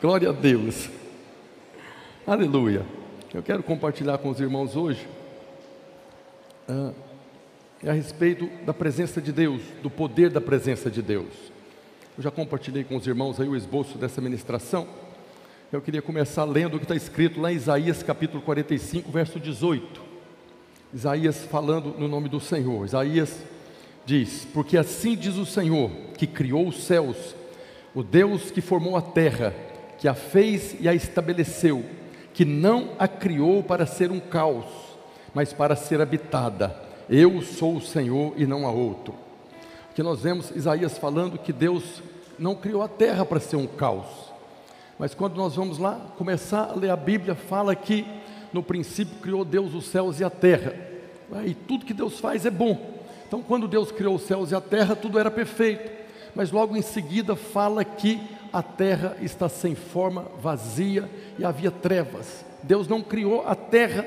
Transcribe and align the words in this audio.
Glória 0.00 0.28
a 0.28 0.32
Deus. 0.32 0.90
Aleluia. 2.26 2.84
Eu 3.32 3.42
quero 3.42 3.62
compartilhar 3.62 4.18
com 4.18 4.28
os 4.28 4.38
irmãos 4.38 4.76
hoje 4.76 5.08
ah, 6.68 6.92
a 7.82 7.92
respeito 7.92 8.46
da 8.66 8.74
presença 8.74 9.22
de 9.22 9.32
Deus, 9.32 9.62
do 9.82 9.88
poder 9.88 10.28
da 10.28 10.40
presença 10.40 10.90
de 10.90 11.00
Deus. 11.00 11.32
Eu 12.16 12.22
já 12.22 12.30
compartilhei 12.30 12.84
com 12.84 12.96
os 12.96 13.06
irmãos 13.06 13.40
aí 13.40 13.48
o 13.48 13.56
esboço 13.56 13.96
dessa 13.96 14.20
ministração. 14.20 14.86
Eu 15.72 15.80
queria 15.80 16.02
começar 16.02 16.44
lendo 16.44 16.74
o 16.74 16.78
que 16.78 16.84
está 16.84 16.94
escrito 16.94 17.40
lá 17.40 17.50
em 17.50 17.56
Isaías 17.56 18.02
capítulo 18.02 18.42
45, 18.42 19.10
verso 19.10 19.40
18. 19.40 20.02
Isaías 20.92 21.46
falando 21.46 21.98
no 21.98 22.06
nome 22.06 22.28
do 22.28 22.38
Senhor. 22.38 22.84
Isaías 22.84 23.42
diz: 24.04 24.46
Porque 24.52 24.76
assim 24.76 25.16
diz 25.16 25.36
o 25.36 25.46
Senhor, 25.46 25.90
que 26.18 26.26
criou 26.26 26.68
os 26.68 26.84
céus, 26.84 27.34
o 27.94 28.02
Deus 28.02 28.50
que 28.50 28.60
formou 28.60 28.94
a 28.94 29.00
terra, 29.02 29.54
que 29.98 30.08
a 30.08 30.14
fez 30.14 30.76
e 30.80 30.88
a 30.88 30.94
estabeleceu, 30.94 31.84
que 32.34 32.44
não 32.44 32.90
a 32.98 33.08
criou 33.08 33.62
para 33.62 33.86
ser 33.86 34.10
um 34.10 34.20
caos, 34.20 34.66
mas 35.34 35.52
para 35.52 35.76
ser 35.76 36.00
habitada. 36.00 36.76
Eu 37.08 37.40
sou 37.42 37.76
o 37.76 37.80
Senhor 37.80 38.34
e 38.36 38.46
não 38.46 38.66
há 38.66 38.70
outro. 38.70 39.14
Que 39.94 40.02
nós 40.02 40.20
vemos 40.20 40.50
Isaías 40.50 40.98
falando 40.98 41.38
que 41.38 41.52
Deus 41.52 42.02
não 42.38 42.54
criou 42.54 42.82
a 42.82 42.88
terra 42.88 43.24
para 43.24 43.40
ser 43.40 43.56
um 43.56 43.66
caos. 43.66 44.06
Mas 44.98 45.14
quando 45.14 45.36
nós 45.36 45.54
vamos 45.56 45.78
lá 45.78 46.00
começar 46.16 46.70
a 46.70 46.74
ler 46.74 46.90
a 46.90 46.96
Bíblia, 46.96 47.34
fala 47.34 47.74
que 47.74 48.04
no 48.52 48.62
princípio 48.62 49.16
criou 49.20 49.44
Deus 49.44 49.74
os 49.74 49.86
céus 49.86 50.20
e 50.20 50.24
a 50.24 50.30
terra. 50.30 50.74
E 51.44 51.54
tudo 51.54 51.84
que 51.84 51.94
Deus 51.94 52.18
faz 52.18 52.46
é 52.46 52.50
bom. 52.50 52.94
Então, 53.26 53.42
quando 53.42 53.66
Deus 53.66 53.90
criou 53.90 54.14
os 54.14 54.22
céus 54.22 54.50
e 54.50 54.54
a 54.54 54.60
terra, 54.60 54.94
tudo 54.94 55.18
era 55.18 55.30
perfeito. 55.30 55.90
Mas 56.34 56.50
logo 56.50 56.76
em 56.76 56.82
seguida 56.82 57.34
fala 57.34 57.84
que 57.84 58.20
a 58.56 58.62
terra 58.62 59.18
está 59.20 59.50
sem 59.50 59.74
forma, 59.74 60.24
vazia 60.40 61.10
e 61.38 61.44
havia 61.44 61.70
trevas. 61.70 62.42
Deus 62.62 62.88
não 62.88 63.02
criou 63.02 63.46
a 63.46 63.54
terra 63.54 64.06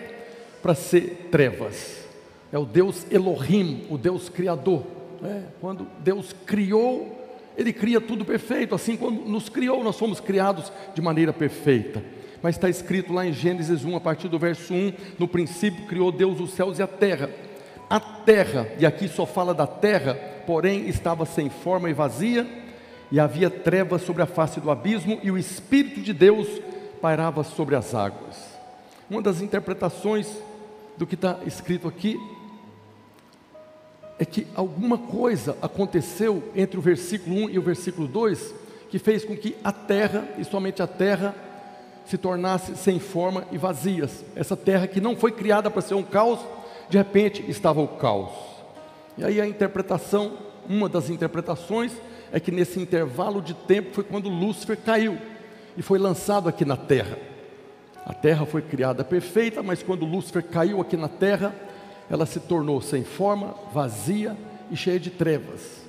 para 0.60 0.74
ser 0.74 1.28
trevas. 1.30 2.00
É 2.52 2.58
o 2.58 2.66
Deus 2.66 3.06
Elohim, 3.12 3.86
o 3.92 3.96
Deus 3.96 4.28
Criador. 4.28 4.84
Né? 5.22 5.44
Quando 5.62 5.86
Deus 6.00 6.34
criou, 6.48 7.30
Ele 7.56 7.72
cria 7.72 8.02
tudo 8.02 8.26
perfeito. 8.26 8.74
Assim, 8.74 8.98
quando 8.98 9.22
nos 9.22 9.50
criou, 9.50 9.84
nós 9.84 10.00
fomos 10.00 10.20
criados 10.20 10.74
de 10.96 11.02
maneira 11.02 11.32
perfeita. 11.32 12.04
Mas 12.42 12.56
está 12.56 12.68
escrito 12.68 13.14
lá 13.14 13.28
em 13.28 13.34
Gênesis 13.34 13.86
1, 13.86 13.96
a 13.96 14.02
partir 14.02 14.30
do 14.30 14.40
verso 14.40 14.74
1: 14.74 14.94
No 15.20 15.28
princípio 15.28 15.86
criou 15.86 16.12
Deus 16.12 16.40
os 16.40 16.54
céus 16.54 16.80
e 16.80 16.82
a 16.82 16.88
terra 16.88 17.30
a 17.90 18.00
terra, 18.00 18.68
e 18.78 18.86
aqui 18.86 19.08
só 19.08 19.26
fala 19.26 19.52
da 19.52 19.66
terra, 19.66 20.14
porém 20.46 20.88
estava 20.88 21.26
sem 21.26 21.50
forma 21.50 21.90
e 21.90 21.94
vazia, 21.94 22.46
e 23.12 23.20
havia 23.20 23.50
trevas 23.50 24.02
sobre 24.04 24.22
a 24.22 24.28
face 24.28 24.60
do 24.60 24.70
abismo, 24.70 25.20
e 25.24 25.32
o 25.32 25.38
Espírito 25.38 26.02
de 26.02 26.14
Deus 26.14 26.48
pairava 27.02 27.44
sobre 27.44 27.76
as 27.76 27.96
águas. 27.96 28.38
Uma 29.10 29.22
das 29.22 29.42
interpretações 29.42 30.28
do 30.98 31.08
que 31.08 31.16
está 31.16 31.40
escrito 31.46 31.88
aqui 31.88 32.20
é 34.20 34.26
que 34.26 34.46
alguma 34.54 34.98
coisa 34.98 35.58
aconteceu 35.62 36.44
entre 36.54 36.78
o 36.78 36.82
versículo 36.82 37.46
1 37.46 37.50
e 37.52 37.60
o 37.60 37.62
versículo 37.62 38.08
2 38.08 38.54
que 38.90 39.00
fez 39.00 39.24
com 39.24 39.38
que 39.38 39.56
a 39.64 39.72
terra, 39.72 40.28
e 40.38 40.44
somente 40.44 40.82
a 40.82 40.88
terra, 40.88 41.36
se 42.06 42.18
tornasse 42.18 42.76
sem 42.76 43.00
forma 43.00 43.46
e 43.52 43.58
vazias. 43.58 44.26
Essa 44.36 44.58
terra 44.58 44.88
que 44.88 45.00
não 45.00 45.16
foi 45.16 45.32
criada 45.32 45.70
para 45.70 45.82
ser 45.82 45.94
um 45.94 46.04
caos, 46.04 46.40
de 46.90 46.98
repente 46.98 47.46
estava 47.48 47.80
o 47.82 47.88
caos. 47.88 48.32
E 49.18 49.24
aí 49.24 49.40
a 49.40 49.48
interpretação, 49.48 50.34
uma 50.68 50.90
das 50.90 51.10
interpretações, 51.10 51.92
é 52.32 52.40
que 52.40 52.52
nesse 52.52 52.80
intervalo 52.80 53.42
de 53.42 53.54
tempo 53.54 53.94
foi 53.94 54.04
quando 54.04 54.30
Lúcifer 54.30 54.78
caiu 54.78 55.18
e 55.78 55.82
foi 55.82 55.98
lançado 55.98 56.50
aqui 56.50 56.66
na 56.66 56.78
terra. 56.78 57.18
A 58.06 58.14
terra 58.14 58.46
foi 58.46 58.62
criada 58.62 59.04
perfeita, 59.04 59.62
mas 59.62 59.84
quando 59.84 60.06
Lúcifer 60.06 60.44
caiu 60.44 60.82
aqui 60.82 60.98
na 60.98 61.08
terra, 61.08 61.54
ela 62.10 62.26
se 62.26 62.40
tornou 62.40 62.82
sem 62.82 63.04
forma, 63.04 63.54
vazia 63.72 64.36
e 64.72 64.76
cheia 64.76 65.00
de 65.00 65.10
trevas. 65.10 65.80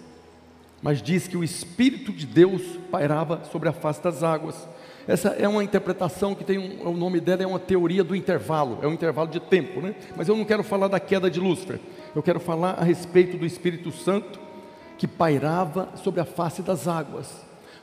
Mas 0.83 1.03
diz 1.03 1.29
que 1.29 1.37
o 1.37 1.45
Espírito 1.45 2.13
de 2.13 2.27
Deus 2.27 2.63
pairava 2.91 3.43
sobre 3.51 3.69
a 3.69 3.73
face 3.73 4.03
das 4.03 4.23
águas. 4.23 4.69
Essa 5.07 5.31
é 5.31 5.49
uma 5.49 5.65
interpretação 5.65 6.35
que 6.35 6.45
tem 6.45 6.59
um, 6.59 6.89
o 6.89 6.97
nome 6.97 7.21
dela 7.21 7.43
é 7.43 7.47
uma 7.47 7.59
teoria 7.59 8.05
do 8.05 8.15
intervalo, 8.15 8.79
é 8.83 8.87
um 8.87 8.93
intervalo 8.93 9.29
de 9.29 9.41
tempo, 9.41 9.81
né? 9.81 9.95
Mas 10.17 10.29
eu 10.29 10.37
não 10.37 10.45
quero 10.45 10.63
falar 10.63 10.89
da 10.89 11.01
queda 11.01 11.31
de 11.31 11.41
Lúcifer. 11.41 11.81
Eu 12.15 12.23
quero 12.23 12.41
falar 12.41 12.73
a 12.73 12.85
respeito 12.85 13.37
do 13.37 13.45
Espírito 13.45 13.91
Santo 13.91 14.39
que 15.01 15.09
pairava 15.09 15.89
sobre 16.05 16.21
a 16.21 16.27
face 16.27 16.61
das 16.61 16.87
águas. 16.87 17.27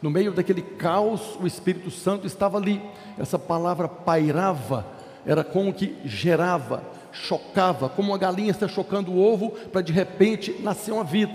No 0.04 0.12
meio 0.12 0.32
daquele 0.32 0.62
caos, 0.62 1.36
o 1.42 1.48
Espírito 1.48 1.90
Santo 1.90 2.28
estava 2.28 2.60
ali. 2.60 2.80
Essa 3.18 3.40
palavra 3.40 3.88
pairava 3.88 4.86
era 5.26 5.44
como 5.44 5.74
que 5.74 5.98
gerava, 6.06 6.84
chocava, 7.12 7.90
como 7.90 8.12
uma 8.12 8.20
galinha 8.20 8.52
está 8.52 8.68
chocando 8.68 9.12
o 9.12 9.20
ovo 9.20 9.50
para 9.50 9.82
de 9.82 9.92
repente 9.92 10.62
nascer 10.62 10.92
uma 10.92 11.04
vida. 11.04 11.34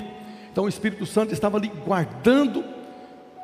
Então 0.53 0.67
o 0.67 0.69
Espírito 0.69 1.05
Santo 1.05 1.33
estava 1.33 1.57
ali 1.57 1.67
guardando 1.85 2.65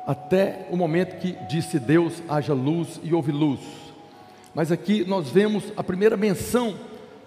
até 0.07 0.65
o 0.71 0.77
momento 0.77 1.19
que 1.19 1.33
disse 1.49 1.77
Deus: 1.77 2.23
haja 2.29 2.53
luz 2.53 3.01
e 3.03 3.13
houve 3.13 3.33
luz. 3.33 3.59
Mas 4.55 4.71
aqui 4.71 5.03
nós 5.03 5.29
vemos 5.29 5.73
a 5.75 5.83
primeira 5.83 6.15
menção 6.15 6.73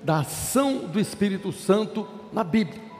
da 0.02 0.20
ação 0.20 0.78
do 0.86 0.98
Espírito 0.98 1.52
Santo 1.52 2.08
na 2.32 2.42
Bíblia. 2.42 2.91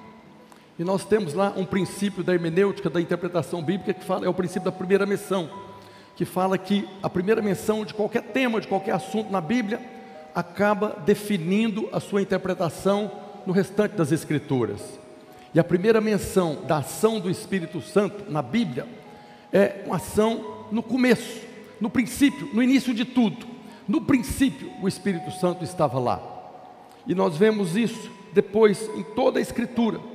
E 0.82 0.84
nós 0.84 1.04
temos 1.04 1.32
lá 1.32 1.54
um 1.56 1.64
princípio 1.64 2.24
da 2.24 2.34
hermenêutica, 2.34 2.90
da 2.90 3.00
interpretação 3.00 3.62
bíblica, 3.62 3.94
que 3.94 4.04
fala, 4.04 4.26
é 4.26 4.28
o 4.28 4.34
princípio 4.34 4.64
da 4.64 4.72
primeira 4.72 5.06
menção, 5.06 5.48
que 6.16 6.24
fala 6.24 6.58
que 6.58 6.88
a 7.00 7.08
primeira 7.08 7.40
menção 7.40 7.84
de 7.84 7.94
qualquer 7.94 8.24
tema, 8.24 8.60
de 8.60 8.66
qualquer 8.66 8.90
assunto 8.90 9.30
na 9.30 9.40
Bíblia, 9.40 9.80
acaba 10.34 11.00
definindo 11.06 11.88
a 11.92 12.00
sua 12.00 12.20
interpretação 12.20 13.12
no 13.46 13.52
restante 13.52 13.94
das 13.94 14.10
Escrituras. 14.10 14.80
E 15.54 15.60
a 15.60 15.62
primeira 15.62 16.00
menção 16.00 16.64
da 16.66 16.78
ação 16.78 17.20
do 17.20 17.30
Espírito 17.30 17.80
Santo 17.80 18.28
na 18.28 18.42
Bíblia 18.42 18.84
é 19.52 19.84
uma 19.86 19.98
ação 19.98 20.66
no 20.72 20.82
começo, 20.82 21.42
no 21.80 21.90
princípio, 21.90 22.50
no 22.52 22.60
início 22.60 22.92
de 22.92 23.04
tudo. 23.04 23.46
No 23.86 24.00
princípio, 24.00 24.68
o 24.82 24.88
Espírito 24.88 25.30
Santo 25.30 25.62
estava 25.62 26.00
lá. 26.00 26.20
E 27.06 27.14
nós 27.14 27.36
vemos 27.36 27.76
isso 27.76 28.10
depois 28.32 28.90
em 28.96 29.04
toda 29.04 29.38
a 29.38 29.42
Escritura. 29.42 30.10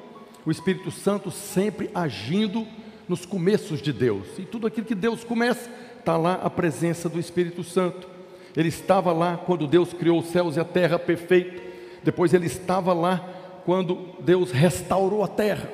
O 0.48 0.52
Espírito 0.52 0.90
Santo 0.92 1.30
sempre 1.30 1.90
agindo 1.94 2.66
nos 3.06 3.26
começos 3.26 3.82
de 3.82 3.92
Deus. 3.92 4.26
E 4.40 4.44
tudo 4.44 4.66
aquilo 4.66 4.88
que 4.88 4.96
Deus 4.96 5.22
começa, 5.22 5.70
está 6.00 6.16
lá 6.16 6.36
a 6.42 6.50
presença 6.50 7.10
do 7.10 7.20
Espírito 7.20 7.66
Santo. 7.66 8.08
Ele 8.56 8.70
estava 8.70 9.12
lá 9.12 9.36
quando 9.36 9.68
Deus 9.68 9.92
criou 9.92 10.20
os 10.20 10.28
céus 10.28 10.56
e 10.56 10.60
a 10.62 10.64
terra 10.64 10.98
perfeito. 10.98 11.62
Depois 12.02 12.34
ele 12.34 12.46
estava 12.46 12.94
lá 12.94 13.28
quando 13.66 14.16
Deus 14.22 14.52
restaurou 14.52 15.22
a 15.22 15.28
terra. 15.28 15.70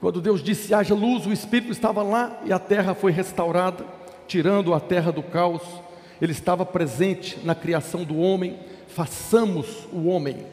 Quando 0.00 0.20
Deus 0.20 0.40
disse 0.40 0.72
haja 0.72 0.94
luz, 0.94 1.26
o 1.26 1.32
Espírito 1.32 1.72
estava 1.72 2.00
lá 2.04 2.40
e 2.44 2.52
a 2.52 2.60
terra 2.60 2.94
foi 2.94 3.10
restaurada, 3.10 3.84
tirando 4.28 4.72
a 4.72 4.78
terra 4.78 5.10
do 5.10 5.20
caos. 5.20 5.62
Ele 6.22 6.30
estava 6.30 6.64
presente 6.64 7.40
na 7.42 7.56
criação 7.56 8.04
do 8.04 8.18
homem. 8.18 8.56
Façamos 8.86 9.88
o 9.92 10.06
homem. 10.06 10.46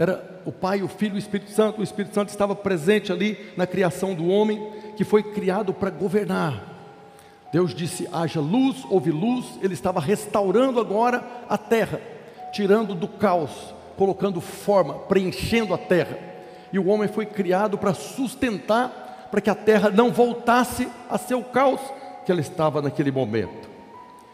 Era 0.00 0.42
o 0.44 0.50
Pai, 0.50 0.82
o 0.82 0.88
Filho 0.88 1.14
e 1.14 1.16
o 1.16 1.18
Espírito 1.18 1.52
Santo. 1.52 1.80
O 1.80 1.84
Espírito 1.84 2.14
Santo 2.14 2.30
estava 2.30 2.56
presente 2.56 3.12
ali 3.12 3.38
na 3.56 3.66
criação 3.66 4.14
do 4.14 4.26
homem, 4.26 4.72
que 4.96 5.04
foi 5.04 5.22
criado 5.22 5.72
para 5.72 5.90
governar. 5.90 6.64
Deus 7.52 7.72
disse: 7.72 8.08
haja 8.12 8.40
luz, 8.40 8.84
houve 8.90 9.12
luz. 9.12 9.46
Ele 9.62 9.74
estava 9.74 10.00
restaurando 10.00 10.80
agora 10.80 11.22
a 11.48 11.56
terra, 11.56 12.00
tirando 12.52 12.96
do 12.96 13.06
caos, 13.06 13.74
colocando 13.96 14.40
forma, 14.40 14.94
preenchendo 14.94 15.72
a 15.72 15.78
terra 15.78 16.30
e 16.72 16.78
o 16.78 16.86
homem 16.86 17.08
foi 17.08 17.26
criado 17.26 17.76
para 17.76 17.94
sustentar, 17.94 19.28
para 19.30 19.40
que 19.40 19.50
a 19.50 19.54
terra 19.54 19.90
não 19.90 20.10
voltasse 20.10 20.88
a 21.08 21.18
ser 21.18 21.34
o 21.34 21.42
caos 21.42 21.80
que 22.24 22.32
ela 22.32 22.40
estava 22.40 22.80
naquele 22.80 23.10
momento. 23.10 23.68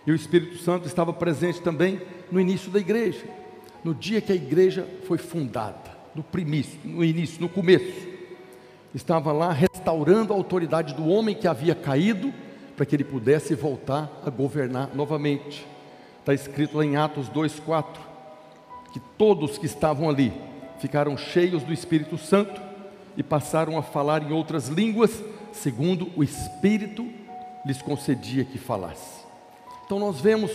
E 0.06 0.12
o 0.12 0.14
Espírito 0.14 0.58
Santo 0.58 0.86
estava 0.86 1.12
presente 1.12 1.60
também 1.60 2.00
no 2.30 2.40
início 2.40 2.70
da 2.70 2.78
igreja, 2.78 3.24
no 3.86 3.94
dia 3.94 4.20
que 4.20 4.32
a 4.32 4.34
igreja 4.34 4.84
foi 5.06 5.16
fundada, 5.16 5.96
no 6.12 6.20
primício, 6.20 6.76
no 6.82 7.04
início, 7.04 7.40
no 7.40 7.48
começo. 7.48 8.08
Estava 8.92 9.30
lá 9.30 9.52
restaurando 9.52 10.32
a 10.32 10.36
autoridade 10.36 10.92
do 10.92 11.06
homem 11.06 11.36
que 11.36 11.46
havia 11.46 11.72
caído, 11.72 12.34
para 12.76 12.84
que 12.84 12.96
ele 12.96 13.04
pudesse 13.04 13.54
voltar 13.54 14.10
a 14.26 14.28
governar 14.28 14.90
novamente. 14.92 15.64
Está 16.18 16.34
escrito 16.34 16.78
lá 16.78 16.84
em 16.84 16.96
Atos 16.96 17.28
2,4 17.28 17.84
que 18.92 18.98
todos 19.16 19.56
que 19.56 19.66
estavam 19.66 20.10
ali 20.10 20.32
ficaram 20.80 21.16
cheios 21.16 21.62
do 21.62 21.72
Espírito 21.72 22.18
Santo 22.18 22.60
e 23.16 23.22
passaram 23.22 23.78
a 23.78 23.82
falar 23.82 24.20
em 24.20 24.32
outras 24.32 24.66
línguas, 24.66 25.22
segundo 25.52 26.10
o 26.16 26.24
Espírito 26.24 27.08
lhes 27.64 27.80
concedia 27.80 28.44
que 28.44 28.58
falasse. 28.58 29.24
Então 29.84 30.00
nós 30.00 30.20
vemos 30.20 30.50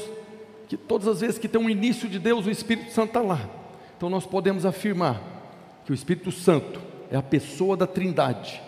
que 0.72 0.78
todas 0.78 1.06
as 1.06 1.20
vezes 1.20 1.38
que 1.38 1.50
tem 1.50 1.60
um 1.60 1.70
início 1.70 2.08
de 2.08 2.18
Deus, 2.18 2.46
o 2.46 2.50
Espírito 2.50 2.94
Santo 2.94 3.10
está 3.10 3.20
lá. 3.20 3.42
Então 3.98 4.10
nós 4.10 4.26
podemos 4.26 4.66
afirmar 4.66 5.22
que 5.84 5.92
o 5.92 5.94
Espírito 5.94 6.32
Santo 6.32 6.80
é 7.12 7.18
a 7.18 7.22
pessoa 7.22 7.76
da 7.76 7.86
Trindade 7.86 8.62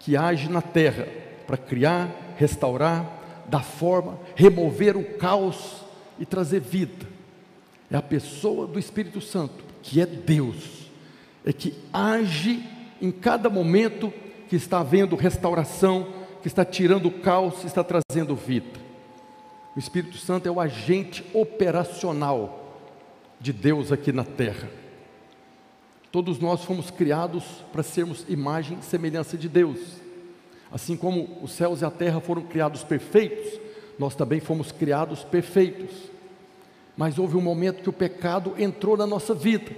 que 0.00 0.16
age 0.16 0.48
na 0.48 0.60
terra 0.60 1.06
para 1.46 1.56
criar, 1.56 2.34
restaurar, 2.36 3.46
dar 3.48 3.62
forma, 3.62 4.18
remover 4.34 4.96
o 4.96 5.04
caos 5.16 5.76
e 6.18 6.26
trazer 6.26 6.58
vida. 6.58 7.06
É 7.88 7.96
a 7.96 8.02
pessoa 8.02 8.66
do 8.66 8.76
Espírito 8.76 9.20
Santo, 9.20 9.64
que 9.80 10.00
é 10.00 10.06
Deus, 10.06 10.90
é 11.46 11.52
que 11.52 11.72
age 11.92 12.68
em 13.00 13.12
cada 13.12 13.48
momento 13.48 14.12
que 14.48 14.56
está 14.56 14.80
havendo 14.80 15.14
restauração, 15.14 16.08
que 16.42 16.48
está 16.48 16.64
tirando 16.64 17.06
o 17.06 17.12
caos, 17.20 17.64
está 17.64 17.84
trazendo 17.84 18.34
vida. 18.34 18.83
O 19.74 19.78
Espírito 19.78 20.16
Santo 20.18 20.48
é 20.48 20.50
o 20.50 20.60
agente 20.60 21.24
operacional 21.34 22.78
de 23.40 23.52
Deus 23.52 23.90
aqui 23.90 24.12
na 24.12 24.24
terra. 24.24 24.70
Todos 26.12 26.38
nós 26.38 26.62
fomos 26.64 26.90
criados 26.90 27.42
para 27.72 27.82
sermos 27.82 28.24
imagem 28.28 28.78
e 28.80 28.84
semelhança 28.84 29.36
de 29.36 29.48
Deus. 29.48 29.80
Assim 30.70 30.96
como 30.96 31.38
os 31.42 31.52
céus 31.52 31.82
e 31.82 31.84
a 31.84 31.90
terra 31.90 32.20
foram 32.20 32.42
criados 32.42 32.84
perfeitos, 32.84 33.60
nós 33.98 34.14
também 34.14 34.38
fomos 34.38 34.70
criados 34.70 35.24
perfeitos. 35.24 35.90
Mas 36.96 37.18
houve 37.18 37.36
um 37.36 37.40
momento 37.40 37.82
que 37.82 37.90
o 37.90 37.92
pecado 37.92 38.54
entrou 38.56 38.96
na 38.96 39.06
nossa 39.06 39.34
vida 39.34 39.72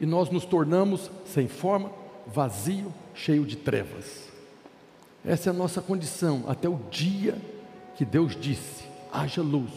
e 0.00 0.06
nós 0.06 0.30
nos 0.30 0.44
tornamos 0.44 1.10
sem 1.26 1.48
forma, 1.48 1.90
vazio, 2.24 2.94
cheio 3.12 3.44
de 3.44 3.56
trevas. 3.56 4.30
Essa 5.24 5.50
é 5.50 5.52
a 5.52 5.54
nossa 5.54 5.82
condição 5.82 6.44
até 6.46 6.68
o 6.68 6.80
dia 6.90 7.36
que 7.96 8.04
Deus 8.04 8.36
disse: 8.36 8.89
haja 9.12 9.42
luz. 9.42 9.70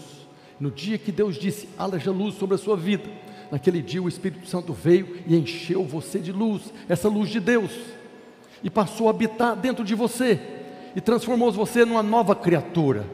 No 0.59 0.71
dia 0.71 0.97
que 0.97 1.11
Deus 1.11 1.35
disse: 1.35 1.67
haja 1.77 2.11
luz 2.11 2.35
sobre 2.35 2.55
a 2.55 2.57
sua 2.57 2.77
vida, 2.77 3.09
naquele 3.51 3.81
dia 3.81 4.01
o 4.01 4.07
Espírito 4.07 4.47
Santo 4.47 4.73
veio 4.73 5.17
e 5.27 5.35
encheu 5.35 5.83
você 5.83 6.19
de 6.19 6.31
luz, 6.31 6.73
essa 6.87 7.09
luz 7.09 7.29
de 7.29 7.39
Deus, 7.39 7.71
e 8.63 8.69
passou 8.69 9.07
a 9.07 9.11
habitar 9.11 9.55
dentro 9.55 9.83
de 9.83 9.95
você, 9.95 10.39
e 10.95 11.01
transformou 11.01 11.51
você 11.51 11.83
numa 11.85 12.03
nova 12.03 12.35
criatura. 12.35 13.05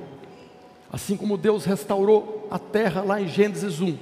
Assim 0.91 1.15
como 1.15 1.37
Deus 1.37 1.65
restaurou 1.65 2.47
a 2.49 2.57
terra 2.57 3.01
lá 3.01 3.21
em 3.21 3.27
Gênesis 3.27 3.79
1, 3.79 3.95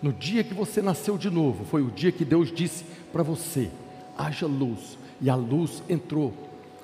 no 0.00 0.12
dia 0.12 0.44
que 0.44 0.54
você 0.54 0.80
nasceu 0.80 1.18
de 1.18 1.28
novo, 1.28 1.64
foi 1.64 1.82
o 1.82 1.90
dia 1.90 2.12
que 2.12 2.24
Deus 2.24 2.52
disse 2.52 2.84
para 3.12 3.22
você: 3.22 3.70
haja 4.16 4.46
luz, 4.46 4.98
e 5.20 5.28
a 5.28 5.34
luz 5.34 5.82
entrou. 5.88 6.32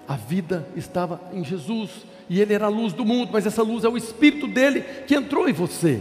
A 0.06 0.14
vida 0.14 0.68
estava 0.76 1.20
em 1.32 1.44
Jesus, 1.44 1.90
e 2.28 2.40
Ele 2.40 2.54
era 2.54 2.66
a 2.66 2.70
luz 2.70 2.92
do 2.92 3.04
mundo, 3.04 3.30
mas 3.32 3.46
essa 3.46 3.62
luz 3.62 3.84
é 3.84 3.88
o 3.88 3.96
Espírito 3.96 4.46
dele 4.46 4.82
que 5.06 5.14
entrou 5.14 5.48
em 5.48 5.52
você, 5.52 6.00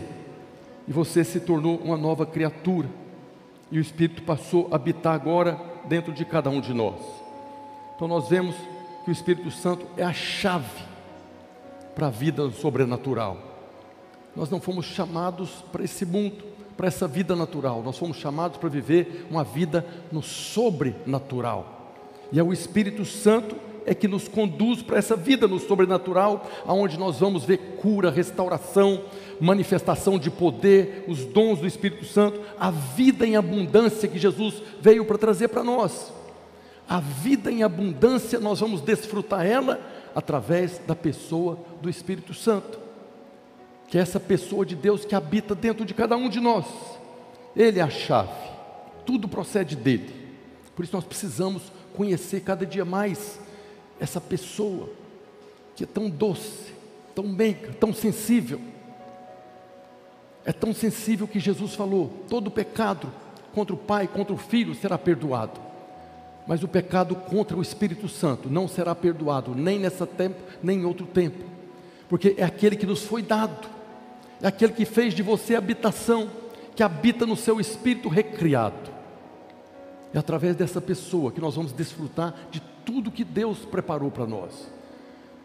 e 0.88 0.92
você 0.92 1.24
se 1.24 1.39
tornou 1.39 1.77
uma 1.77 1.98
nova 1.98 2.25
criatura, 2.25 2.89
e 3.72 3.77
o 3.77 3.81
Espírito 3.81 4.24
passou 4.24 4.68
a 4.72 4.75
habitar 4.75 5.13
agora 5.13 5.60
dentro 5.86 6.13
de 6.13 6.25
cada 6.25 6.50
um 6.50 6.62
de 6.62 6.74
nós. 6.74 7.00
Então 7.95 8.07
nós 8.07 8.27
vemos 8.30 8.56
que 9.04 9.10
o 9.10 9.13
Espírito 9.13 9.51
Santo 9.51 9.86
é 9.98 10.04
a 10.04 10.13
chave 10.13 10.83
para 11.94 12.07
a 12.07 12.12
vida 12.12 12.50
sobrenatural. 12.51 13.38
Nós 14.36 14.50
não 14.50 14.60
fomos 14.60 14.86
chamados 14.86 15.63
para 15.72 15.83
esse 15.83 16.06
mundo, 16.06 16.44
para 16.75 16.88
essa 16.88 17.07
vida 17.07 17.36
natural, 17.36 17.81
nós 17.81 17.98
fomos 17.98 18.18
chamados 18.18 18.57
para 18.57 18.68
viver 18.68 19.25
uma 19.31 19.45
vida 19.45 19.86
no 20.12 20.22
sobrenatural. 20.22 21.94
E 22.31 22.39
é 22.39 22.44
o 22.44 22.51
Espírito 22.51 23.06
Santo 23.06 23.56
é 23.86 23.94
que 23.94 24.08
nos 24.08 24.28
conduz 24.28 24.82
para 24.82 24.98
essa 24.98 25.16
vida 25.16 25.48
no 25.48 25.60
sobrenatural, 25.60 26.50
aonde 26.66 26.98
nós 26.98 27.20
vamos 27.20 27.44
ver 27.44 27.78
cura, 27.78 28.10
restauração, 28.10 29.04
manifestação 29.40 30.18
de 30.18 30.32
poder, 30.32 31.06
os 31.08 31.26
dons 31.26 31.60
do 31.60 31.68
Espírito 31.68 32.06
Santo, 32.06 32.42
a 32.60 32.72
vida 32.72 33.26
em 33.26 33.36
abundância 33.36 34.10
que 34.10 34.18
Jesus 34.18 34.62
veio 34.82 35.06
para 35.06 35.18
trazer 35.18 35.50
para 35.50 35.64
nós. 35.64 36.12
A 36.88 37.00
vida 37.00 37.52
em 37.52 37.64
abundância 37.64 38.40
nós 38.40 38.60
vamos 38.60 38.82
desfrutar 38.82 39.46
ela 39.46 39.80
através 40.16 40.80
da 40.88 40.96
pessoa 40.96 41.60
do 41.82 41.90
Espírito 41.90 42.34
Santo, 42.34 42.80
que 43.88 43.98
é 43.98 44.02
essa 44.02 44.20
pessoa 44.20 44.66
de 44.66 44.76
Deus 44.76 45.06
que 45.06 45.16
habita 45.16 45.54
dentro 45.54 45.86
de 45.86 45.94
cada 45.94 46.16
um 46.16 46.30
de 46.30 46.40
nós. 46.40 46.66
Ele 47.56 47.80
é 47.80 47.84
a 47.84 47.90
chave, 47.90 48.32
tudo 49.06 49.28
procede 49.28 49.76
dele. 49.76 50.26
Por 50.76 50.84
isso 50.84 50.96
nós 50.96 51.06
precisamos 51.06 51.64
conhecer 51.96 52.42
cada 52.42 52.66
dia 52.66 52.84
mais 52.84 53.40
essa 54.00 54.20
pessoa 54.20 54.90
que 55.76 55.84
é 55.84 55.88
tão 55.88 56.10
doce, 56.10 56.74
tão 57.14 57.28
meiga, 57.28 57.74
tão 57.74 57.94
sensível. 57.94 58.60
É 60.46 60.54
tão 60.54 60.74
sensível 60.74 61.28
que 61.28 61.40
Jesus 61.40 61.74
falou: 61.74 62.12
todo 62.30 62.52
pecado 62.52 63.12
contra 63.54 63.74
o 63.74 63.78
Pai, 63.78 64.08
contra 64.08 64.34
o 64.34 64.38
Filho 64.38 64.76
será 64.76 64.98
perdoado. 64.98 65.60
Mas 66.48 66.62
o 66.62 66.68
pecado 66.68 67.16
contra 67.16 67.58
o 67.58 67.62
Espírito 67.62 68.08
Santo 68.08 68.50
não 68.50 68.68
será 68.68 68.94
perdoado, 68.94 69.56
nem 69.56 69.80
nessa 69.80 70.06
tempo, 70.06 70.40
nem 70.62 70.82
em 70.82 70.86
outro 70.86 71.08
tempo. 71.08 71.44
Porque 72.08 72.36
é 72.38 72.44
aquele 72.44 72.76
que 72.76 72.86
nos 72.86 73.04
foi 73.04 73.24
dado, 73.24 73.68
é 74.42 74.48
aquele 74.48 74.74
que 74.74 74.86
fez 74.86 75.14
de 75.14 75.24
você 75.24 75.56
habitação, 75.56 76.30
que 76.76 76.84
habita 76.84 77.26
no 77.26 77.36
seu 77.36 77.60
espírito 77.60 78.10
recriado. 78.10 78.92
É 80.14 80.20
através 80.20 80.56
dessa 80.56 80.80
pessoa 80.80 81.32
que 81.32 81.42
nós 81.42 81.56
vamos 81.56 81.72
desfrutar 81.72 82.36
de 82.52 82.62
tudo 82.86 83.12
que 83.12 83.24
Deus 83.24 83.60
preparou 83.60 84.12
para 84.12 84.28
nós. 84.28 84.70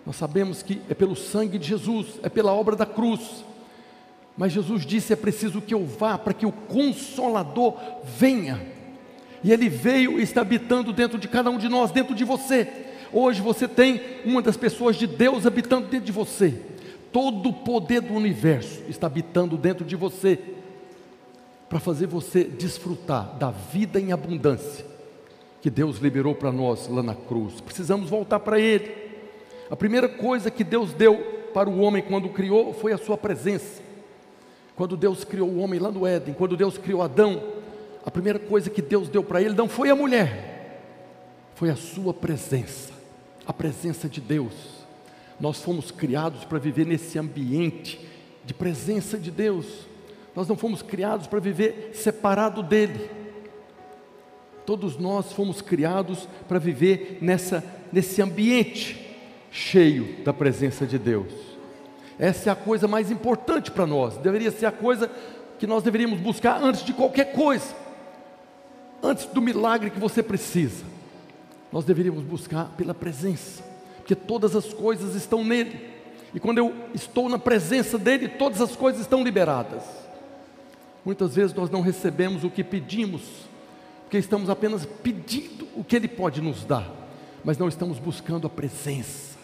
Nós 0.05 0.17
sabemos 0.17 0.63
que 0.63 0.81
é 0.89 0.95
pelo 0.95 1.17
sangue 1.17 1.59
de 1.59 1.67
Jesus, 1.67 2.19
é 2.23 2.29
pela 2.29 2.53
obra 2.53 2.77
da 2.77 2.87
cruz. 2.87 3.45
Mas 4.37 4.53
Jesus 4.53 4.87
disse: 4.87 5.13
é 5.13 5.17
preciso 5.17 5.61
que 5.61 5.75
eu 5.75 5.85
vá 5.85 6.17
para 6.17 6.35
que 6.35 6.47
o 6.47 6.53
Consolador 6.53 7.77
venha. 8.05 8.61
E 9.43 9.53
ele 9.53 9.69
veio 9.69 10.19
e 10.19 10.23
está 10.23 10.43
habitando 10.43 10.93
dentro 10.93 11.19
de 11.19 11.27
cada 11.27 11.51
um 11.51 11.59
de 11.59 11.69
nós, 11.69 11.91
dentro 11.91 12.15
de 12.15 12.25
você. 12.25 12.69
Hoje 13.13 13.41
você 13.41 13.67
tem 13.67 14.01
uma 14.25 14.43
das 14.43 14.57
pessoas 14.57 14.97
de 14.97 15.07
Deus 15.07 15.47
habitando 15.47 15.89
dentro 15.89 16.07
de 16.07 16.13
você. 16.13 16.61
Todo 17.13 17.49
o 17.49 17.53
poder 17.53 18.03
do 18.03 18.15
universo 18.15 18.83
está 18.89 19.07
habitando 19.07 19.57
dentro 19.57 19.85
de 19.85 19.97
você 19.97 20.39
para 21.69 21.81
fazer 21.81 22.07
você 22.07 22.45
desfrutar 22.45 23.37
da 23.37 23.51
vida 23.51 24.01
em 24.01 24.13
abundância 24.13 24.90
que 25.61 25.71
Deus 25.71 25.99
liberou 25.99 26.35
para 26.35 26.51
nós 26.51 26.89
lá 26.89 27.03
na 27.03 27.15
cruz. 27.15 27.61
Precisamos 27.61 28.09
voltar 28.09 28.41
para 28.41 28.59
Ele. 28.59 28.91
A 29.71 29.77
primeira 29.77 30.09
coisa 30.09 30.51
que 30.51 30.65
Deus 30.65 30.93
deu 30.93 31.17
para 31.53 31.69
o 31.69 31.81
homem 31.81 32.03
quando 32.03 32.27
o 32.27 32.33
criou 32.33 32.73
foi 32.73 32.93
a 32.93 32.99
sua 32.99 33.17
presença. 33.17 33.83
Quando 34.75 34.97
Deus 34.97 35.25
criou 35.25 35.49
o 35.49 35.59
homem 35.59 35.79
lá 35.79 35.91
no 35.91 36.07
Éden, 36.07 36.35
quando 36.35 36.57
Deus 36.57 36.79
criou 36.79 37.03
Adão, 37.03 37.43
a 38.05 38.11
primeira 38.11 38.39
coisa 38.39 38.71
que 38.71 38.81
Deus 38.81 39.09
deu 39.09 39.23
para 39.23 39.43
ele 39.43 39.55
não 39.55 39.69
foi 39.69 39.91
a 39.91 39.95
mulher, 39.95 40.81
foi 41.55 41.69
a 41.69 41.77
sua 41.77 42.15
presença, 42.15 42.93
a 43.47 43.53
presença 43.53 44.09
de 44.09 44.21
Deus. 44.21 44.81
Nós 45.39 45.63
fomos 45.63 45.91
criados 45.91 46.45
para 46.45 46.59
viver 46.59 46.87
nesse 46.87 47.19
ambiente 47.19 48.01
de 48.45 48.55
presença 48.55 49.19
de 49.19 49.31
Deus. 49.31 49.67
Nós 50.35 50.49
não 50.49 50.57
fomos 50.57 50.81
criados 50.83 51.27
para 51.27 51.41
viver 51.41 51.91
separado 51.95 52.63
dele. 52.63 53.11
Todos 54.71 54.97
nós 54.97 55.33
fomos 55.33 55.61
criados 55.61 56.29
para 56.47 56.61
viver 56.61 57.19
nessa, 57.21 57.65
nesse 57.93 58.23
ambiente 58.23 59.05
cheio 59.51 60.23
da 60.25 60.33
presença 60.33 60.87
de 60.87 60.97
Deus. 60.97 61.33
Essa 62.17 62.51
é 62.51 62.53
a 62.53 62.55
coisa 62.55 62.87
mais 62.87 63.11
importante 63.11 63.69
para 63.69 63.85
nós, 63.85 64.17
deveria 64.19 64.53
ser 64.53 64.67
a 64.67 64.71
coisa 64.71 65.11
que 65.59 65.67
nós 65.67 65.83
deveríamos 65.83 66.21
buscar 66.21 66.63
antes 66.63 66.85
de 66.85 66.93
qualquer 66.93 67.33
coisa, 67.33 67.75
antes 69.03 69.27
do 69.27 69.43
milagre 69.43 69.91
que 69.91 69.99
você 69.99 70.23
precisa. 70.23 70.85
Nós 71.73 71.85
deveríamos 71.85 72.23
buscar 72.23 72.67
pela 72.77 72.95
presença, 72.95 73.65
porque 73.97 74.15
todas 74.15 74.55
as 74.55 74.73
coisas 74.73 75.17
estão 75.17 75.43
nele, 75.43 75.81
e 76.33 76.39
quando 76.39 76.59
eu 76.59 76.73
estou 76.95 77.29
na 77.29 77.41
presença 77.41 77.99
dele, 77.99 78.29
todas 78.29 78.61
as 78.61 78.77
coisas 78.77 79.01
estão 79.01 79.25
liberadas. 79.25 79.83
Muitas 81.05 81.35
vezes 81.35 81.53
nós 81.57 81.69
não 81.71 81.81
recebemos 81.81 82.45
o 82.45 82.51
que 82.51 82.63
pedimos, 82.63 83.50
porque 84.11 84.19
estamos 84.19 84.51
apenas 84.51 84.85
pedindo 84.85 85.69
o 85.77 85.85
que 85.85 85.95
Ele 85.95 86.09
pode 86.09 86.41
nos 86.41 86.65
dar, 86.65 86.93
mas 87.45 87.57
não 87.57 87.69
estamos 87.69 88.01
buscando 88.01 88.45
a 88.45 88.51
presença. 88.51 89.39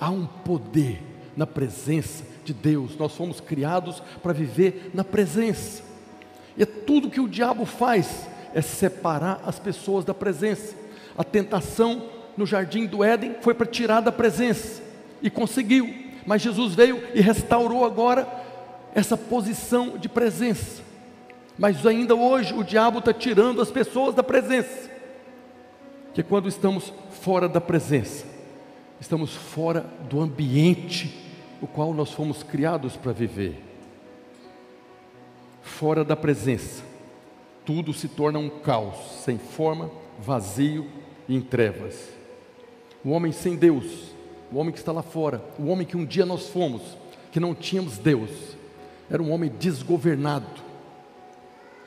Há 0.00 0.08
um 0.08 0.24
poder 0.24 1.02
na 1.36 1.46
presença 1.46 2.24
de 2.42 2.54
Deus, 2.54 2.96
nós 2.96 3.14
fomos 3.14 3.38
criados 3.38 4.02
para 4.22 4.32
viver 4.32 4.92
na 4.94 5.04
presença, 5.04 5.82
e 6.56 6.62
é 6.62 6.64
tudo 6.64 7.10
que 7.10 7.20
o 7.20 7.28
diabo 7.28 7.66
faz 7.66 8.26
é 8.54 8.62
separar 8.62 9.42
as 9.44 9.58
pessoas 9.58 10.06
da 10.06 10.14
presença. 10.14 10.74
A 11.16 11.22
tentação 11.22 12.08
no 12.34 12.46
jardim 12.46 12.86
do 12.86 13.04
Éden 13.04 13.36
foi 13.42 13.52
para 13.52 13.66
tirar 13.66 14.00
da 14.00 14.10
presença, 14.10 14.82
e 15.20 15.28
conseguiu, 15.28 15.94
mas 16.24 16.40
Jesus 16.40 16.74
veio 16.74 16.98
e 17.14 17.20
restaurou 17.20 17.84
agora 17.84 18.26
essa 18.94 19.18
posição 19.18 19.98
de 19.98 20.08
presença. 20.08 20.91
Mas 21.62 21.86
ainda 21.86 22.16
hoje 22.16 22.52
o 22.54 22.64
diabo 22.64 22.98
está 22.98 23.14
tirando 23.14 23.62
as 23.62 23.70
pessoas 23.70 24.16
da 24.16 24.22
presença. 24.24 24.90
Que 26.12 26.20
quando 26.20 26.48
estamos 26.48 26.92
fora 27.20 27.48
da 27.48 27.60
presença, 27.60 28.26
estamos 29.00 29.32
fora 29.32 29.86
do 30.10 30.20
ambiente 30.20 31.16
o 31.60 31.68
qual 31.68 31.94
nós 31.94 32.10
fomos 32.10 32.42
criados 32.42 32.96
para 32.96 33.12
viver. 33.12 33.62
Fora 35.62 36.04
da 36.04 36.16
presença, 36.16 36.82
tudo 37.64 37.94
se 37.94 38.08
torna 38.08 38.40
um 38.40 38.50
caos, 38.50 38.96
sem 39.24 39.38
forma, 39.38 39.88
vazio 40.18 40.88
e 41.28 41.36
em 41.36 41.40
trevas. 41.40 42.08
O 43.04 43.10
homem 43.10 43.30
sem 43.30 43.54
Deus, 43.54 44.12
o 44.50 44.58
homem 44.58 44.72
que 44.72 44.80
está 44.80 44.90
lá 44.90 45.02
fora, 45.04 45.40
o 45.60 45.66
homem 45.68 45.86
que 45.86 45.96
um 45.96 46.04
dia 46.04 46.26
nós 46.26 46.48
fomos, 46.48 46.82
que 47.30 47.38
não 47.38 47.54
tínhamos 47.54 47.98
Deus. 47.98 48.30
Era 49.08 49.22
um 49.22 49.30
homem 49.30 49.48
desgovernado, 49.60 50.71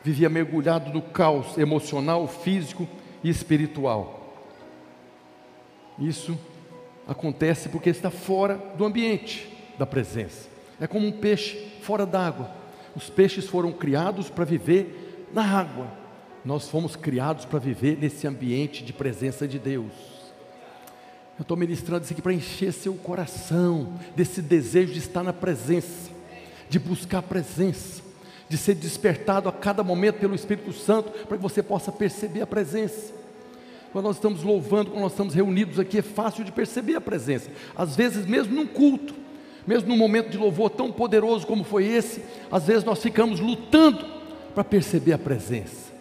vivia 0.06 0.30
mergulhado 0.30 0.94
no 0.94 1.02
caos 1.02 1.58
emocional, 1.58 2.28
físico 2.28 2.88
e 3.24 3.30
espiritual. 3.30 4.36
Isso 5.98 6.38
acontece 7.08 7.70
porque 7.70 7.90
está 7.90 8.12
fora 8.12 8.56
do 8.78 8.86
ambiente 8.86 9.50
da 9.80 9.86
presença. 9.86 10.48
É 10.80 10.86
como 10.86 11.08
um 11.08 11.12
peixe 11.12 11.58
fora 11.82 12.06
d'água. 12.06 12.52
Os 12.96 13.10
peixes 13.10 13.48
foram 13.48 13.72
criados 13.72 14.30
para 14.30 14.46
viver 14.46 15.28
na 15.34 15.44
água. 15.44 15.88
Nós 16.46 16.70
fomos 16.70 16.96
criados 16.96 17.44
para 17.44 17.58
viver 17.58 17.98
nesse 17.98 18.28
ambiente 18.28 18.84
de 18.84 18.94
presença 18.94 19.48
de 19.48 19.58
Deus. 19.58 19.92
Eu 21.36 21.42
estou 21.42 21.58
ministrando 21.58 22.04
isso 22.04 22.14
aqui 22.14 22.22
para 22.22 22.32
encher 22.32 22.72
seu 22.72 22.94
coração 22.94 24.00
desse 24.16 24.40
desejo 24.40 24.94
de 24.94 25.00
estar 25.00 25.24
na 25.24 25.34
presença, 25.34 26.12
de 26.70 26.78
buscar 26.78 27.18
a 27.18 27.24
presença, 27.24 28.05
de 28.48 28.58
ser 28.58 28.76
despertado 28.76 29.50
a 29.50 29.52
cada 29.52 29.84
momento 29.84 30.20
pelo 30.20 30.36
Espírito 30.36 30.72
Santo, 30.74 31.10
para 31.26 31.38
que 31.38 31.44
você 31.44 31.64
possa 31.64 31.92
perceber 31.92 32.42
a 32.42 32.48
presença. 32.48 33.14
Quando 33.92 34.06
nós 34.06 34.18
estamos 34.18 34.44
louvando, 34.44 34.92
quando 34.92 35.02
nós 35.02 35.14
estamos 35.14 35.34
reunidos 35.34 35.80
aqui, 35.80 36.00
é 36.00 36.02
fácil 36.02 36.44
de 36.44 36.52
perceber 36.52 36.96
a 36.96 37.02
presença. 37.02 37.50
Às 37.76 37.96
vezes, 37.96 38.26
mesmo 38.26 38.54
num 38.54 38.68
culto, 38.68 39.16
mesmo 39.66 39.90
num 39.90 39.98
momento 39.98 40.30
de 40.30 40.38
louvor 40.38 40.70
tão 40.70 40.92
poderoso 40.92 41.48
como 41.48 41.64
foi 41.64 41.86
esse, 41.86 42.22
às 42.52 42.68
vezes 42.68 42.84
nós 42.84 43.02
ficamos 43.02 43.40
lutando 43.40 44.06
para 44.54 44.64
perceber 44.64 45.14
a 45.14 45.18
presença. 45.18 45.94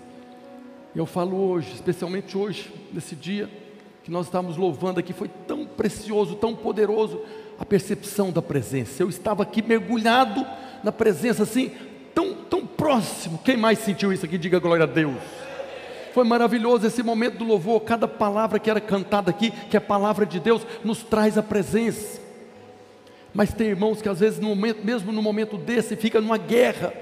Eu 0.94 1.06
falo 1.06 1.36
hoje, 1.36 1.72
especialmente 1.72 2.36
hoje, 2.36 2.72
nesse 2.92 3.16
dia 3.16 3.48
que 4.02 4.10
nós 4.10 4.26
estávamos 4.26 4.56
louvando 4.56 5.00
aqui, 5.00 5.12
foi 5.12 5.28
tão 5.46 5.64
precioso, 5.64 6.34
tão 6.34 6.54
poderoso 6.54 7.22
a 7.58 7.64
percepção 7.64 8.30
da 8.30 8.42
presença. 8.42 9.02
Eu 9.02 9.08
estava 9.08 9.42
aqui 9.42 9.62
mergulhado 9.62 10.46
na 10.82 10.92
presença, 10.92 11.42
assim, 11.42 11.72
próximo. 12.84 13.40
Quem 13.42 13.56
mais 13.56 13.78
sentiu 13.78 14.12
isso 14.12 14.26
aqui? 14.26 14.36
Diga 14.36 14.58
glória 14.58 14.82
a 14.82 14.86
Deus. 14.86 15.16
Foi 16.12 16.22
maravilhoso 16.22 16.86
esse 16.86 17.02
momento 17.02 17.38
do 17.38 17.44
louvor, 17.44 17.80
cada 17.80 18.06
palavra 18.06 18.58
que 18.58 18.68
era 18.68 18.78
cantada 18.78 19.30
aqui, 19.30 19.50
que 19.70 19.76
é 19.76 19.80
palavra 19.80 20.26
de 20.26 20.38
Deus, 20.38 20.66
nos 20.84 21.02
traz 21.02 21.38
a 21.38 21.42
presença. 21.42 22.20
Mas 23.32 23.54
tem 23.54 23.68
irmãos 23.68 24.02
que 24.02 24.08
às 24.08 24.20
vezes, 24.20 24.38
no 24.38 24.48
momento, 24.48 24.84
mesmo 24.84 25.10
no 25.12 25.22
momento 25.22 25.56
desse, 25.56 25.96
fica 25.96 26.20
numa 26.20 26.36
guerra. 26.36 26.92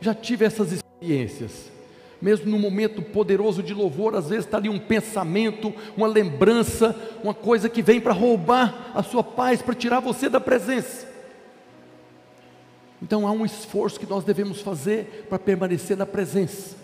Já 0.00 0.12
tive 0.12 0.44
essas 0.44 0.72
experiências. 0.72 1.70
Mesmo 2.20 2.50
no 2.50 2.58
momento 2.58 3.00
poderoso 3.00 3.62
de 3.62 3.72
louvor, 3.72 4.16
às 4.16 4.28
vezes 4.28 4.44
está 4.44 4.56
ali 4.56 4.68
um 4.68 4.80
pensamento, 4.80 5.72
uma 5.96 6.08
lembrança, 6.08 6.96
uma 7.22 7.32
coisa 7.32 7.68
que 7.68 7.80
vem 7.80 8.00
para 8.00 8.12
roubar 8.12 8.90
a 8.92 9.04
sua 9.04 9.22
paz, 9.22 9.62
para 9.62 9.72
tirar 9.72 10.00
você 10.00 10.28
da 10.28 10.40
presença. 10.40 11.09
Então 13.02 13.26
há 13.26 13.32
um 13.32 13.44
esforço 13.44 13.98
que 13.98 14.06
nós 14.06 14.24
devemos 14.24 14.60
fazer 14.60 15.26
para 15.28 15.38
permanecer 15.38 15.96
na 15.96 16.06
presença. 16.06 16.76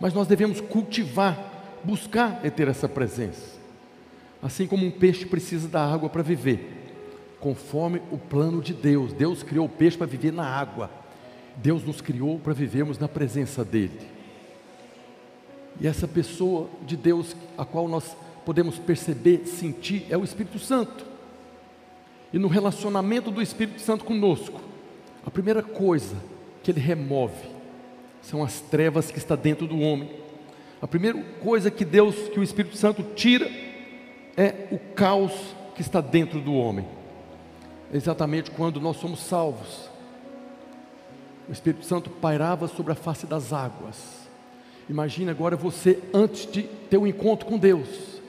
Mas 0.00 0.14
nós 0.14 0.26
devemos 0.26 0.60
cultivar, 0.60 1.80
buscar 1.84 2.40
é 2.42 2.50
ter 2.50 2.68
essa 2.68 2.88
presença. 2.88 3.58
Assim 4.42 4.66
como 4.66 4.86
um 4.86 4.90
peixe 4.90 5.26
precisa 5.26 5.68
da 5.68 5.84
água 5.84 6.08
para 6.08 6.22
viver 6.22 6.78
conforme 7.40 8.00
o 8.12 8.18
plano 8.18 8.60
de 8.60 8.74
Deus. 8.74 9.12
Deus 9.12 9.42
criou 9.42 9.66
o 9.66 9.68
peixe 9.68 9.96
para 9.96 10.06
viver 10.06 10.32
na 10.32 10.44
água. 10.44 10.90
Deus 11.56 11.82
nos 11.82 12.00
criou 12.00 12.38
para 12.38 12.52
vivermos 12.52 12.98
na 12.98 13.08
presença 13.08 13.64
dEle. 13.64 13.98
E 15.80 15.86
essa 15.86 16.06
pessoa 16.06 16.68
de 16.86 16.96
Deus, 16.96 17.34
a 17.56 17.64
qual 17.64 17.88
nós 17.88 18.16
podemos 18.44 18.78
perceber, 18.78 19.46
sentir, 19.46 20.06
é 20.10 20.16
o 20.16 20.24
Espírito 20.24 20.58
Santo. 20.58 21.06
E 22.32 22.38
no 22.38 22.48
relacionamento 22.48 23.30
do 23.30 23.42
Espírito 23.42 23.80
Santo 23.80 24.04
conosco, 24.04 24.60
a 25.24 25.30
primeira 25.30 25.62
coisa 25.62 26.16
que 26.62 26.70
ele 26.70 26.80
remove 26.80 27.48
são 28.22 28.42
as 28.42 28.60
trevas 28.60 29.10
que 29.10 29.18
está 29.18 29.36
dentro 29.36 29.66
do 29.66 29.80
homem. 29.80 30.10
A 30.80 30.86
primeira 30.86 31.20
coisa 31.42 31.70
que 31.70 31.84
Deus, 31.84 32.14
que 32.28 32.40
o 32.40 32.42
Espírito 32.42 32.76
Santo 32.76 33.02
tira, 33.14 33.50
é 34.36 34.68
o 34.70 34.78
caos 34.94 35.32
que 35.74 35.80
está 35.80 36.00
dentro 36.00 36.40
do 36.40 36.54
homem 36.54 36.86
exatamente 37.92 38.50
quando 38.50 38.80
nós 38.80 38.96
somos 38.96 39.20
salvos. 39.20 39.90
O 41.48 41.52
Espírito 41.52 41.84
Santo 41.84 42.08
pairava 42.08 42.68
sobre 42.68 42.92
a 42.92 42.96
face 42.96 43.26
das 43.26 43.52
águas. 43.52 44.28
Imagine 44.88 45.30
agora 45.30 45.56
você 45.56 45.98
antes 46.14 46.50
de 46.50 46.62
ter 46.62 46.98
um 46.98 47.06
encontro 47.06 47.46
com 47.46 47.58
Deus. 47.58 48.20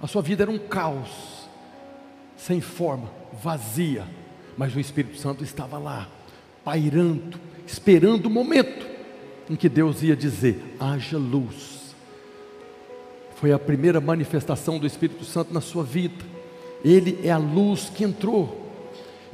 A 0.00 0.06
sua 0.06 0.22
vida 0.22 0.44
era 0.44 0.50
um 0.50 0.58
caos, 0.58 1.48
sem 2.36 2.60
forma, 2.60 3.08
vazia, 3.32 4.06
mas 4.56 4.74
o 4.74 4.80
Espírito 4.80 5.18
Santo 5.18 5.42
estava 5.44 5.78
lá, 5.78 6.08
pairando, 6.64 7.38
esperando 7.66 8.26
o 8.26 8.30
momento 8.30 8.86
em 9.48 9.56
que 9.56 9.68
Deus 9.68 10.02
ia 10.02 10.16
dizer: 10.16 10.76
haja 10.78 11.18
luz. 11.18 11.94
Foi 13.36 13.52
a 13.52 13.58
primeira 13.58 14.00
manifestação 14.00 14.78
do 14.78 14.86
Espírito 14.86 15.24
Santo 15.24 15.52
na 15.52 15.60
sua 15.60 15.84
vida. 15.84 16.24
Ele 16.84 17.18
é 17.22 17.30
a 17.30 17.38
luz 17.38 17.90
que 17.94 18.04
entrou 18.04 18.64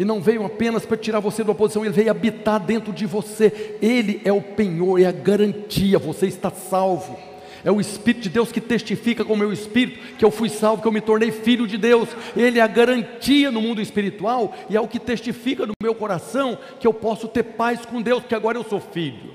e 0.01 0.05
não 0.05 0.19
veio 0.19 0.47
apenas 0.47 0.87
para 0.87 0.97
tirar 0.97 1.21
você 1.21 1.45
da 1.45 1.53
oposição, 1.53 1.85
ele 1.85 1.93
veio 1.93 2.11
habitar 2.11 2.59
dentro 2.59 2.91
de 2.91 3.05
você. 3.05 3.77
Ele 3.83 4.23
é 4.25 4.33
o 4.33 4.41
penhor, 4.41 4.99
é 4.99 5.05
a 5.05 5.13
garantia, 5.13 5.99
você 5.99 6.27
está 6.27 6.51
salvo. 6.51 7.19
É 7.65 7.71
o 7.71 7.81
Espírito 7.81 8.23
de 8.23 8.29
Deus 8.31 8.51
que 8.51 8.61
testifica 8.61 9.25
com 9.25 9.35
o 9.35 9.37
meu 9.37 9.53
espírito 9.53 10.17
que 10.17 10.25
eu 10.25 10.31
fui 10.31 10.49
salvo, 10.49 10.83
que 10.83 10.89
eu 10.89 10.93
me 10.93 11.01
tornei 11.01 11.31
filho 11.31 11.67
de 11.67 11.77
Deus. 11.77 12.09
Ele 12.37 12.59
é 12.59 12.63
a 12.63 12.67
garantia 12.67 13.51
no 13.51 13.61
mundo 13.61 13.81
espiritual 13.81 14.55
e 14.69 14.77
é 14.77 14.81
o 14.81 14.89
que 14.89 14.99
testifica 14.99 15.67
no 15.67 15.73
meu 15.83 15.95
coração 15.95 16.59
que 16.79 16.87
eu 16.87 16.95
posso 16.95 17.29
ter 17.29 17.43
paz 17.43 17.85
com 17.85 18.01
Deus, 18.01 18.25
que 18.25 18.35
agora 18.35 18.57
eu 18.57 18.65
sou 18.65 18.81
filho. 18.81 19.35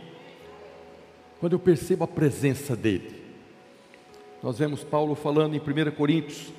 Quando 1.40 1.54
eu 1.54 1.60
percebo 1.60 2.04
a 2.04 2.08
presença 2.08 2.76
dele. 2.76 3.24
Nós 4.42 4.58
vemos 4.58 4.84
Paulo 4.84 5.16
falando 5.16 5.56
em 5.56 5.60
1 5.60 5.92
Coríntios, 5.92 6.52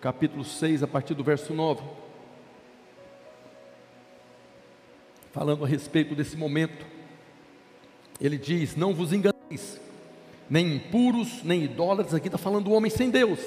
capítulo 0.00 0.44
6, 0.44 0.82
a 0.82 0.86
partir 0.86 1.14
do 1.14 1.24
verso 1.24 1.52
9. 1.52 1.82
falando 5.34 5.64
a 5.64 5.68
respeito 5.68 6.14
desse 6.14 6.36
momento. 6.36 6.86
Ele 8.20 8.38
diz: 8.38 8.76
Não 8.76 8.94
vos 8.94 9.12
enganeis, 9.12 9.80
nem 10.48 10.74
impuros, 10.74 11.42
nem 11.42 11.64
idólatras. 11.64 12.14
Aqui 12.14 12.28
está 12.28 12.38
falando 12.38 12.64
do 12.64 12.72
homem 12.72 12.90
sem 12.90 13.10
Deus, 13.10 13.40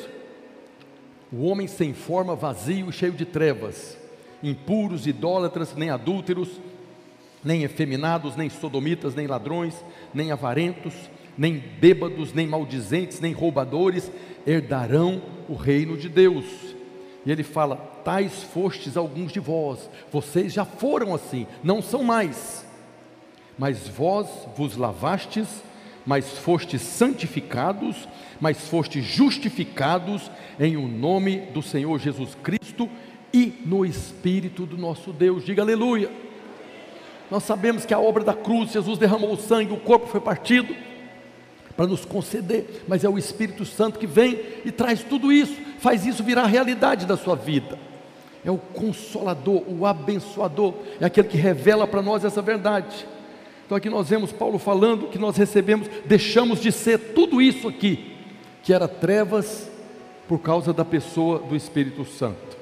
o 1.31 1.45
homem 1.45 1.67
sem 1.67 1.93
forma, 1.93 2.35
vazio, 2.35 2.91
cheio 2.91 3.11
de 3.11 3.25
trevas, 3.25 3.97
impuros, 4.41 5.07
idólatras, 5.07 5.75
nem 5.75 5.89
adúlteros, 5.89 6.49
nem 7.43 7.63
efeminados, 7.63 8.35
nem 8.35 8.49
sodomitas, 8.49 9.15
nem 9.15 9.27
ladrões, 9.27 9.75
nem 10.13 10.31
avarentos, 10.31 10.93
nem 11.37 11.57
bêbados, 11.57 12.33
nem 12.33 12.47
maldizentes, 12.47 13.19
nem 13.19 13.33
roubadores 13.33 14.11
herdarão 14.45 15.21
o 15.47 15.53
reino 15.53 15.97
de 15.97 16.09
Deus. 16.09 16.45
E 17.25 17.31
ele 17.31 17.43
fala: 17.43 17.75
Tais 18.03 18.43
fostes 18.43 18.95
alguns 18.95 19.31
de 19.31 19.39
vós, 19.39 19.89
vocês 20.11 20.53
já 20.53 20.65
foram 20.65 21.13
assim, 21.13 21.45
não 21.63 21.81
são 21.81 22.03
mais. 22.03 22.65
Mas 23.57 23.87
vós 23.87 24.27
vos 24.55 24.77
lavastes, 24.77 25.47
mas 26.07 26.39
fostes 26.39 26.81
santificados, 26.81 28.07
mas 28.39 28.67
fostes 28.67 29.05
justificados 29.05 30.31
em 30.59 30.75
o 30.75 30.87
nome 30.87 31.41
do 31.53 31.61
Senhor 31.61 31.99
Jesus 31.99 32.35
Cristo 32.41 32.89
e 33.31 33.61
no 33.63 33.85
Espírito 33.85 34.65
do 34.65 34.77
nosso 34.77 35.13
Deus. 35.13 35.45
Diga 35.45 35.61
aleluia. 35.61 36.09
Nós 37.29 37.43
sabemos 37.43 37.85
que 37.85 37.93
a 37.93 37.99
obra 37.99 38.23
da 38.23 38.33
cruz, 38.33 38.71
Jesus 38.71 38.97
derramou 38.97 39.33
o 39.33 39.37
sangue, 39.37 39.73
o 39.73 39.79
corpo 39.79 40.07
foi 40.07 40.21
partido 40.21 40.73
para 41.75 41.85
nos 41.85 42.05
conceder, 42.05 42.83
mas 42.87 43.03
é 43.03 43.09
o 43.09 43.19
Espírito 43.19 43.65
Santo 43.65 43.99
que 43.99 44.07
vem 44.07 44.39
e 44.65 44.71
traz 44.71 45.03
tudo 45.03 45.31
isso 45.31 45.67
faz 45.77 46.05
isso 46.05 46.23
virar 46.23 46.45
realidade 46.45 47.05
da 47.05 47.15
sua 47.15 47.35
vida. 47.35 47.77
É 48.43 48.51
o 48.51 48.57
consolador, 48.57 49.63
o 49.67 49.85
abençoador, 49.85 50.73
é 50.99 51.05
aquele 51.05 51.27
que 51.27 51.37
revela 51.37 51.87
para 51.87 52.01
nós 52.01 52.23
essa 52.23 52.41
verdade. 52.41 53.07
Então 53.67 53.77
aqui 53.77 53.89
nós 53.89 54.07
vemos 54.07 54.31
Paulo 54.31 54.57
falando 54.57 55.09
que 55.09 55.19
nós 55.19 55.35
recebemos, 55.35 55.89
deixamos 56.05 56.61
de 56.61 56.71
ser 56.71 57.13
tudo 57.13 57.41
isso 57.41 57.67
aqui, 57.67 58.15
que 58.63 58.71
era 58.73 58.87
trevas 58.87 59.69
por 60.25 60.39
causa 60.39 60.71
da 60.71 60.85
pessoa 60.85 61.39
do 61.39 61.53
Espírito 61.53 62.05
Santo. 62.05 62.57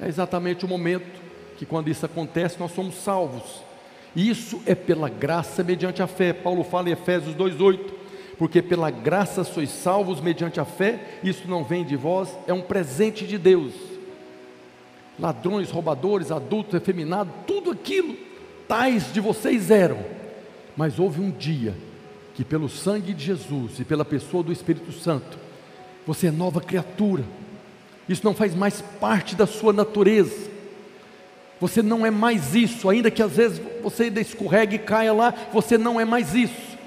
É 0.00 0.08
exatamente 0.08 0.64
o 0.64 0.68
momento 0.68 1.20
que 1.58 1.66
quando 1.66 1.90
isso 1.90 2.06
acontece, 2.06 2.58
nós 2.58 2.72
somos 2.72 2.94
salvos. 2.94 3.62
Isso 4.16 4.62
é 4.64 4.74
pela 4.74 5.10
graça 5.10 5.62
mediante 5.62 6.02
a 6.02 6.06
fé. 6.06 6.32
Paulo 6.32 6.64
fala 6.64 6.88
em 6.88 6.92
Efésios 6.92 7.34
2:8 7.36 8.00
porque 8.38 8.62
pela 8.62 8.90
graça 8.90 9.44
sois 9.44 9.68
salvos 9.68 10.22
mediante 10.22 10.58
a 10.58 10.64
fé, 10.64 11.18
isso 11.22 11.46
não 11.46 11.62
vem 11.62 11.84
de 11.84 11.94
vós, 11.94 12.30
é 12.46 12.54
um 12.54 12.62
presente 12.62 13.26
de 13.26 13.36
Deus. 13.36 13.74
Ladrões, 15.18 15.70
roubadores, 15.70 16.30
adultos, 16.30 16.72
efeminados, 16.72 17.34
tudo 17.46 17.70
aquilo, 17.70 18.16
tais 18.66 19.12
de 19.12 19.20
vocês 19.20 19.70
eram, 19.70 19.98
mas 20.80 20.98
houve 20.98 21.20
um 21.20 21.30
dia 21.30 21.76
que, 22.34 22.42
pelo 22.42 22.66
sangue 22.66 23.12
de 23.12 23.22
Jesus 23.22 23.80
e 23.80 23.84
pela 23.84 24.02
pessoa 24.02 24.42
do 24.42 24.50
Espírito 24.50 24.90
Santo, 24.92 25.38
você 26.06 26.28
é 26.28 26.30
nova 26.30 26.58
criatura, 26.58 27.22
isso 28.08 28.24
não 28.24 28.34
faz 28.34 28.54
mais 28.54 28.80
parte 28.98 29.36
da 29.36 29.46
sua 29.46 29.74
natureza, 29.74 30.48
Você 31.60 31.82
não 31.82 32.06
é 32.06 32.10
mais 32.10 32.54
isso, 32.54 32.88
ainda 32.88 33.10
que 33.10 33.22
às 33.22 33.32
vezes 33.32 33.60
você 33.82 34.04
ainda 34.04 34.22
escorregue 34.22 34.76
e 34.76 34.78
caia 34.78 35.12
lá, 35.12 35.34
você 35.52 35.76
não 35.76 36.00
é 36.00 36.06
mais 36.06 36.34
isso. 36.34 36.78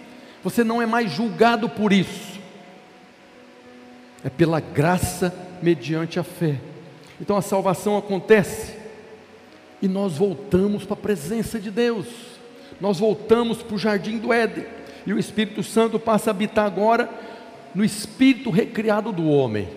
Você 0.43 0.63
não 0.63 0.81
é 0.81 0.87
mais 0.87 1.11
julgado 1.11 1.69
por 1.69 1.93
isso. 1.93 2.39
É 4.23 4.29
pela 4.31 4.59
graça 4.59 5.31
mediante 5.61 6.19
a 6.19 6.23
fé. 6.23 6.59
Então 7.21 7.37
a 7.37 7.43
salvação 7.43 7.95
acontece 7.95 8.75
e 9.83 9.87
nós 9.87 10.17
voltamos 10.17 10.83
para 10.83 10.95
a 10.95 10.97
presença 10.97 11.59
de 11.59 11.69
Deus. 11.69 12.32
Nós 12.83 12.99
voltamos 12.99 13.63
para 13.63 13.75
o 13.75 13.79
jardim 13.79 14.17
do 14.17 14.33
Éden 14.33 14.65
e 15.05 15.13
o 15.13 15.17
Espírito 15.17 15.63
Santo 15.63 15.97
passa 15.97 16.29
a 16.29 16.31
habitar 16.31 16.65
agora 16.65 17.09
no 17.73 17.81
espírito 17.81 18.49
recriado 18.49 19.13
do 19.13 19.25
homem. 19.29 19.69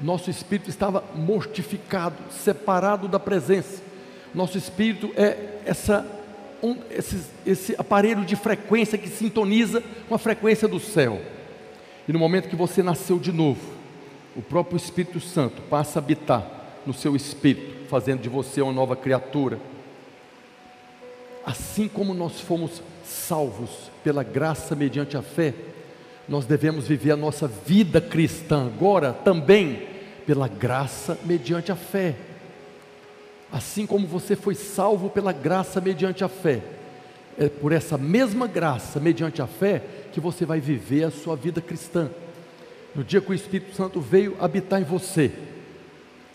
Nosso 0.00 0.28
espírito 0.28 0.68
estava 0.68 1.04
mortificado, 1.14 2.16
separado 2.28 3.06
da 3.06 3.20
presença. 3.20 3.80
Nosso 4.34 4.58
espírito 4.58 5.12
é 5.16 5.60
essa, 5.64 6.04
um, 6.60 6.78
esse, 6.90 7.26
esse 7.46 7.76
aparelho 7.78 8.24
de 8.24 8.34
frequência 8.34 8.98
que 8.98 9.08
sintoniza 9.08 9.80
com 10.08 10.14
a 10.16 10.18
frequência 10.18 10.66
do 10.66 10.80
céu. 10.80 11.22
E 12.08 12.12
no 12.12 12.18
momento 12.18 12.48
que 12.48 12.56
você 12.56 12.82
nasceu 12.82 13.20
de 13.20 13.30
novo, 13.30 13.60
o 14.34 14.42
próprio 14.42 14.76
Espírito 14.76 15.20
Santo 15.20 15.62
passa 15.70 16.00
a 16.00 16.02
habitar 16.02 16.44
no 16.84 16.92
seu 16.92 17.14
espírito, 17.14 17.86
fazendo 17.88 18.20
de 18.20 18.28
você 18.28 18.60
uma 18.60 18.72
nova 18.72 18.96
criatura. 18.96 19.60
Assim 21.44 21.88
como 21.88 22.14
nós 22.14 22.40
fomos 22.40 22.82
salvos 23.04 23.70
pela 24.04 24.22
graça 24.22 24.74
mediante 24.74 25.16
a 25.16 25.22
fé, 25.22 25.54
nós 26.28 26.44
devemos 26.44 26.86
viver 26.86 27.10
a 27.10 27.16
nossa 27.16 27.48
vida 27.48 28.00
cristã 28.00 28.66
agora 28.66 29.12
também 29.12 29.88
pela 30.26 30.46
graça 30.46 31.18
mediante 31.24 31.72
a 31.72 31.76
fé. 31.76 32.14
Assim 33.50 33.84
como 33.84 34.06
você 34.06 34.36
foi 34.36 34.54
salvo 34.54 35.10
pela 35.10 35.32
graça 35.32 35.80
mediante 35.80 36.22
a 36.22 36.28
fé, 36.28 36.62
é 37.36 37.48
por 37.48 37.72
essa 37.72 37.98
mesma 37.98 38.46
graça 38.46 39.00
mediante 39.00 39.42
a 39.42 39.46
fé 39.46 39.82
que 40.12 40.20
você 40.20 40.44
vai 40.44 40.60
viver 40.60 41.04
a 41.04 41.10
sua 41.10 41.34
vida 41.34 41.60
cristã. 41.60 42.10
No 42.94 43.02
dia 43.02 43.20
que 43.20 43.30
o 43.30 43.34
Espírito 43.34 43.74
Santo 43.74 44.00
veio 44.00 44.36
habitar 44.40 44.80
em 44.80 44.84
você, 44.84 45.32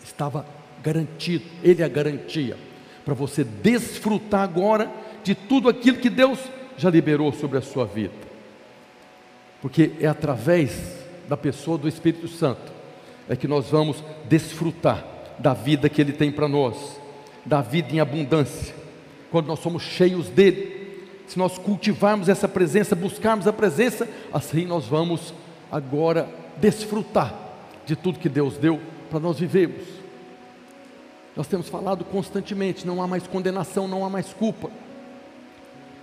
estava 0.04 0.44
garantido, 0.82 1.44
ele 1.62 1.82
a 1.82 1.88
garantia, 1.88 2.56
para 3.06 3.14
você 3.14 3.42
desfrutar 3.42 4.42
agora 4.42 4.90
de 5.24 5.34
tudo 5.34 5.70
aquilo 5.70 5.96
que 5.96 6.10
Deus 6.10 6.38
já 6.76 6.90
liberou 6.90 7.32
sobre 7.32 7.56
a 7.56 7.62
sua 7.62 7.86
vida 7.86 8.26
porque 9.60 9.92
é 10.00 10.06
através 10.06 11.04
da 11.28 11.36
pessoa 11.36 11.76
do 11.76 11.88
Espírito 11.88 12.28
Santo 12.28 12.72
é 13.28 13.34
que 13.34 13.48
nós 13.48 13.68
vamos 13.68 14.02
desfrutar 14.28 15.04
da 15.40 15.52
vida 15.52 15.88
que 15.88 16.00
Ele 16.00 16.12
tem 16.12 16.30
para 16.30 16.46
nós, 16.46 17.00
da 17.44 17.60
vida 17.60 17.92
em 17.92 17.98
abundância, 17.98 18.72
quando 19.28 19.48
nós 19.48 19.58
somos 19.58 19.82
cheios 19.82 20.28
dele. 20.28 20.76
Se 21.26 21.36
nós 21.36 21.58
cultivarmos 21.58 22.28
essa 22.28 22.46
presença, 22.46 22.94
buscarmos 22.94 23.48
a 23.48 23.52
presença, 23.52 24.08
assim 24.32 24.64
nós 24.64 24.86
vamos 24.86 25.34
agora 25.72 26.28
desfrutar 26.58 27.34
de 27.84 27.96
tudo 27.96 28.20
que 28.20 28.28
Deus 28.28 28.56
deu 28.56 28.80
para 29.10 29.18
nós 29.18 29.40
vivermos. 29.40 29.82
Nós 31.36 31.46
temos 31.46 31.68
falado 31.68 32.04
constantemente: 32.04 32.86
não 32.86 33.02
há 33.02 33.06
mais 33.06 33.26
condenação, 33.26 33.86
não 33.86 34.04
há 34.04 34.10
mais 34.10 34.32
culpa. 34.32 34.70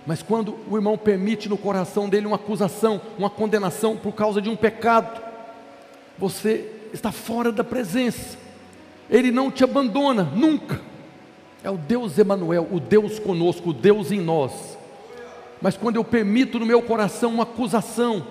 Mas 0.06 0.22
quando 0.22 0.56
o 0.70 0.76
irmão 0.76 0.96
permite 0.96 1.48
no 1.48 1.58
coração 1.58 2.08
dele 2.08 2.26
uma 2.26 2.36
acusação, 2.36 3.00
uma 3.18 3.30
condenação 3.30 3.96
por 3.96 4.12
causa 4.12 4.40
de 4.40 4.48
um 4.48 4.54
pecado, 4.54 5.20
você 6.16 6.70
está 6.92 7.10
fora 7.10 7.50
da 7.50 7.64
presença. 7.64 8.38
Ele 9.10 9.32
não 9.32 9.50
te 9.50 9.64
abandona 9.64 10.22
nunca. 10.22 10.80
É 11.62 11.70
o 11.70 11.78
Deus 11.78 12.18
Emanuel, 12.18 12.68
o 12.70 12.78
Deus 12.78 13.18
conosco, 13.18 13.70
o 13.70 13.72
Deus 13.72 14.12
em 14.12 14.20
nós. 14.20 14.78
Mas 15.60 15.76
quando 15.76 15.96
eu 15.96 16.04
permito 16.04 16.58
no 16.58 16.66
meu 16.66 16.82
coração 16.82 17.32
uma 17.32 17.44
acusação, 17.44 18.26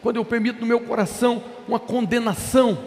quando 0.00 0.16
eu 0.16 0.24
permito 0.24 0.62
no 0.62 0.66
meu 0.66 0.80
coração 0.80 1.42
uma 1.68 1.78
condenação, 1.78 2.78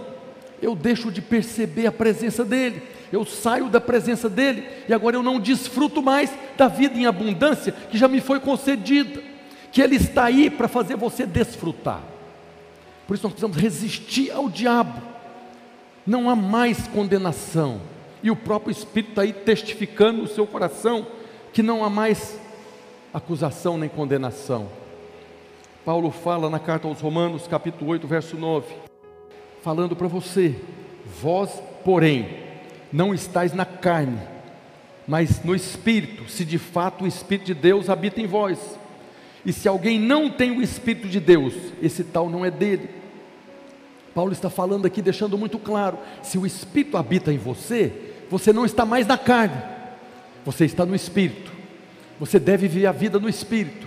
eu 0.59 0.75
deixo 0.75 1.11
de 1.11 1.21
perceber 1.21 1.85
a 1.85 1.91
presença 1.91 2.43
dele 2.43 2.81
eu 3.15 3.25
saio 3.25 3.69
da 3.69 3.79
presença 3.79 4.29
dEle 4.29 4.67
e 4.87 4.93
agora 4.93 5.15
eu 5.15 5.23
não 5.23 5.39
desfruto 5.39 6.01
mais 6.01 6.31
da 6.57 6.67
vida 6.67 6.97
em 6.97 7.05
abundância 7.05 7.71
que 7.71 7.97
já 7.97 8.07
me 8.07 8.19
foi 8.19 8.39
concedida, 8.39 9.23
que 9.71 9.81
Ele 9.81 9.95
está 9.95 10.25
aí 10.25 10.49
para 10.49 10.67
fazer 10.67 10.95
você 10.95 11.25
desfrutar. 11.25 12.01
Por 13.07 13.13
isso 13.13 13.23
nós 13.23 13.33
precisamos 13.33 13.57
resistir 13.57 14.31
ao 14.31 14.49
diabo, 14.49 15.01
não 16.05 16.29
há 16.29 16.35
mais 16.35 16.87
condenação, 16.87 17.81
e 18.21 18.29
o 18.29 18.35
próprio 18.35 18.71
Espírito 18.71 19.11
está 19.11 19.21
aí 19.21 19.31
testificando 19.31 20.23
no 20.23 20.27
seu 20.27 20.45
coração 20.45 21.07
que 21.53 21.63
não 21.63 21.83
há 21.83 21.89
mais 21.89 22.37
acusação 23.13 23.77
nem 23.77 23.87
condenação. 23.87 24.67
Paulo 25.85 26.11
fala 26.11 26.49
na 26.49 26.59
carta 26.59 26.87
aos 26.87 26.99
Romanos, 26.99 27.47
capítulo 27.47 27.91
8, 27.91 28.07
verso 28.07 28.35
9, 28.35 28.75
falando 29.61 29.95
para 29.95 30.07
você: 30.07 30.59
vós, 31.21 31.61
porém, 31.83 32.44
não 32.91 33.13
estáis 33.13 33.53
na 33.53 33.65
carne, 33.65 34.19
mas 35.07 35.43
no 35.43 35.55
Espírito, 35.55 36.29
se 36.29 36.43
de 36.43 36.57
fato 36.57 37.03
o 37.03 37.07
Espírito 37.07 37.45
de 37.47 37.53
Deus 37.53 37.89
habita 37.89 38.21
em 38.21 38.27
vós. 38.27 38.59
E 39.45 39.53
se 39.53 39.67
alguém 39.67 39.99
não 39.99 40.29
tem 40.29 40.51
o 40.51 40.61
Espírito 40.61 41.07
de 41.07 41.19
Deus, 41.19 41.53
esse 41.81 42.03
tal 42.03 42.29
não 42.29 42.43
é 42.43 42.49
dele. 42.49 42.89
Paulo 44.13 44.31
está 44.31 44.49
falando 44.49 44.85
aqui, 44.85 45.01
deixando 45.01 45.37
muito 45.37 45.59
claro: 45.59 45.99
se 46.23 46.37
o 46.37 46.45
Espírito 46.45 46.97
habita 46.97 47.31
em 47.31 47.37
você, 47.37 47.91
você 48.29 48.51
não 48.51 48.65
está 48.65 48.85
mais 48.85 49.05
na 49.05 49.17
carne, 49.17 49.61
você 50.45 50.65
está 50.65 50.85
no 50.85 50.95
Espírito. 50.95 51.53
Você 52.19 52.39
deve 52.39 52.67
viver 52.67 52.87
a 52.87 52.91
vida 52.93 53.19
no 53.19 53.27
Espírito, 53.27 53.84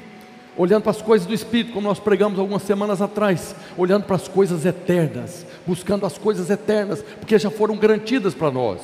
olhando 0.59 0.83
para 0.83 0.91
as 0.91 1.01
coisas 1.01 1.27
do 1.27 1.33
Espírito, 1.33 1.73
como 1.73 1.87
nós 1.87 2.01
pregamos 2.01 2.39
algumas 2.39 2.63
semanas 2.63 3.01
atrás, 3.01 3.55
olhando 3.77 4.05
para 4.05 4.17
as 4.17 4.27
coisas 4.27 4.67
eternas, 4.67 5.47
buscando 5.65 6.05
as 6.05 6.19
coisas 6.19 6.51
eternas, 6.51 7.03
porque 7.21 7.39
já 7.39 7.49
foram 7.49 7.77
garantidas 7.77 8.35
para 8.35 8.51
nós. 8.51 8.81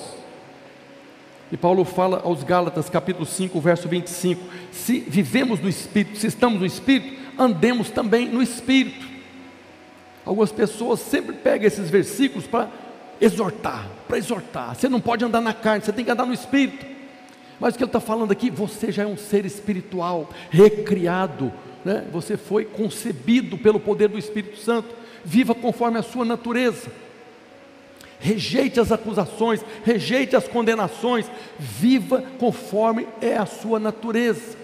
E 1.50 1.56
Paulo 1.56 1.84
fala 1.84 2.22
aos 2.24 2.44
Gálatas, 2.44 2.88
capítulo 2.88 3.26
5, 3.26 3.60
verso 3.60 3.88
25: 3.88 4.40
se 4.70 5.00
vivemos 5.00 5.60
no 5.60 5.68
Espírito, 5.68 6.16
se 6.18 6.28
estamos 6.28 6.60
no 6.60 6.66
Espírito, 6.66 7.20
andemos 7.36 7.90
também 7.90 8.28
no 8.28 8.40
Espírito. 8.40 9.04
Algumas 10.24 10.52
pessoas 10.52 11.00
sempre 11.00 11.34
pegam 11.34 11.66
esses 11.66 11.90
versículos 11.90 12.46
para 12.46 12.68
exortar, 13.20 13.88
para 14.06 14.16
exortar. 14.16 14.74
Você 14.74 14.88
não 14.88 15.00
pode 15.00 15.24
andar 15.24 15.40
na 15.40 15.52
carne, 15.52 15.84
você 15.84 15.92
tem 15.92 16.04
que 16.04 16.10
andar 16.10 16.24
no 16.24 16.32
Espírito. 16.32 16.93
Mas 17.60 17.74
o 17.74 17.78
que 17.78 17.84
ele 17.84 17.88
está 17.88 18.00
falando 18.00 18.32
aqui, 18.32 18.50
você 18.50 18.90
já 18.90 19.04
é 19.04 19.06
um 19.06 19.16
ser 19.16 19.44
espiritual, 19.44 20.30
recriado, 20.50 21.52
né? 21.84 22.06
você 22.12 22.36
foi 22.36 22.64
concebido 22.64 23.56
pelo 23.56 23.78
poder 23.78 24.08
do 24.08 24.18
Espírito 24.18 24.58
Santo 24.58 25.04
viva 25.24 25.54
conforme 25.54 25.98
a 25.98 26.02
sua 26.02 26.24
natureza. 26.24 26.92
Rejeite 28.20 28.78
as 28.78 28.92
acusações, 28.92 29.64
rejeite 29.84 30.36
as 30.36 30.46
condenações, 30.46 31.30
viva 31.58 32.22
conforme 32.38 33.08
é 33.20 33.36
a 33.36 33.46
sua 33.46 33.80
natureza. 33.80 34.56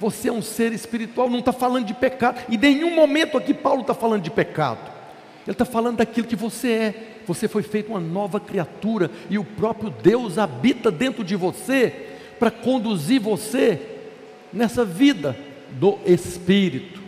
Você 0.00 0.28
é 0.28 0.32
um 0.32 0.42
ser 0.42 0.72
espiritual, 0.72 1.30
não 1.30 1.38
está 1.38 1.52
falando 1.52 1.86
de 1.86 1.94
pecado, 1.94 2.40
em 2.50 2.56
nenhum 2.56 2.94
momento 2.94 3.38
aqui 3.38 3.54
Paulo 3.54 3.82
está 3.82 3.94
falando 3.94 4.22
de 4.22 4.30
pecado, 4.30 4.90
ele 5.46 5.52
está 5.52 5.64
falando 5.64 5.98
daquilo 5.98 6.26
que 6.26 6.36
você 6.36 6.72
é. 6.72 7.08
Você 7.24 7.46
foi 7.46 7.62
feito 7.62 7.90
uma 7.90 8.00
nova 8.00 8.40
criatura 8.40 9.08
e 9.30 9.38
o 9.38 9.44
próprio 9.44 9.90
Deus 9.90 10.38
habita 10.38 10.90
dentro 10.90 11.22
de 11.22 11.36
você 11.36 12.11
para 12.42 12.50
conduzir 12.50 13.20
você 13.20 13.80
nessa 14.52 14.84
vida 14.84 15.36
do 15.78 15.96
Espírito. 16.04 17.00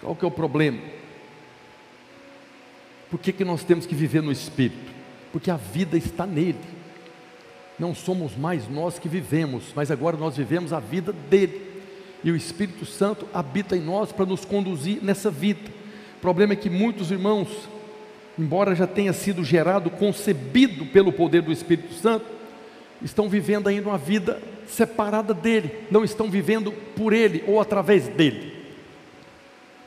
Qual 0.00 0.16
que 0.16 0.24
é 0.24 0.26
o 0.26 0.32
problema? 0.32 0.80
Por 3.08 3.20
que, 3.20 3.32
que 3.32 3.44
nós 3.44 3.62
temos 3.62 3.86
que 3.86 3.94
viver 3.94 4.20
no 4.20 4.32
Espírito? 4.32 4.92
Porque 5.30 5.48
a 5.48 5.56
vida 5.56 5.96
está 5.96 6.26
nele. 6.26 6.58
Não 7.78 7.94
somos 7.94 8.34
mais 8.36 8.68
nós 8.68 8.98
que 8.98 9.08
vivemos, 9.08 9.72
mas 9.72 9.88
agora 9.88 10.16
nós 10.16 10.36
vivemos 10.36 10.72
a 10.72 10.80
vida 10.80 11.12
dele. 11.12 11.84
E 12.24 12.32
o 12.32 12.36
Espírito 12.36 12.84
Santo 12.84 13.28
habita 13.32 13.76
em 13.76 13.80
nós 13.80 14.10
para 14.10 14.26
nos 14.26 14.44
conduzir 14.44 15.04
nessa 15.04 15.30
vida. 15.30 15.70
O 16.16 16.20
problema 16.20 16.54
é 16.54 16.56
que 16.56 16.68
muitos 16.68 17.12
irmãos, 17.12 17.68
embora 18.38 18.74
já 18.74 18.86
tenha 18.86 19.12
sido 19.12 19.44
gerado, 19.44 19.90
concebido 19.90 20.86
pelo 20.86 21.12
poder 21.12 21.42
do 21.42 21.52
Espírito 21.52 21.94
Santo, 21.94 22.26
estão 23.02 23.28
vivendo 23.28 23.68
ainda 23.68 23.88
uma 23.88 23.98
vida 23.98 24.40
separada 24.66 25.32
dele, 25.32 25.86
não 25.90 26.04
estão 26.04 26.30
vivendo 26.30 26.72
por 26.94 27.12
ele 27.12 27.44
ou 27.46 27.60
através 27.60 28.08
dele. 28.08 28.54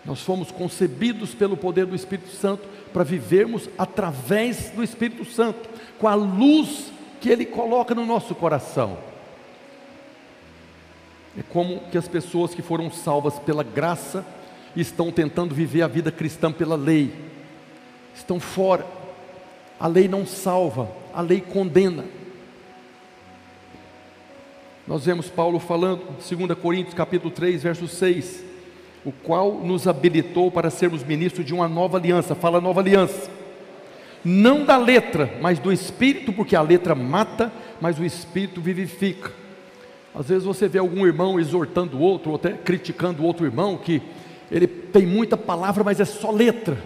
Nós 0.05 0.21
fomos 0.21 0.49
concebidos 0.49 1.33
pelo 1.33 1.57
poder 1.57 1.85
do 1.85 1.95
Espírito 1.95 2.29
Santo 2.29 2.67
para 2.93 3.03
vivermos 3.03 3.69
através 3.77 4.71
do 4.71 4.83
Espírito 4.83 5.25
Santo, 5.25 5.69
com 5.99 6.07
a 6.07 6.15
luz 6.15 6.91
que 7.19 7.29
Ele 7.29 7.45
coloca 7.45 7.93
no 7.93 8.05
nosso 8.05 8.33
coração. 8.33 8.97
É 11.37 11.43
como 11.43 11.81
que 11.91 11.97
as 11.97 12.07
pessoas 12.07 12.55
que 12.55 12.61
foram 12.61 12.89
salvas 12.89 13.37
pela 13.39 13.63
graça 13.63 14.25
estão 14.75 15.11
tentando 15.11 15.53
viver 15.53 15.81
a 15.81 15.87
vida 15.87 16.11
cristã 16.11 16.51
pela 16.51 16.75
lei, 16.75 17.13
estão 18.13 18.39
fora. 18.39 18.85
A 19.79 19.87
lei 19.87 20.07
não 20.07 20.25
salva, 20.25 20.89
a 21.13 21.21
lei 21.21 21.41
condena. 21.41 22.05
Nós 24.87 25.05
vemos 25.05 25.29
Paulo 25.29 25.59
falando, 25.59 26.01
2 26.17 26.59
Coríntios 26.59 26.95
capítulo 26.95 27.31
3, 27.31 27.61
verso 27.61 27.87
6, 27.87 28.43
o 29.05 29.11
qual 29.11 29.53
nos 29.53 29.87
habilitou 29.87 30.49
para 30.49 30.69
sermos 30.69 31.03
ministros 31.03 31.45
de 31.45 31.53
uma 31.53 31.67
nova 31.67 31.97
aliança, 31.97 32.33
fala 32.33 32.59
nova 32.59 32.81
aliança, 32.81 33.29
não 34.25 34.65
da 34.65 34.77
letra, 34.77 35.37
mas 35.41 35.59
do 35.59 35.71
Espírito, 35.71 36.33
porque 36.33 36.55
a 36.55 36.61
letra 36.61 36.95
mata, 36.95 37.51
mas 37.79 37.99
o 37.99 38.03
Espírito 38.03 38.59
vivifica. 38.59 39.31
Às 40.13 40.27
vezes 40.27 40.43
você 40.43 40.67
vê 40.67 40.79
algum 40.79 41.05
irmão 41.05 41.39
exortando 41.39 41.97
o 41.97 42.01
outro, 42.01 42.31
ou 42.31 42.35
até 42.35 42.53
criticando 42.53 43.21
o 43.21 43.25
outro 43.25 43.45
irmão, 43.45 43.77
que 43.77 44.01
ele 44.51 44.67
tem 44.67 45.05
muita 45.05 45.37
palavra, 45.37 45.83
mas 45.83 45.99
é 45.99 46.05
só 46.05 46.31
letra. 46.31 46.77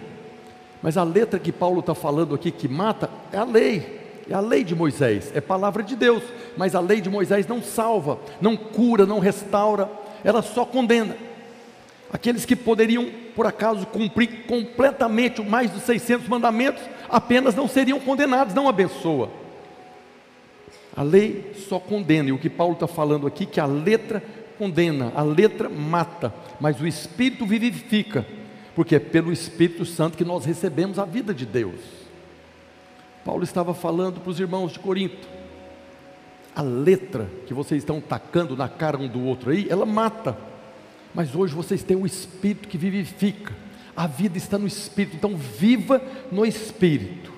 Mas 0.84 0.98
a 0.98 1.02
letra 1.02 1.40
que 1.40 1.50
Paulo 1.50 1.80
está 1.80 1.94
falando 1.94 2.34
aqui 2.34 2.50
que 2.50 2.68
mata 2.68 3.08
é 3.32 3.38
a 3.38 3.44
lei, 3.44 4.02
é 4.28 4.34
a 4.34 4.40
lei 4.40 4.62
de 4.62 4.74
Moisés, 4.74 5.32
é 5.34 5.40
palavra 5.40 5.82
de 5.82 5.96
Deus, 5.96 6.22
mas 6.58 6.74
a 6.74 6.80
lei 6.80 7.00
de 7.00 7.08
Moisés 7.08 7.46
não 7.46 7.62
salva, 7.62 8.18
não 8.38 8.54
cura, 8.54 9.06
não 9.06 9.18
restaura, 9.18 9.90
ela 10.22 10.42
só 10.42 10.66
condena. 10.66 11.16
Aqueles 12.12 12.44
que 12.44 12.54
poderiam, 12.54 13.10
por 13.34 13.46
acaso, 13.46 13.86
cumprir 13.86 14.44
completamente 14.46 15.40
mais 15.42 15.70
dos 15.70 15.84
600 15.84 16.28
mandamentos, 16.28 16.82
apenas 17.08 17.54
não 17.54 17.66
seriam 17.66 17.98
condenados, 17.98 18.54
não 18.54 18.68
abençoa. 18.68 19.30
A 20.94 21.02
lei 21.02 21.54
só 21.66 21.78
condena, 21.78 22.28
e 22.28 22.32
o 22.32 22.38
que 22.38 22.50
Paulo 22.50 22.74
está 22.74 22.86
falando 22.86 23.26
aqui, 23.26 23.46
que 23.46 23.58
a 23.58 23.64
letra 23.64 24.22
condena, 24.58 25.12
a 25.16 25.22
letra 25.22 25.70
mata, 25.70 26.30
mas 26.60 26.78
o 26.78 26.86
Espírito 26.86 27.46
vivifica, 27.46 28.26
porque 28.74 28.96
é 28.96 28.98
pelo 28.98 29.32
Espírito 29.32 29.84
Santo 29.84 30.16
que 30.18 30.24
nós 30.24 30.44
recebemos 30.44 30.98
a 30.98 31.04
vida 31.04 31.32
de 31.32 31.46
Deus. 31.46 31.80
Paulo 33.24 33.44
estava 33.44 33.72
falando 33.72 34.20
para 34.20 34.30
os 34.30 34.40
irmãos 34.40 34.72
de 34.72 34.78
Corinto, 34.78 35.26
a 36.54 36.62
letra 36.62 37.28
que 37.46 37.54
vocês 37.54 37.82
estão 37.82 38.00
tacando 38.00 38.56
na 38.56 38.68
cara 38.68 38.98
um 38.98 39.08
do 39.08 39.24
outro 39.24 39.50
aí, 39.50 39.66
ela 39.68 39.86
mata, 39.86 40.36
mas 41.14 41.34
hoje 41.34 41.54
vocês 41.54 41.82
têm 41.82 41.96
o 41.96 42.06
Espírito 42.06 42.68
que 42.68 42.78
vivifica, 42.78 43.54
a 43.96 44.06
vida 44.06 44.36
está 44.36 44.58
no 44.58 44.66
Espírito, 44.66 45.16
então 45.16 45.36
viva 45.36 46.02
no 46.30 46.44
Espírito. 46.44 47.32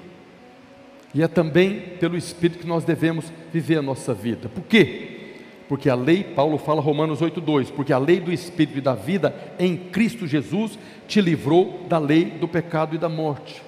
E 1.15 1.23
é 1.23 1.29
também 1.29 1.81
pelo 1.99 2.17
Espírito 2.17 2.61
que 2.61 2.67
nós 2.67 2.85
devemos 2.85 3.33
viver 3.53 3.79
a 3.79 3.83
nossa 3.83 4.13
vida. 4.13 4.49
Por 4.49 4.65
quê? 4.65 5.16
Porque 5.69 5.91
a 5.91 5.95
lei, 5.95 6.23
Paulo 6.23 6.59
fala 6.59 6.81
Romanos 6.81 7.21
8,2, 7.21 7.71
porque 7.73 7.93
a 7.93 7.99
lei 7.99 8.21
do 8.21 8.33
Espírito 8.33 8.79
e 8.79 8.81
da 8.81 8.95
vida 8.95 9.35
em 9.59 9.77
Cristo 9.77 10.27
Jesus 10.27 10.79
te 11.09 11.21
livrou 11.21 11.85
da 11.89 11.99
lei 11.99 12.27
do 12.27 12.47
pecado 12.47 12.95
e 12.95 12.99
da 12.99 13.09
morte. 13.09 13.63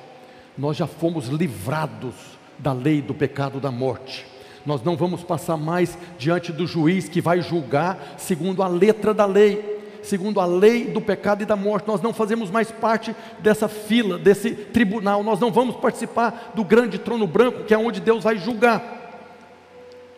Nós 0.56 0.76
já 0.76 0.87
fomos 0.87 1.28
livrados 1.28 2.14
da 2.58 2.72
lei 2.72 3.02
do 3.02 3.14
pecado 3.14 3.58
e 3.58 3.61
da 3.61 3.70
morte. 3.70 4.26
Nós 4.64 4.82
não 4.82 4.96
vamos 4.96 5.22
passar 5.22 5.56
mais 5.56 5.98
diante 6.18 6.52
do 6.52 6.66
juiz 6.66 7.08
que 7.08 7.20
vai 7.20 7.40
julgar 7.40 8.16
segundo 8.16 8.62
a 8.62 8.68
letra 8.68 9.14
da 9.14 9.26
lei 9.26 9.78
segundo 10.02 10.40
a 10.40 10.46
lei 10.46 10.87
do 10.87 11.00
pecado 11.00 11.42
e 11.42 11.46
da 11.46 11.56
morte. 11.56 11.87
Nós 11.87 12.00
não 12.00 12.12
fazemos 12.14 12.50
mais 12.50 12.70
parte 12.70 13.14
dessa 13.40 13.68
fila, 13.68 14.18
desse 14.18 14.52
tribunal. 14.52 15.22
Nós 15.22 15.38
não 15.38 15.52
vamos 15.52 15.76
participar 15.76 16.52
do 16.54 16.64
grande 16.64 16.98
trono 16.98 17.26
branco, 17.26 17.64
que 17.64 17.74
é 17.74 17.78
onde 17.78 18.00
Deus 18.00 18.24
vai 18.24 18.38
julgar. 18.38 18.97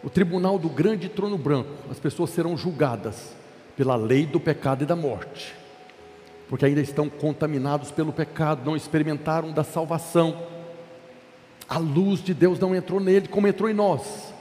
O 0.02 0.08
tribunal 0.08 0.58
do 0.58 0.68
grande 0.68 1.08
trono 1.08 1.36
branco, 1.36 1.70
as 1.90 1.98
pessoas 1.98 2.30
serão 2.30 2.56
julgadas 2.56 3.34
pela 3.76 3.96
lei 3.96 4.26
do 4.26 4.40
pecado 4.40 4.82
e 4.82 4.86
da 4.86 4.96
morte, 4.96 5.54
porque 6.48 6.64
ainda 6.64 6.80
estão 6.80 7.08
contaminados 7.08 7.90
pelo 7.90 8.12
pecado, 8.12 8.64
não 8.64 8.76
experimentaram 8.76 9.52
da 9.52 9.62
salvação. 9.62 10.46
A 11.68 11.78
luz 11.78 12.22
de 12.22 12.34
Deus 12.34 12.58
não 12.58 12.74
entrou 12.74 12.98
nele 12.98 13.28
como 13.28 13.46
entrou 13.46 13.68
em 13.70 13.74
nós. 13.74 14.32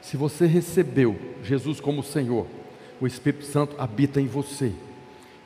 Se 0.00 0.16
você 0.16 0.46
recebeu 0.46 1.18
Jesus 1.42 1.80
como 1.80 2.02
Senhor, 2.02 2.46
o 3.00 3.06
Espírito 3.06 3.44
Santo 3.44 3.76
habita 3.78 4.20
em 4.20 4.26
você. 4.26 4.72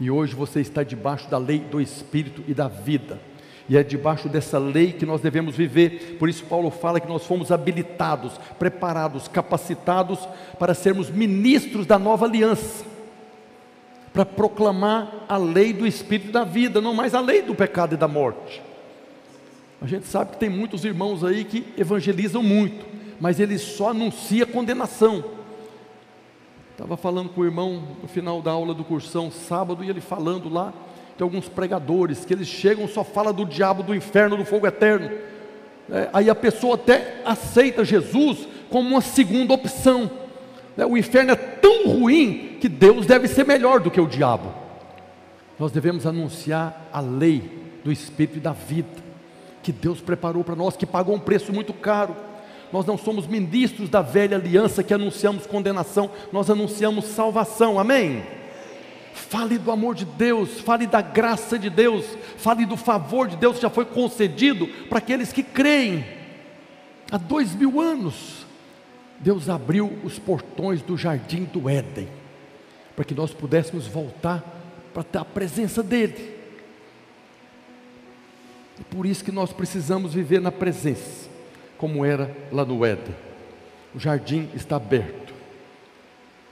E 0.01 0.11
hoje 0.11 0.35
você 0.35 0.61
está 0.61 0.83
debaixo 0.83 1.29
da 1.29 1.39
lei 1.39 1.59
do 1.59 1.81
Espírito 1.81 2.43
e 2.47 2.55
da 2.55 2.69
vida. 2.69 3.21
E 3.69 3.77
é 3.77 3.83
debaixo 3.83 4.29
dessa 4.29 4.59
lei 4.59 4.93
que 4.93 5.05
nós 5.05 5.21
devemos 5.21 5.55
viver. 5.55 6.17
Por 6.19 6.29
isso, 6.29 6.45
Paulo 6.45 6.71
fala 6.71 7.01
que 7.01 7.09
nós 7.09 7.25
fomos 7.25 7.53
habilitados, 7.53 8.33
preparados, 8.59 9.29
capacitados 9.29 10.19
para 10.59 10.75
sermos 10.75 11.11
ministros 11.11 11.87
da 11.87 11.99
nova 11.99 12.25
aliança, 12.25 12.85
para 14.13 14.25
proclamar 14.25 15.27
a 15.29 15.37
lei 15.37 15.73
do 15.73 15.87
Espírito 15.87 16.33
da 16.33 16.45
vida, 16.45 16.81
não 16.81 16.95
mais 16.95 17.15
a 17.15 17.21
lei 17.21 17.43
do 17.43 17.55
pecado 17.55 17.95
e 17.95 17.99
da 17.99 18.09
morte. 18.09 18.63
A 19.83 19.87
gente 19.87 20.07
sabe 20.07 20.33
que 20.33 20.39
tem 20.39 20.49
muitos 20.49 20.85
irmãos 20.85 21.23
aí 21.23 21.45
que 21.45 21.65
evangelizam 21.77 22.43
muito, 22.43 22.87
mas 23.21 23.39
eles 23.39 23.61
só 23.61 23.91
anunciam 23.91 24.47
condenação 24.49 25.39
Estava 26.79 26.97
falando 26.97 27.31
com 27.31 27.41
o 27.41 27.45
irmão 27.45 27.83
no 28.01 28.07
final 28.07 28.41
da 28.41 28.53
aula 28.53 28.73
do 28.73 28.85
cursão, 28.85 29.33
sábado, 29.33 29.83
e 29.83 29.91
ele 29.91 30.01
falando 30.01 30.49
lá, 30.49 30.73
tem 31.19 31.25
alguns 31.25 31.49
pregadores 31.49 32.25
que 32.25 32.33
eles 32.33 32.47
chegam 32.47 32.87
só 32.87 33.03
fala 33.03 33.33
do 33.33 33.45
diabo, 33.45 33.83
do 33.83 33.95
inferno, 33.95 34.37
do 34.37 34.45
fogo 34.45 34.67
eterno. 34.67 35.11
É, 35.91 36.09
aí 36.13 36.31
a 36.31 36.35
pessoa 36.35 36.77
até 36.77 37.21
aceita 37.25 37.85
Jesus 37.85 38.47
como 38.71 38.89
uma 38.89 39.01
segunda 39.01 39.53
opção. 39.53 40.09
É, 40.77 40.87
o 40.87 40.97
inferno 40.97 41.33
é 41.33 41.37
tão 41.37 41.89
ruim 41.89 42.57
que 42.61 42.69
Deus 42.69 43.05
deve 43.05 43.27
ser 43.27 43.45
melhor 43.45 43.81
do 43.81 43.91
que 43.91 44.01
o 44.01 44.07
diabo. 44.07 44.55
Nós 45.59 45.73
devemos 45.73 46.07
anunciar 46.07 46.89
a 46.93 47.01
lei 47.01 47.51
do 47.83 47.91
Espírito 47.91 48.39
e 48.39 48.41
da 48.41 48.53
vida, 48.53 49.03
que 49.61 49.73
Deus 49.73 50.01
preparou 50.01 50.45
para 50.45 50.55
nós, 50.55 50.77
que 50.77 50.87
pagou 50.87 51.17
um 51.17 51.21
preço 51.21 51.53
muito 51.53 51.73
caro 51.73 52.15
nós 52.73 52.85
não 52.85 52.99
somos 52.99 53.27
ministros 53.27 53.89
da 53.89 54.03
velha 54.03 54.37
aliança 54.37 54.83
que 54.83 54.93
anunciamos 54.93 55.47
condenação, 55.47 56.11
nós 56.33 56.51
anunciamos 56.51 57.07
salvação, 57.07 57.79
amém? 57.79 58.23
Fale 59.19 59.59
do 59.59 59.71
amor 59.71 59.95
de 59.95 60.05
Deus, 60.05 60.61
fale 60.61 60.87
da 60.87 61.03
graça 61.03 61.59
de 61.59 61.69
Deus, 61.69 62.05
fale 62.37 62.65
do 62.65 62.77
favor 62.77 63.27
de 63.27 63.37
Deus 63.37 63.57
que 63.57 63.63
já 63.63 63.69
foi 63.69 63.85
concedido 63.85 64.67
para 64.89 64.99
aqueles 64.99 65.33
que 65.33 65.43
creem. 65.43 66.05
Há 67.11 67.19
dois 67.19 67.55
mil 67.55 67.81
anos, 67.81 68.47
Deus 69.19 69.49
abriu 69.49 69.99
os 70.05 70.19
portões 70.19 70.81
do 70.81 70.97
jardim 70.97 71.45
do 71.45 71.69
Éden, 71.69 72.09
para 72.95 73.05
que 73.05 73.15
nós 73.15 73.35
pudéssemos 73.35 73.87
voltar 73.87 74.43
para 74.95 75.21
a 75.21 75.25
presença 75.25 75.83
dEle. 75.83 76.39
E 78.81 78.85
por 78.85 79.05
isso 79.05 79.25
que 79.25 79.33
nós 79.33 79.53
precisamos 79.53 80.15
viver 80.15 80.41
na 80.41 80.53
presença 80.53 81.29
como 81.77 82.05
era 82.05 82.35
lá 82.53 82.65
no 82.65 82.85
Éden. 82.85 83.15
O 83.95 83.99
jardim 83.99 84.49
está 84.55 84.77
aberto. 84.77 85.35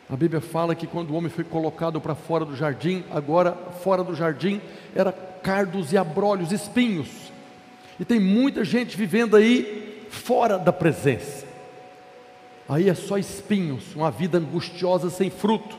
A 0.09 0.17
Bíblia 0.17 0.41
fala 0.41 0.75
que 0.75 0.87
quando 0.87 1.11
o 1.11 1.15
homem 1.15 1.31
foi 1.31 1.45
colocado 1.45 2.01
para 2.01 2.15
fora 2.15 2.45
do 2.45 2.55
jardim, 2.55 3.05
agora 3.11 3.53
fora 3.83 4.05
do 4.05 4.15
jardim 4.15 4.61
era 4.95 5.13
cardos 5.13 5.93
e 5.93 5.99
abrolhos, 5.99 6.53
espinhos. 6.53 7.09
E 7.99 8.05
tem 8.05 8.21
muita 8.21 8.65
gente 8.65 8.97
vivendo 8.97 9.37
aí 9.37 10.07
fora 10.11 10.59
da 10.59 10.73
presença. 10.73 11.47
Aí 12.69 12.89
é 12.89 12.95
só 12.95 13.19
espinhos, 13.19 13.95
uma 13.95 14.11
vida 14.11 14.39
angustiosa 14.39 15.11
sem 15.11 15.31
fruto 15.31 15.79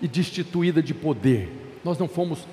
e 0.00 0.08
destituída 0.08 0.82
de 0.82 0.94
poder. 0.94 1.50
Nós 1.84 1.98
não 1.98 2.08
fomos 2.08 2.46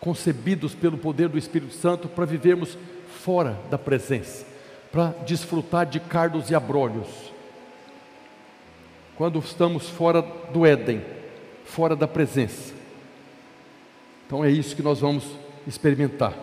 concebidos 0.00 0.74
pelo 0.74 0.98
poder 0.98 1.28
do 1.28 1.38
Espírito 1.38 1.74
Santo 1.74 2.08
para 2.08 2.24
vivermos 2.24 2.76
fora 3.22 3.58
da 3.70 3.78
presença 3.78 4.56
para 4.96 5.14
desfrutar 5.26 5.84
de 5.84 6.00
cardos 6.00 6.50
e 6.50 6.54
abrolhos. 6.54 7.06
Quando 9.16 9.38
estamos 9.38 9.88
fora 9.88 10.20
do 10.52 10.66
Éden, 10.66 11.02
fora 11.64 11.96
da 11.96 12.06
presença. 12.06 12.74
Então 14.26 14.44
é 14.44 14.50
isso 14.50 14.76
que 14.76 14.82
nós 14.82 15.00
vamos 15.00 15.24
experimentar. 15.66 16.34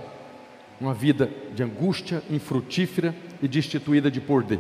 Uma 0.82 0.94
vida 0.94 1.30
de 1.54 1.62
angústia, 1.62 2.24
infrutífera 2.32 3.16
e 3.42 3.48
destituída 3.48 4.10
de 4.10 4.20
poder. 4.20 4.60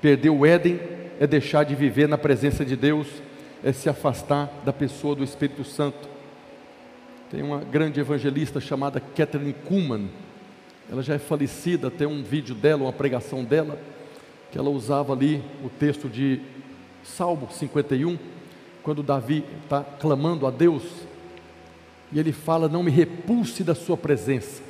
Perder 0.00 0.30
o 0.30 0.44
Éden 0.44 0.80
é 1.20 1.26
deixar 1.26 1.64
de 1.64 1.74
viver 1.74 2.08
na 2.08 2.18
presença 2.18 2.64
de 2.64 2.74
Deus, 2.74 3.06
é 3.62 3.72
se 3.72 3.88
afastar 3.88 4.50
da 4.64 4.72
pessoa 4.72 5.14
do 5.14 5.22
Espírito 5.22 5.64
Santo. 5.64 6.08
Tem 7.30 7.42
uma 7.42 7.58
grande 7.58 8.00
evangelista 8.00 8.60
chamada 8.60 9.00
Catherine 9.00 9.52
Kuhlman, 9.52 10.08
ela 10.90 11.02
já 11.02 11.14
é 11.14 11.18
falecida, 11.18 11.90
tem 11.90 12.06
um 12.06 12.22
vídeo 12.22 12.54
dela, 12.54 12.84
uma 12.84 12.92
pregação 12.92 13.44
dela, 13.44 13.78
que 14.50 14.58
ela 14.58 14.70
usava 14.70 15.12
ali 15.12 15.42
o 15.62 15.68
texto 15.68 16.08
de 16.08 16.40
Salmo 17.16 17.48
51, 17.50 18.18
quando 18.82 19.02
Davi 19.02 19.44
está 19.62 19.82
clamando 19.82 20.46
a 20.46 20.50
Deus, 20.50 20.82
e 22.12 22.18
ele 22.18 22.32
fala: 22.32 22.68
Não 22.68 22.82
me 22.82 22.90
repulse 22.90 23.64
da 23.64 23.74
Sua 23.74 23.96
presença. 23.96 24.62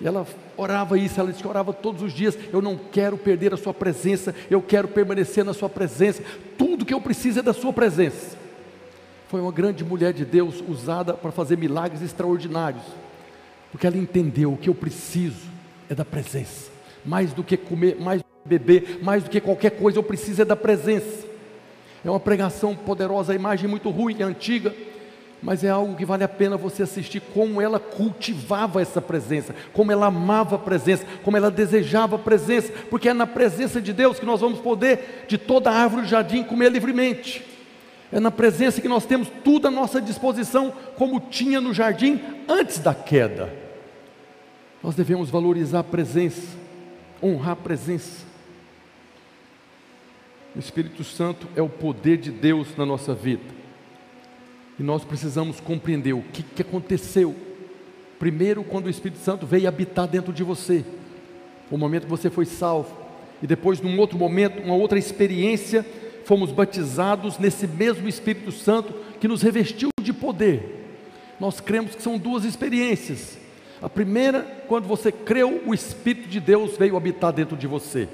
E 0.00 0.06
ela 0.06 0.26
orava 0.56 0.98
isso, 0.98 1.20
ela 1.20 1.30
disse 1.30 1.42
que 1.42 1.48
orava 1.48 1.72
todos 1.72 2.02
os 2.02 2.12
dias: 2.12 2.36
Eu 2.52 2.60
não 2.60 2.76
quero 2.76 3.16
perder 3.16 3.54
a 3.54 3.56
Sua 3.56 3.72
presença, 3.72 4.34
eu 4.50 4.60
quero 4.60 4.88
permanecer 4.88 5.44
na 5.44 5.54
Sua 5.54 5.68
presença, 5.68 6.22
tudo 6.58 6.84
que 6.84 6.94
eu 6.94 7.00
preciso 7.00 7.40
é 7.40 7.42
da 7.42 7.52
Sua 7.52 7.72
presença. 7.72 8.36
Foi 9.28 9.40
uma 9.40 9.52
grande 9.52 9.84
mulher 9.84 10.12
de 10.12 10.24
Deus 10.24 10.62
usada 10.68 11.14
para 11.14 11.32
fazer 11.32 11.56
milagres 11.56 12.02
extraordinários, 12.02 12.82
porque 13.70 13.86
ela 13.86 13.96
entendeu 13.96 14.52
o 14.52 14.58
que 14.58 14.68
eu 14.68 14.74
preciso 14.74 15.48
é 15.88 15.94
da 15.94 16.04
presença. 16.04 16.70
Mais 17.04 17.32
do 17.32 17.42
que 17.42 17.56
comer, 17.56 17.96
mais 17.98 18.22
beber, 18.44 18.98
mais 19.02 19.24
do 19.24 19.30
que 19.30 19.40
qualquer 19.40 19.70
coisa, 19.70 19.98
eu 19.98 20.02
preciso 20.02 20.42
é 20.42 20.44
da 20.44 20.56
presença. 20.56 21.31
É 22.04 22.10
uma 22.10 22.20
pregação 22.20 22.74
poderosa, 22.74 23.32
a 23.32 23.36
imagem 23.36 23.68
muito 23.68 23.88
ruim, 23.90 24.20
antiga, 24.22 24.74
mas 25.42 25.64
é 25.64 25.68
algo 25.68 25.96
que 25.96 26.04
vale 26.04 26.22
a 26.22 26.28
pena 26.28 26.56
você 26.56 26.84
assistir 26.84 27.20
como 27.34 27.60
ela 27.60 27.80
cultivava 27.80 28.80
essa 28.80 29.00
presença, 29.00 29.54
como 29.72 29.90
ela 29.90 30.06
amava 30.06 30.56
a 30.56 30.58
presença, 30.58 31.04
como 31.24 31.36
ela 31.36 31.50
desejava 31.50 32.16
a 32.16 32.18
presença, 32.18 32.72
porque 32.88 33.08
é 33.08 33.14
na 33.14 33.26
presença 33.26 33.80
de 33.80 33.92
Deus 33.92 34.18
que 34.18 34.26
nós 34.26 34.40
vamos 34.40 34.60
poder, 34.60 35.24
de 35.26 35.36
toda 35.36 35.70
a 35.70 35.74
árvore 35.74 36.02
do 36.02 36.08
jardim, 36.08 36.44
comer 36.44 36.70
livremente. 36.70 37.44
É 38.12 38.20
na 38.20 38.30
presença 38.30 38.80
que 38.80 38.88
nós 38.88 39.06
temos 39.06 39.28
tudo 39.42 39.68
à 39.68 39.70
nossa 39.70 40.00
disposição, 40.00 40.72
como 40.96 41.18
tinha 41.18 41.60
no 41.60 41.72
jardim 41.72 42.20
antes 42.48 42.78
da 42.78 42.94
queda. 42.94 43.52
Nós 44.82 44.94
devemos 44.94 45.30
valorizar 45.30 45.80
a 45.80 45.84
presença, 45.84 46.56
honrar 47.22 47.52
a 47.52 47.56
presença. 47.56 48.31
O 50.54 50.58
Espírito 50.58 51.02
Santo 51.02 51.48
é 51.56 51.62
o 51.62 51.68
poder 51.68 52.18
de 52.18 52.30
Deus 52.30 52.76
na 52.76 52.84
nossa 52.84 53.14
vida. 53.14 53.42
E 54.78 54.82
nós 54.82 55.04
precisamos 55.04 55.60
compreender 55.60 56.12
o 56.12 56.22
que, 56.22 56.42
que 56.42 56.62
aconteceu. 56.62 57.34
Primeiro, 58.18 58.62
quando 58.62 58.86
o 58.86 58.90
Espírito 58.90 59.20
Santo 59.20 59.46
veio 59.46 59.66
habitar 59.66 60.06
dentro 60.06 60.32
de 60.32 60.42
você, 60.42 60.84
o 61.70 61.78
momento 61.78 62.04
que 62.04 62.10
você 62.10 62.28
foi 62.28 62.44
salvo, 62.44 63.00
e 63.42 63.46
depois, 63.46 63.80
num 63.80 63.98
outro 63.98 64.18
momento, 64.18 64.62
uma 64.62 64.74
outra 64.74 64.98
experiência, 64.98 65.84
fomos 66.24 66.52
batizados 66.52 67.38
nesse 67.38 67.66
mesmo 67.66 68.06
Espírito 68.06 68.52
Santo 68.52 68.94
que 69.18 69.26
nos 69.26 69.42
revestiu 69.42 69.88
de 70.00 70.12
poder. 70.12 70.80
Nós 71.40 71.60
cremos 71.60 71.94
que 71.94 72.02
são 72.02 72.18
duas 72.18 72.44
experiências. 72.44 73.38
A 73.80 73.88
primeira, 73.88 74.42
quando 74.68 74.86
você 74.86 75.10
creu, 75.10 75.62
o 75.66 75.74
Espírito 75.74 76.28
de 76.28 76.38
Deus 76.38 76.76
veio 76.76 76.96
habitar 76.96 77.32
dentro 77.32 77.56
de 77.56 77.66
você. 77.66 78.08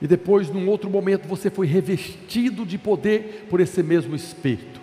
E 0.00 0.06
depois, 0.06 0.50
num 0.50 0.68
outro 0.68 0.90
momento, 0.90 1.26
você 1.26 1.48
foi 1.50 1.66
revestido 1.66 2.66
de 2.66 2.76
poder 2.76 3.46
por 3.48 3.60
esse 3.60 3.82
mesmo 3.82 4.14
Espírito 4.14 4.74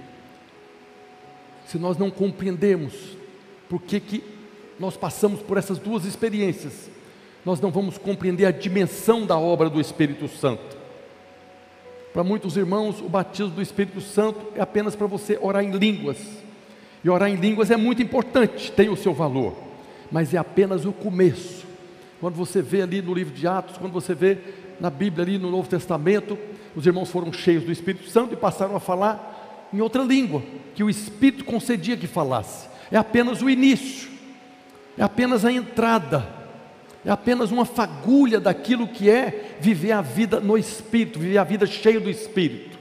se 1.72 1.80
nós 1.80 1.98
não 1.98 2.12
compreendermos 2.12 2.94
por 3.70 3.82
que, 3.82 4.02
que 4.02 4.22
nós 4.78 4.98
passamos 4.98 5.40
por 5.40 5.56
essas 5.56 5.78
duas 5.78 6.04
experiências, 6.04 6.92
nós 7.46 7.62
não 7.62 7.72
vamos 7.72 7.98
compreender 7.98 8.44
a 8.44 8.52
dimensão 8.52 9.26
da 9.26 9.38
obra 9.38 9.70
do 9.70 9.80
Espírito 9.80 10.28
Santo. 10.28 10.78
Para 12.12 12.26
muitos 12.26 12.58
irmãos, 12.58 13.00
o 13.00 13.08
batismo 13.08 13.54
do 13.54 13.62
Espírito 13.62 14.02
Santo 14.02 14.48
é 14.54 14.60
apenas 14.60 14.98
para 14.98 15.08
você 15.08 15.40
orar 15.42 15.64
em 15.64 15.72
línguas. 15.72 16.18
E 17.06 17.10
orar 17.10 17.30
em 17.30 17.36
línguas 17.36 17.72
é 17.72 17.78
muito 17.78 18.02
importante, 18.02 18.70
tem 18.74 18.90
o 18.90 18.98
seu 18.98 19.14
valor, 19.14 19.56
mas 20.12 20.34
é 20.34 20.38
apenas 20.38 20.84
o 20.86 20.92
começo. 20.92 21.66
Quando 22.20 22.36
você 22.36 22.62
vê 22.62 22.82
ali 22.82 23.02
no 23.02 23.14
livro 23.14 23.34
de 23.34 23.48
Atos, 23.48 23.78
quando 23.78 23.94
você 23.94 24.14
vê 24.14 24.38
na 24.82 24.90
Bíblia 24.90 25.24
ali 25.24 25.38
no 25.38 25.52
Novo 25.52 25.70
Testamento, 25.70 26.36
os 26.76 26.88
irmãos 26.88 27.12
foram 27.12 27.32
cheios 27.32 27.64
do 27.64 27.72
Espírito 27.72 28.10
Santo 28.10 28.34
e 28.34 28.38
passaram 28.38 28.76
a 28.76 28.80
falar 28.80 29.70
em 29.72 29.80
outra 29.80 30.02
língua, 30.02 30.42
que 30.74 30.84
o 30.84 30.90
Espírito 30.90 31.46
concedia 31.46 31.96
que 31.96 32.08
falasse. 32.08 32.68
É 32.92 32.98
apenas 32.98 33.44
o 33.44 33.50
início, 33.50 34.10
é 34.98 35.04
apenas 35.04 35.46
a 35.46 35.52
entrada, 35.52 36.28
é 37.06 37.12
apenas 37.12 37.52
uma 37.52 37.64
fagulha 37.64 38.40
daquilo 38.40 38.88
que 38.88 39.08
é 39.08 39.56
viver 39.60 39.92
a 39.92 40.02
vida 40.02 40.40
no 40.40 40.58
Espírito, 40.58 41.20
viver 41.20 41.38
a 41.38 41.44
vida 41.44 41.68
cheia 41.68 42.00
do 42.00 42.10
Espírito. 42.10 42.80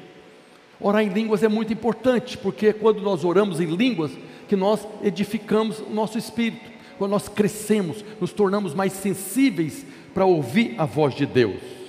Orar 0.80 1.02
em 1.02 1.10
línguas 1.10 1.42
é 1.42 1.48
muito 1.48 1.70
importante, 1.70 2.38
porque 2.38 2.68
é 2.68 2.72
quando 2.72 3.02
nós 3.02 3.26
oramos 3.26 3.60
em 3.60 3.66
línguas 3.66 4.10
que 4.48 4.56
nós 4.56 4.88
edificamos 5.04 5.80
o 5.80 5.90
nosso 5.90 6.16
espírito, 6.16 6.70
quando 6.96 7.10
nós 7.10 7.28
crescemos, 7.28 8.02
nos 8.18 8.32
tornamos 8.32 8.72
mais 8.72 8.94
sensíveis 8.94 9.84
para 10.14 10.24
ouvir 10.24 10.74
a 10.78 10.86
voz 10.86 11.14
de 11.14 11.26
Deus. 11.26 11.79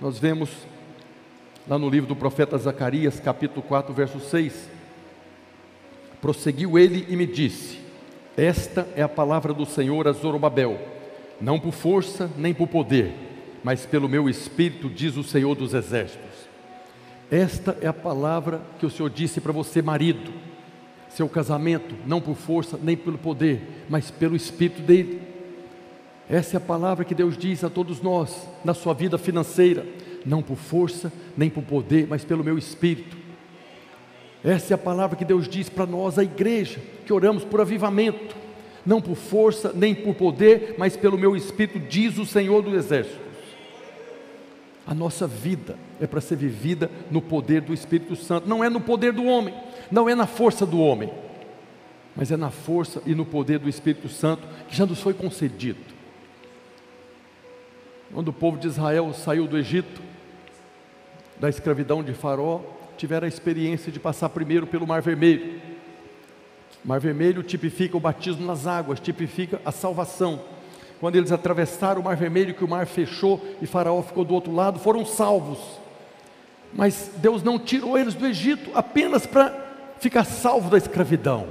Nós 0.00 0.18
vemos 0.18 0.48
lá 1.68 1.78
no 1.78 1.90
livro 1.90 2.08
do 2.08 2.16
profeta 2.16 2.56
Zacarias, 2.56 3.20
capítulo 3.20 3.60
4, 3.60 3.92
verso 3.92 4.18
6. 4.18 4.70
Prosseguiu 6.22 6.78
ele 6.78 7.04
e 7.06 7.14
me 7.16 7.26
disse: 7.26 7.78
Esta 8.34 8.88
é 8.96 9.02
a 9.02 9.08
palavra 9.08 9.52
do 9.52 9.66
Senhor 9.66 10.08
a 10.08 10.12
Zorobabel, 10.12 10.80
não 11.38 11.60
por 11.60 11.72
força 11.72 12.30
nem 12.38 12.54
por 12.54 12.66
poder, 12.68 13.12
mas 13.62 13.84
pelo 13.84 14.08
meu 14.08 14.26
espírito, 14.26 14.88
diz 14.88 15.18
o 15.18 15.22
Senhor 15.22 15.54
dos 15.54 15.74
exércitos. 15.74 16.48
Esta 17.30 17.76
é 17.82 17.86
a 17.86 17.92
palavra 17.92 18.62
que 18.78 18.86
o 18.86 18.90
Senhor 18.90 19.10
disse 19.10 19.38
para 19.38 19.52
você, 19.52 19.82
marido. 19.82 20.32
Seu 21.10 21.28
casamento, 21.28 21.94
não 22.06 22.22
por 22.22 22.36
força 22.36 22.78
nem 22.82 22.96
pelo 22.96 23.18
poder, 23.18 23.84
mas 23.88 24.10
pelo 24.10 24.34
espírito 24.34 24.80
dele. 24.80 25.29
Essa 26.30 26.56
é 26.56 26.58
a 26.58 26.60
palavra 26.60 27.04
que 27.04 27.14
Deus 27.14 27.36
diz 27.36 27.64
a 27.64 27.68
todos 27.68 28.00
nós 28.00 28.48
na 28.64 28.72
sua 28.72 28.94
vida 28.94 29.18
financeira, 29.18 29.84
não 30.24 30.40
por 30.40 30.56
força, 30.56 31.12
nem 31.36 31.50
por 31.50 31.64
poder, 31.64 32.06
mas 32.08 32.24
pelo 32.24 32.44
meu 32.44 32.56
espírito. 32.56 33.16
Essa 34.44 34.72
é 34.72 34.76
a 34.76 34.78
palavra 34.78 35.16
que 35.16 35.24
Deus 35.24 35.48
diz 35.48 35.68
para 35.68 35.86
nós, 35.86 36.20
a 36.20 36.22
igreja, 36.22 36.80
que 37.04 37.12
oramos 37.12 37.44
por 37.44 37.60
avivamento, 37.60 38.36
não 38.86 39.00
por 39.00 39.16
força, 39.16 39.72
nem 39.74 39.92
por 39.92 40.14
poder, 40.14 40.76
mas 40.78 40.96
pelo 40.96 41.18
meu 41.18 41.34
espírito, 41.34 41.80
diz 41.80 42.16
o 42.16 42.24
Senhor 42.24 42.62
dos 42.62 42.74
Exércitos. 42.74 43.18
A 44.86 44.94
nossa 44.94 45.26
vida 45.26 45.76
é 46.00 46.06
para 46.06 46.20
ser 46.20 46.36
vivida 46.36 46.88
no 47.10 47.20
poder 47.20 47.60
do 47.60 47.74
Espírito 47.74 48.14
Santo, 48.14 48.48
não 48.48 48.62
é 48.62 48.70
no 48.70 48.80
poder 48.80 49.12
do 49.12 49.24
homem, 49.24 49.54
não 49.90 50.08
é 50.08 50.14
na 50.14 50.28
força 50.28 50.64
do 50.64 50.78
homem, 50.78 51.10
mas 52.14 52.30
é 52.30 52.36
na 52.36 52.50
força 52.50 53.02
e 53.04 53.16
no 53.16 53.26
poder 53.26 53.58
do 53.58 53.68
Espírito 53.68 54.08
Santo 54.08 54.46
que 54.68 54.76
já 54.76 54.86
nos 54.86 55.00
foi 55.00 55.12
concedido. 55.12 55.99
Quando 58.12 58.28
o 58.28 58.32
povo 58.32 58.58
de 58.58 58.66
Israel 58.66 59.12
saiu 59.14 59.46
do 59.46 59.56
Egito, 59.56 60.02
da 61.38 61.48
escravidão 61.48 62.02
de 62.02 62.12
Faraó 62.12 62.60
tiveram 62.96 63.24
a 63.24 63.28
experiência 63.28 63.92
de 63.92 64.00
passar 64.00 64.28
primeiro 64.30 64.66
pelo 64.66 64.86
Mar 64.86 65.00
Vermelho. 65.00 65.60
Mar 66.84 66.98
Vermelho 66.98 67.42
tipifica 67.42 67.96
o 67.96 68.00
batismo 68.00 68.44
nas 68.44 68.66
águas, 68.66 68.98
tipifica 68.98 69.60
a 69.64 69.70
salvação. 69.70 70.40
Quando 70.98 71.16
eles 71.16 71.30
atravessaram 71.30 72.00
o 72.00 72.04
Mar 72.04 72.16
Vermelho, 72.16 72.52
que 72.52 72.64
o 72.64 72.68
mar 72.68 72.86
fechou 72.86 73.40
e 73.62 73.66
Faraó 73.66 74.02
ficou 74.02 74.24
do 74.24 74.34
outro 74.34 74.52
lado, 74.52 74.78
foram 74.80 75.06
salvos. 75.06 75.58
Mas 76.74 77.12
Deus 77.16 77.42
não 77.42 77.58
tirou 77.58 77.96
eles 77.96 78.14
do 78.14 78.26
Egito 78.26 78.70
apenas 78.74 79.24
para 79.24 79.54
ficar 79.98 80.24
salvo 80.24 80.68
da 80.68 80.76
escravidão. 80.76 81.46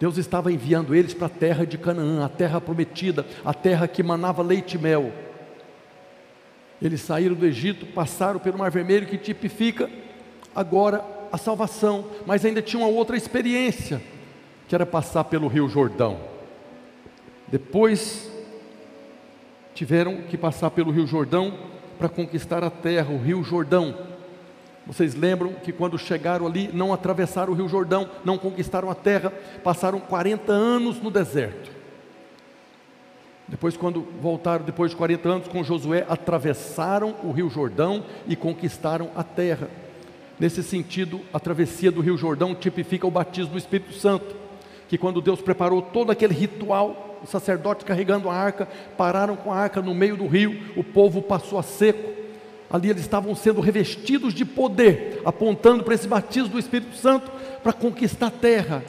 Deus 0.00 0.18
estava 0.18 0.52
enviando 0.52 0.94
eles 0.94 1.14
para 1.14 1.26
a 1.26 1.30
terra 1.30 1.64
de 1.64 1.78
Canaã, 1.78 2.24
a 2.24 2.28
terra 2.28 2.60
prometida, 2.60 3.24
a 3.44 3.54
terra 3.54 3.86
que 3.86 4.02
manava 4.02 4.42
leite 4.42 4.74
e 4.74 4.78
mel. 4.78 5.12
Eles 6.82 7.00
saíram 7.00 7.36
do 7.36 7.46
Egito, 7.46 7.86
passaram 7.86 8.40
pelo 8.40 8.58
Mar 8.58 8.70
Vermelho, 8.70 9.06
que 9.06 9.16
tipifica 9.16 9.88
agora 10.54 11.04
a 11.30 11.38
salvação, 11.38 12.06
mas 12.26 12.44
ainda 12.44 12.60
tinha 12.60 12.82
uma 12.82 12.88
outra 12.88 13.16
experiência, 13.16 14.02
que 14.66 14.74
era 14.74 14.84
passar 14.84 15.24
pelo 15.24 15.46
Rio 15.46 15.68
Jordão. 15.68 16.18
Depois 17.46 18.28
tiveram 19.74 20.22
que 20.22 20.36
passar 20.36 20.70
pelo 20.70 20.90
Rio 20.90 21.06
Jordão 21.06 21.56
para 21.98 22.08
conquistar 22.08 22.64
a 22.64 22.70
terra, 22.70 23.12
o 23.12 23.22
Rio 23.22 23.44
Jordão. 23.44 23.96
Vocês 24.84 25.14
lembram 25.14 25.52
que 25.52 25.70
quando 25.70 25.96
chegaram 25.96 26.46
ali, 26.48 26.68
não 26.72 26.92
atravessaram 26.92 27.52
o 27.52 27.56
Rio 27.56 27.68
Jordão, 27.68 28.10
não 28.24 28.36
conquistaram 28.36 28.90
a 28.90 28.94
terra, 28.94 29.32
passaram 29.62 30.00
40 30.00 30.52
anos 30.52 31.00
no 31.00 31.12
deserto. 31.12 31.81
Depois, 33.52 33.76
quando 33.76 34.08
voltaram, 34.18 34.64
depois 34.64 34.92
de 34.92 34.96
40 34.96 35.28
anos, 35.28 35.46
com 35.46 35.62
Josué, 35.62 36.06
atravessaram 36.08 37.14
o 37.22 37.30
Rio 37.30 37.50
Jordão 37.50 38.02
e 38.26 38.34
conquistaram 38.34 39.10
a 39.14 39.22
terra. 39.22 39.68
Nesse 40.40 40.62
sentido, 40.62 41.20
a 41.34 41.38
travessia 41.38 41.92
do 41.92 42.00
Rio 42.00 42.16
Jordão 42.16 42.54
tipifica 42.54 43.06
o 43.06 43.10
batismo 43.10 43.52
do 43.52 43.58
Espírito 43.58 43.92
Santo, 43.92 44.34
que 44.88 44.96
quando 44.96 45.20
Deus 45.20 45.42
preparou 45.42 45.82
todo 45.82 46.10
aquele 46.10 46.32
ritual, 46.32 47.20
os 47.22 47.28
sacerdotes 47.28 47.84
carregando 47.84 48.30
a 48.30 48.34
arca, 48.34 48.66
pararam 48.96 49.36
com 49.36 49.52
a 49.52 49.56
arca 49.58 49.82
no 49.82 49.94
meio 49.94 50.16
do 50.16 50.26
rio, 50.26 50.58
o 50.74 50.82
povo 50.82 51.20
passou 51.20 51.58
a 51.58 51.62
seco. 51.62 52.10
Ali 52.70 52.88
eles 52.88 53.02
estavam 53.02 53.34
sendo 53.34 53.60
revestidos 53.60 54.32
de 54.32 54.46
poder, 54.46 55.20
apontando 55.26 55.84
para 55.84 55.94
esse 55.94 56.08
batismo 56.08 56.48
do 56.48 56.58
Espírito 56.58 56.96
Santo 56.96 57.30
para 57.62 57.74
conquistar 57.74 58.28
a 58.28 58.30
terra 58.30 58.82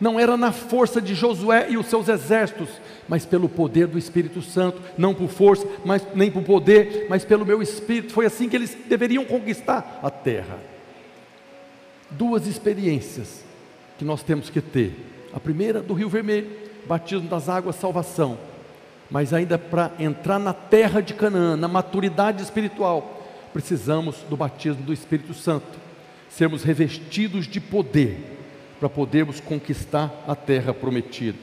não 0.00 0.18
era 0.18 0.36
na 0.36 0.52
força 0.52 1.00
de 1.00 1.14
Josué 1.14 1.66
e 1.70 1.76
os 1.76 1.86
seus 1.86 2.08
exércitos, 2.08 2.68
mas 3.08 3.26
pelo 3.26 3.48
poder 3.48 3.86
do 3.86 3.98
Espírito 3.98 4.40
Santo, 4.40 4.80
não 4.96 5.12
por 5.12 5.28
força, 5.28 5.66
mas, 5.84 6.06
nem 6.14 6.30
por 6.30 6.42
poder, 6.42 7.06
mas 7.08 7.24
pelo 7.24 7.44
meu 7.44 7.60
Espírito. 7.60 8.12
Foi 8.12 8.24
assim 8.24 8.48
que 8.48 8.56
eles 8.56 8.76
deveriam 8.86 9.24
conquistar 9.24 9.98
a 10.02 10.10
terra. 10.10 10.58
Duas 12.10 12.46
experiências 12.46 13.44
que 13.98 14.04
nós 14.04 14.22
temos 14.22 14.48
que 14.50 14.60
ter: 14.60 14.94
a 15.32 15.40
primeira 15.40 15.80
do 15.80 15.94
Rio 15.94 16.08
Vermelho, 16.08 16.50
batismo 16.86 17.28
das 17.28 17.48
águas, 17.48 17.76
salvação, 17.76 18.38
mas 19.10 19.32
ainda 19.32 19.58
para 19.58 19.90
entrar 19.98 20.38
na 20.38 20.52
terra 20.52 21.00
de 21.00 21.12
Canaã, 21.12 21.56
na 21.56 21.66
maturidade 21.66 22.42
espiritual, 22.42 23.26
precisamos 23.52 24.18
do 24.30 24.36
batismo 24.36 24.82
do 24.82 24.92
Espírito 24.92 25.34
Santo, 25.34 25.66
sermos 26.30 26.62
revestidos 26.62 27.48
de 27.48 27.60
poder 27.60 28.37
para 28.78 28.88
podermos 28.88 29.40
conquistar 29.40 30.12
a 30.26 30.34
terra 30.34 30.72
prometida. 30.72 31.38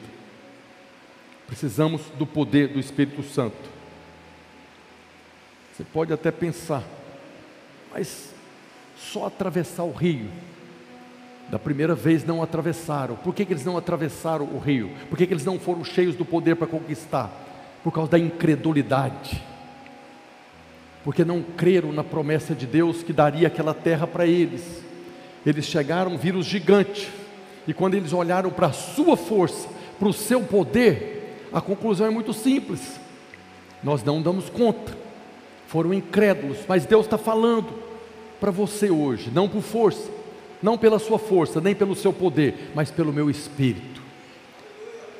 Precisamos 1.47 2.01
do 2.17 2.25
poder 2.25 2.69
do 2.69 2.79
Espírito 2.79 3.21
Santo. 3.23 3.75
Você 5.73 5.83
pode 5.83 6.13
até 6.13 6.31
pensar, 6.31 6.83
mas 7.93 8.33
só 8.97 9.27
atravessar 9.27 9.83
o 9.83 9.91
rio. 9.91 10.29
Da 11.49 11.59
primeira 11.59 11.93
vez 11.93 12.23
não 12.23 12.41
atravessaram. 12.41 13.15
Por 13.17 13.35
que, 13.35 13.45
que 13.45 13.53
eles 13.53 13.65
não 13.65 13.77
atravessaram 13.77 14.45
o 14.45 14.57
rio? 14.57 14.89
Por 15.09 15.17
que, 15.17 15.27
que 15.27 15.33
eles 15.33 15.45
não 15.45 15.59
foram 15.59 15.83
cheios 15.83 16.15
do 16.15 16.25
poder 16.25 16.55
para 16.55 16.65
conquistar? 16.65 17.29
Por 17.83 17.91
causa 17.91 18.11
da 18.11 18.17
incredulidade. 18.17 19.43
Porque 21.03 21.23
não 21.23 21.43
creram 21.43 21.91
na 21.91 22.03
promessa 22.03 22.55
de 22.55 22.65
Deus 22.65 23.03
que 23.03 23.13
daria 23.13 23.47
aquela 23.47 23.75
terra 23.75 24.07
para 24.07 24.25
eles. 24.25 24.81
Eles 25.45 25.65
chegaram, 25.65 26.17
viram 26.17 26.39
os 26.39 26.47
gigantes. 26.47 27.07
E 27.67 27.73
quando 27.73 27.95
eles 27.95 28.13
olharam 28.13 28.49
para 28.49 28.67
a 28.67 28.73
sua 28.73 29.17
força, 29.17 29.67
para 29.97 30.07
o 30.07 30.13
seu 30.13 30.41
poder, 30.41 31.47
a 31.51 31.61
conclusão 31.61 32.07
é 32.07 32.09
muito 32.09 32.33
simples. 32.33 32.99
Nós 33.83 34.03
não 34.03 34.21
damos 34.21 34.49
conta. 34.49 34.95
Foram 35.67 35.93
incrédulos, 35.93 36.59
mas 36.67 36.85
Deus 36.85 37.05
está 37.05 37.17
falando 37.17 37.73
para 38.39 38.51
você 38.51 38.89
hoje, 38.89 39.31
não 39.31 39.49
por 39.49 39.61
força, 39.61 40.09
não 40.61 40.77
pela 40.77 40.99
sua 40.99 41.17
força, 41.17 41.59
nem 41.59 41.73
pelo 41.73 41.95
seu 41.95 42.13
poder, 42.13 42.71
mas 42.75 42.91
pelo 42.91 43.11
meu 43.11 43.29
espírito. 43.29 44.01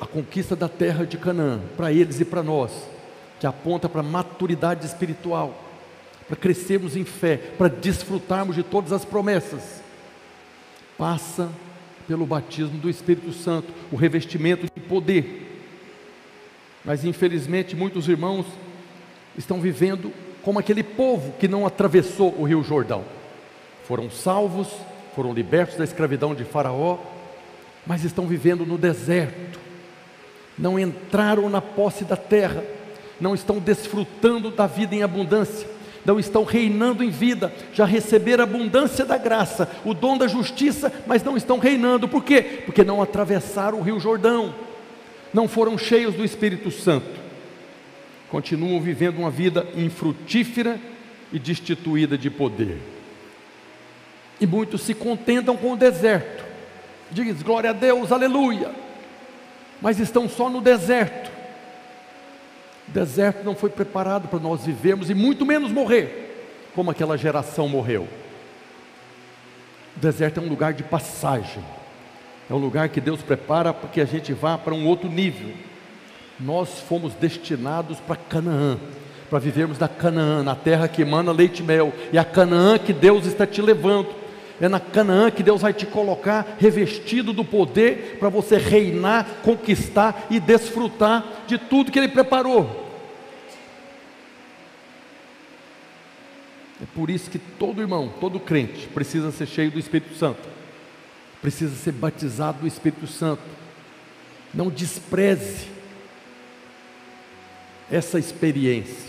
A 0.00 0.06
conquista 0.06 0.54
da 0.54 0.68
terra 0.68 1.04
de 1.04 1.16
Canaã, 1.16 1.60
para 1.76 1.92
eles 1.92 2.20
e 2.20 2.24
para 2.24 2.42
nós, 2.42 2.70
que 3.40 3.46
aponta 3.46 3.88
para 3.88 4.02
maturidade 4.02 4.86
espiritual, 4.86 5.54
para 6.28 6.36
crescermos 6.36 6.96
em 6.96 7.04
fé, 7.04 7.36
para 7.36 7.68
desfrutarmos 7.68 8.56
de 8.56 8.62
todas 8.62 8.92
as 8.92 9.04
promessas, 9.04 9.82
passa 10.96 11.50
pelo 12.06 12.26
batismo 12.26 12.78
do 12.78 12.88
Espírito 12.88 13.32
Santo, 13.32 13.72
o 13.90 13.96
revestimento 13.96 14.66
de 14.66 14.80
poder. 14.82 15.62
Mas 16.84 17.04
infelizmente 17.04 17.74
muitos 17.74 18.08
irmãos 18.08 18.46
estão 19.36 19.60
vivendo 19.60 20.12
como 20.42 20.58
aquele 20.58 20.82
povo 20.82 21.32
que 21.38 21.48
não 21.48 21.66
atravessou 21.66 22.34
o 22.38 22.44
Rio 22.44 22.62
Jordão. 22.62 23.04
Foram 23.86 24.10
salvos, 24.10 24.68
foram 25.14 25.32
libertos 25.32 25.76
da 25.76 25.84
escravidão 25.84 26.34
de 26.34 26.44
Faraó, 26.44 26.98
mas 27.86 28.04
estão 28.04 28.26
vivendo 28.26 28.64
no 28.64 28.78
deserto. 28.78 29.58
Não 30.58 30.78
entraram 30.78 31.50
na 31.50 31.60
posse 31.60 32.04
da 32.04 32.16
terra, 32.16 32.64
não 33.20 33.34
estão 33.34 33.58
desfrutando 33.58 34.50
da 34.50 34.66
vida 34.66 34.94
em 34.94 35.02
abundância 35.02 35.75
não 36.06 36.20
estão 36.20 36.44
reinando 36.44 37.02
em 37.02 37.10
vida, 37.10 37.52
já 37.72 37.84
receberam 37.84 38.44
a 38.44 38.46
abundância 38.46 39.04
da 39.04 39.18
graça, 39.18 39.68
o 39.84 39.92
dom 39.92 40.16
da 40.16 40.28
justiça, 40.28 40.92
mas 41.04 41.24
não 41.24 41.36
estão 41.36 41.58
reinando. 41.58 42.06
Por 42.06 42.22
quê? 42.22 42.62
Porque 42.64 42.84
não 42.84 43.02
atravessaram 43.02 43.80
o 43.80 43.82
Rio 43.82 43.98
Jordão, 43.98 44.54
não 45.34 45.48
foram 45.48 45.76
cheios 45.76 46.14
do 46.14 46.24
Espírito 46.24 46.70
Santo, 46.70 47.20
continuam 48.30 48.80
vivendo 48.80 49.18
uma 49.18 49.30
vida 49.30 49.66
infrutífera 49.74 50.78
e 51.32 51.40
destituída 51.40 52.16
de 52.16 52.30
poder. 52.30 52.78
E 54.40 54.46
muitos 54.46 54.82
se 54.82 54.94
contentam 54.94 55.56
com 55.56 55.72
o 55.72 55.76
deserto, 55.76 56.44
diz 57.10 57.42
glória 57.42 57.70
a 57.70 57.72
Deus, 57.72 58.12
aleluia, 58.12 58.70
mas 59.82 59.98
estão 59.98 60.28
só 60.28 60.48
no 60.48 60.60
deserto 60.60 61.35
o 62.88 62.90
deserto 62.90 63.44
não 63.44 63.54
foi 63.54 63.70
preparado 63.70 64.28
para 64.28 64.38
nós 64.38 64.64
vivermos 64.64 65.10
e 65.10 65.14
muito 65.14 65.44
menos 65.44 65.70
morrer, 65.70 66.70
como 66.74 66.90
aquela 66.90 67.18
geração 67.18 67.68
morreu. 67.68 68.06
O 69.96 70.00
deserto 70.00 70.38
é 70.38 70.42
um 70.42 70.48
lugar 70.48 70.72
de 70.72 70.82
passagem, 70.82 71.64
é 72.48 72.54
um 72.54 72.58
lugar 72.58 72.88
que 72.88 73.00
Deus 73.00 73.22
prepara 73.22 73.72
para 73.72 73.88
que 73.88 74.00
a 74.00 74.04
gente 74.04 74.32
vá 74.32 74.56
para 74.56 74.74
um 74.74 74.86
outro 74.86 75.08
nível. 75.08 75.52
Nós 76.38 76.80
fomos 76.80 77.14
destinados 77.14 77.98
para 77.98 78.16
Canaã, 78.16 78.78
para 79.28 79.38
vivermos 79.38 79.78
na 79.78 79.88
Canaã, 79.88 80.42
na 80.42 80.54
terra 80.54 80.86
que 80.86 81.02
emana 81.02 81.32
leite 81.32 81.60
e 81.60 81.62
mel, 81.64 81.92
e 82.12 82.18
a 82.18 82.24
Canaã 82.24 82.78
que 82.78 82.92
Deus 82.92 83.26
está 83.26 83.46
te 83.46 83.60
levando. 83.60 84.25
É 84.60 84.68
na 84.68 84.80
Canaã 84.80 85.30
que 85.30 85.42
Deus 85.42 85.60
vai 85.60 85.72
te 85.72 85.84
colocar 85.84 86.56
revestido 86.58 87.32
do 87.32 87.44
poder 87.44 88.16
para 88.18 88.28
você 88.28 88.56
reinar, 88.56 89.26
conquistar 89.42 90.26
e 90.30 90.40
desfrutar 90.40 91.44
de 91.46 91.58
tudo 91.58 91.92
que 91.92 91.98
Ele 91.98 92.08
preparou. 92.08 92.86
É 96.82 96.86
por 96.94 97.10
isso 97.10 97.30
que 97.30 97.38
todo 97.38 97.80
irmão, 97.80 98.12
todo 98.20 98.40
crente 98.40 98.86
precisa 98.88 99.30
ser 99.30 99.46
cheio 99.46 99.70
do 99.70 99.78
Espírito 99.78 100.14
Santo, 100.14 100.46
precisa 101.40 101.74
ser 101.74 101.92
batizado 101.92 102.60
do 102.60 102.66
Espírito 102.66 103.06
Santo. 103.06 103.42
Não 104.52 104.68
despreze 104.68 105.68
essa 107.90 108.18
experiência. 108.18 109.05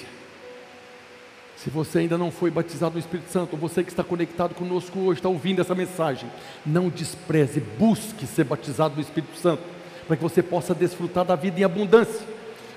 Se 1.57 1.71
você 1.71 1.99
ainda 1.99 2.17
não 2.17 2.29
foi 2.29 2.51
batizado 2.51 2.93
no 2.93 2.99
Espírito 2.99 3.31
Santo, 3.31 3.57
você 3.57 3.83
que 3.83 3.89
está 3.89 4.03
conectado 4.03 4.53
conosco 4.53 4.99
hoje, 4.99 5.19
está 5.19 5.27
ouvindo 5.27 5.59
essa 5.59 5.73
mensagem, 5.73 6.29
não 6.63 6.87
despreze, 6.87 7.59
busque 7.59 8.27
ser 8.27 8.43
batizado 8.43 8.95
no 8.95 9.01
Espírito 9.01 9.35
Santo, 9.37 9.63
para 10.05 10.15
que 10.15 10.21
você 10.21 10.43
possa 10.43 10.75
desfrutar 10.75 11.25
da 11.25 11.35
vida 11.35 11.59
em 11.59 11.63
abundância. 11.63 12.21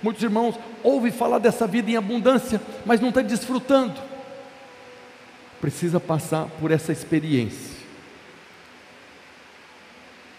Muitos 0.02 0.22
irmãos 0.22 0.58
ouvem 0.82 1.12
falar 1.12 1.38
dessa 1.38 1.66
vida 1.66 1.90
em 1.90 1.96
abundância, 1.96 2.58
mas 2.86 3.00
não 3.00 3.08
estão 3.08 3.22
desfrutando. 3.22 4.00
Precisa 5.60 6.00
passar 6.00 6.46
por 6.58 6.70
essa 6.70 6.90
experiência. 6.90 7.78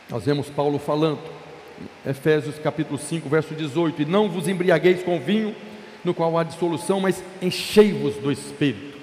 Nós 0.10 0.25
vemos 0.25 0.49
Paulo 0.49 0.80
falando, 0.80 1.19
Efésios 2.04 2.58
capítulo 2.58 2.97
5, 2.97 3.30
verso 3.30 3.54
18: 3.54 4.01
E 4.01 4.06
não 4.06 4.27
vos 4.27 4.47
embriagueis 4.47 5.04
com 5.04 5.19
vinho 5.19 5.56
no 6.04 6.14
qual 6.14 6.38
há 6.38 6.44
dissolução, 6.44 7.00
mas 7.00 7.24
enchei-vos 7.42 8.16
do 8.16 8.32
Espírito. 8.32 9.00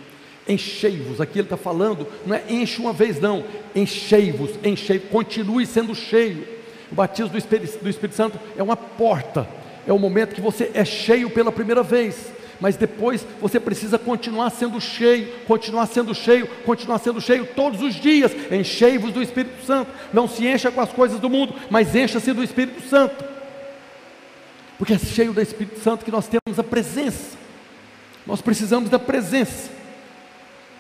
Enchei-vos, 0.46 1.20
aqui 1.20 1.38
ele 1.38 1.46
está 1.46 1.56
falando, 1.56 2.06
não 2.24 2.34
é 2.34 2.42
enche 2.48 2.80
uma 2.80 2.92
vez, 2.92 3.20
não, 3.20 3.44
enchei-vos, 3.74 4.52
enchei, 4.64 4.98
continue 4.98 5.66
sendo 5.66 5.94
cheio. 5.94 6.46
O 6.90 6.94
batismo 6.94 7.32
do 7.32 7.38
Espírito, 7.38 7.82
do 7.82 7.88
Espírito 7.90 8.16
Santo 8.16 8.40
é 8.56 8.62
uma 8.62 8.76
porta, 8.76 9.46
é 9.86 9.92
o 9.92 9.98
momento 9.98 10.34
que 10.34 10.40
você 10.40 10.70
é 10.72 10.86
cheio 10.86 11.28
pela 11.28 11.52
primeira 11.52 11.82
vez, 11.82 12.32
mas 12.60 12.76
depois 12.76 13.26
você 13.40 13.60
precisa 13.60 13.98
continuar 13.98 14.48
sendo 14.50 14.80
cheio, 14.80 15.28
continuar 15.46 15.86
sendo 15.86 16.14
cheio, 16.14 16.46
continuar 16.64 16.98
sendo 16.98 17.20
cheio 17.20 17.46
todos 17.46 17.82
os 17.82 17.94
dias. 17.94 18.32
Enchei-vos 18.50 19.12
do 19.12 19.22
Espírito 19.22 19.64
Santo. 19.64 19.92
Não 20.12 20.26
se 20.26 20.44
encha 20.46 20.70
com 20.70 20.80
as 20.80 20.92
coisas 20.92 21.20
do 21.20 21.30
mundo, 21.30 21.54
mas 21.70 21.94
encha-se 21.94 22.32
do 22.32 22.42
Espírito 22.42 22.82
Santo 22.88 23.27
porque 24.78 24.92
é 24.92 24.98
cheio 24.98 25.32
do 25.32 25.42
Espírito 25.42 25.80
Santo 25.80 26.04
que 26.04 26.10
nós 26.10 26.28
temos 26.28 26.58
a 26.58 26.62
presença. 26.62 27.36
Nós 28.24 28.40
precisamos 28.40 28.88
da 28.88 28.98
presença. 28.98 29.70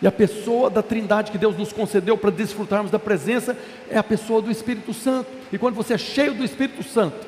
E 0.00 0.06
a 0.06 0.12
pessoa 0.12 0.70
da 0.70 0.80
Trindade 0.80 1.32
que 1.32 1.38
Deus 1.38 1.58
nos 1.58 1.72
concedeu 1.72 2.16
para 2.16 2.30
desfrutarmos 2.30 2.92
da 2.92 3.00
presença 3.00 3.58
é 3.90 3.98
a 3.98 4.04
pessoa 4.04 4.40
do 4.40 4.52
Espírito 4.52 4.94
Santo. 4.94 5.28
E 5.52 5.58
quando 5.58 5.74
você 5.74 5.94
é 5.94 5.98
cheio 5.98 6.32
do 6.32 6.44
Espírito 6.44 6.84
Santo, 6.84 7.26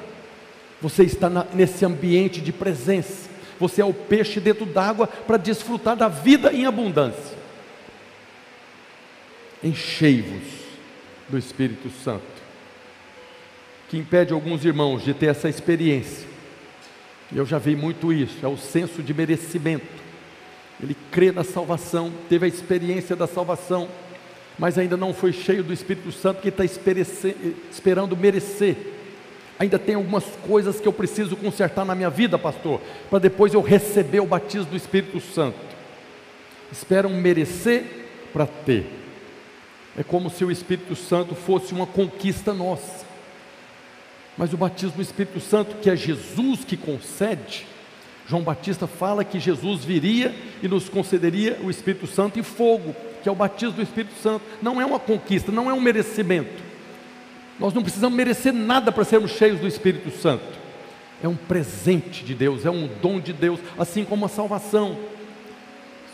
você 0.80 1.02
está 1.02 1.28
na, 1.28 1.44
nesse 1.52 1.84
ambiente 1.84 2.40
de 2.40 2.52
presença. 2.52 3.28
Você 3.58 3.82
é 3.82 3.84
o 3.84 3.92
peixe 3.92 4.38
dentro 4.38 4.64
d'água 4.64 5.08
para 5.08 5.36
desfrutar 5.36 5.96
da 5.96 6.06
vida 6.06 6.52
em 6.52 6.64
abundância. 6.64 7.36
Enchei-vos 9.62 10.44
do 11.28 11.36
Espírito 11.36 11.90
Santo. 11.90 12.22
Que 13.88 13.98
impede 13.98 14.32
alguns 14.32 14.64
irmãos 14.64 15.02
de 15.02 15.12
ter 15.12 15.26
essa 15.26 15.48
experiência 15.48 16.29
eu 17.38 17.46
já 17.46 17.58
vi 17.58 17.76
muito 17.76 18.12
isso, 18.12 18.44
é 18.44 18.48
o 18.48 18.56
senso 18.56 19.02
de 19.02 19.14
merecimento. 19.14 19.86
Ele 20.82 20.96
crê 21.10 21.30
na 21.30 21.44
salvação, 21.44 22.12
teve 22.28 22.46
a 22.46 22.48
experiência 22.48 23.14
da 23.14 23.26
salvação, 23.26 23.88
mas 24.58 24.78
ainda 24.78 24.96
não 24.96 25.14
foi 25.14 25.32
cheio 25.32 25.62
do 25.62 25.72
Espírito 25.72 26.10
Santo 26.10 26.40
que 26.40 26.48
está 26.48 26.64
esperando 26.64 28.16
merecer. 28.16 28.76
Ainda 29.58 29.78
tem 29.78 29.94
algumas 29.94 30.24
coisas 30.46 30.80
que 30.80 30.88
eu 30.88 30.92
preciso 30.92 31.36
consertar 31.36 31.84
na 31.84 31.94
minha 31.94 32.08
vida, 32.08 32.38
pastor, 32.38 32.80
para 33.10 33.18
depois 33.18 33.52
eu 33.52 33.60
receber 33.60 34.20
o 34.20 34.26
batismo 34.26 34.70
do 34.70 34.76
Espírito 34.76 35.20
Santo. 35.20 35.58
Esperam 36.72 37.10
merecer 37.10 37.84
para 38.32 38.46
ter. 38.46 38.86
É 39.98 40.02
como 40.02 40.30
se 40.30 40.44
o 40.44 40.50
Espírito 40.50 40.96
Santo 40.96 41.34
fosse 41.34 41.74
uma 41.74 41.86
conquista 41.86 42.54
nossa. 42.54 43.04
Mas 44.40 44.54
o 44.54 44.56
batismo 44.56 44.96
do 44.96 45.02
Espírito 45.02 45.38
Santo, 45.38 45.76
que 45.82 45.90
é 45.90 45.94
Jesus 45.94 46.64
que 46.64 46.74
concede, 46.74 47.66
João 48.26 48.40
Batista 48.42 48.86
fala 48.86 49.22
que 49.22 49.38
Jesus 49.38 49.84
viria 49.84 50.34
e 50.62 50.66
nos 50.66 50.88
concederia 50.88 51.58
o 51.62 51.68
Espírito 51.68 52.06
Santo 52.06 52.38
e 52.38 52.42
fogo, 52.42 52.96
que 53.22 53.28
é 53.28 53.32
o 53.32 53.34
batismo 53.34 53.74
do 53.74 53.82
Espírito 53.82 54.14
Santo. 54.14 54.42
Não 54.62 54.80
é 54.80 54.86
uma 54.86 54.98
conquista, 54.98 55.52
não 55.52 55.68
é 55.68 55.74
um 55.74 55.80
merecimento. 55.80 56.62
Nós 57.58 57.74
não 57.74 57.82
precisamos 57.82 58.16
merecer 58.16 58.50
nada 58.50 58.90
para 58.90 59.04
sermos 59.04 59.32
cheios 59.32 59.60
do 59.60 59.66
Espírito 59.66 60.10
Santo. 60.10 60.58
É 61.22 61.28
um 61.28 61.36
presente 61.36 62.24
de 62.24 62.34
Deus, 62.34 62.64
é 62.64 62.70
um 62.70 62.88
dom 63.02 63.20
de 63.20 63.34
Deus, 63.34 63.60
assim 63.78 64.06
como 64.06 64.24
a 64.24 64.28
salvação. 64.30 64.96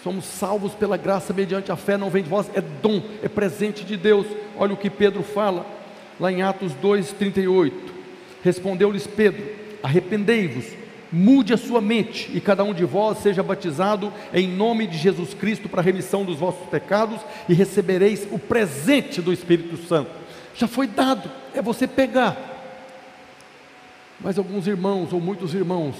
Somos 0.03 0.25
salvos 0.25 0.75
pela 0.75 0.97
graça 0.97 1.33
mediante 1.33 1.71
a 1.71 1.77
fé, 1.77 1.97
não 1.97 2.11
vem 2.11 2.25
de 2.25 2.29
vós, 2.29 2.51
é 2.55 2.61
dom, 2.61 3.01
é 3.23 3.29
presente 3.29 3.85
de 3.85 3.97
Deus. 3.97 4.27
Olha 4.59 4.75
o 4.75 4.77
que 4.77 4.91
Pedro 4.91 5.23
fala 5.23 5.65
lá 6.19 6.33
em 6.33 6.43
Atos 6.43 6.73
2:38. 6.83 7.96
Respondeu-lhes 8.47 9.09
Pedro: 9.09 9.43
Arrependei-vos, 9.83 10.67
mude 11.11 11.53
a 11.53 11.57
sua 11.57 11.81
mente 11.81 12.31
e 12.33 12.41
cada 12.41 12.63
um 12.63 12.73
de 12.73 12.85
vós 12.85 13.19
seja 13.19 13.43
batizado 13.43 14.13
em 14.33 14.47
nome 14.47 14.87
de 14.87 14.97
Jesus 14.97 15.35
Cristo 15.35 15.69
para 15.69 15.81
a 15.81 15.85
remissão 15.85 16.25
dos 16.25 16.39
vossos 16.39 16.69
pecados 16.69 17.21
e 17.49 17.55
recebereis 17.55 18.25
o 18.31 18.39
presente 18.39 19.21
do 19.21 19.33
Espírito 19.33 19.77
Santo. 19.89 20.13
Já 20.55 20.69
foi 20.69 20.87
dado, 20.87 21.29
é 21.55 21.61
você 21.61 21.89
pegar. 21.89 22.37
Mas 24.21 24.39
alguns 24.39 24.69
irmãos 24.69 25.13
ou 25.13 25.21
muitos 25.21 25.53
irmãos 25.53 25.97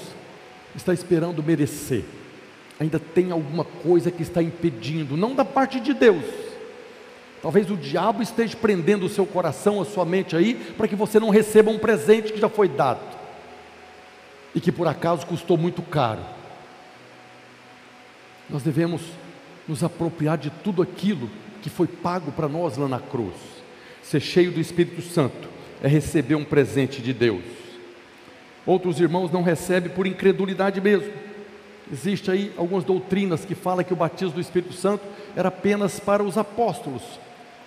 está 0.77 0.95
esperando 0.95 1.43
merecer. 1.43 2.05
Ainda 2.79 3.01
tem 3.01 3.33
alguma 3.33 3.65
coisa 3.65 4.09
que 4.09 4.23
está 4.23 4.41
impedindo, 4.41 5.17
não 5.17 5.35
da 5.35 5.45
parte 5.45 5.81
de 5.81 5.93
Deus. 5.93 6.23
Talvez 7.47 7.71
o 7.71 7.77
diabo 7.77 8.25
esteja 8.25 8.57
prendendo 8.57 9.07
o 9.07 9.09
seu 9.09 9.25
coração, 9.25 9.81
a 9.81 9.85
sua 9.85 10.05
mente 10.05 10.35
aí, 10.35 10.55
para 10.77 10.89
que 10.89 10.97
você 10.97 11.21
não 11.21 11.31
receba 11.31 11.71
um 11.71 11.79
presente 11.79 12.33
que 12.33 12.41
já 12.41 12.49
foi 12.49 12.69
dado 12.69 12.99
e 14.53 14.61
que 14.61 14.73
por 14.73 14.89
acaso 14.89 15.25
custou 15.25 15.57
muito 15.57 15.81
caro. 15.81 16.23
Nós 18.51 18.65
devemos 18.65 19.01
nos 19.69 19.85
apropriar 19.85 20.37
de 20.37 20.51
tudo 20.51 20.83
aquilo 20.83 21.31
que 21.63 21.71
foi 21.71 21.87
pago 21.87 22.33
para 22.33 22.49
nós 22.49 22.77
lá 22.77 22.89
na 22.89 22.99
cruz. 22.99 23.37
Ser 24.03 24.19
cheio 24.19 24.51
do 24.51 24.59
Espírito 24.59 25.01
Santo 25.01 25.49
é 25.81 25.87
receber 25.87 26.35
um 26.35 26.45
presente 26.45 27.01
de 27.01 27.13
Deus. 27.13 27.45
Outros 28.67 28.99
irmãos 28.99 29.31
não 29.31 29.45
recebem 29.45 29.93
por 29.93 30.05
incredulidade 30.05 30.81
mesmo. 30.81 31.13
Existe 31.93 32.29
aí 32.29 32.53
algumas 32.57 32.83
doutrinas 32.83 33.45
que 33.45 33.55
falam 33.55 33.85
que 33.85 33.93
o 33.93 33.97
batismo 33.97 34.35
do 34.35 34.41
Espírito 34.41 34.73
Santo 34.73 35.05
era 35.37 35.47
apenas 35.47 36.01
para 36.01 36.25
os 36.25 36.37
apóstolos, 36.37 37.05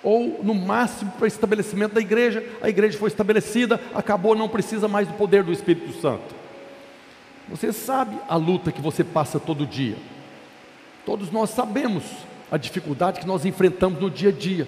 ou 0.03 0.39
no 0.43 0.53
máximo 0.53 1.11
para 1.17 1.27
estabelecimento 1.27 1.93
da 1.93 2.01
igreja. 2.01 2.43
A 2.61 2.69
igreja 2.69 2.97
foi 2.97 3.07
estabelecida, 3.07 3.79
acabou, 3.93 4.35
não 4.35 4.49
precisa 4.49 4.87
mais 4.87 5.07
do 5.07 5.13
poder 5.15 5.43
do 5.43 5.51
Espírito 5.51 5.91
Santo. 5.99 6.35
Você 7.49 7.73
sabe 7.73 8.15
a 8.27 8.35
luta 8.35 8.71
que 8.71 8.81
você 8.81 9.03
passa 9.03 9.39
todo 9.39 9.65
dia. 9.65 9.97
Todos 11.05 11.31
nós 11.31 11.49
sabemos 11.49 12.03
a 12.51 12.57
dificuldade 12.57 13.19
que 13.19 13.27
nós 13.27 13.45
enfrentamos 13.45 13.99
no 13.99 14.09
dia 14.09 14.29
a 14.29 14.31
dia. 14.31 14.67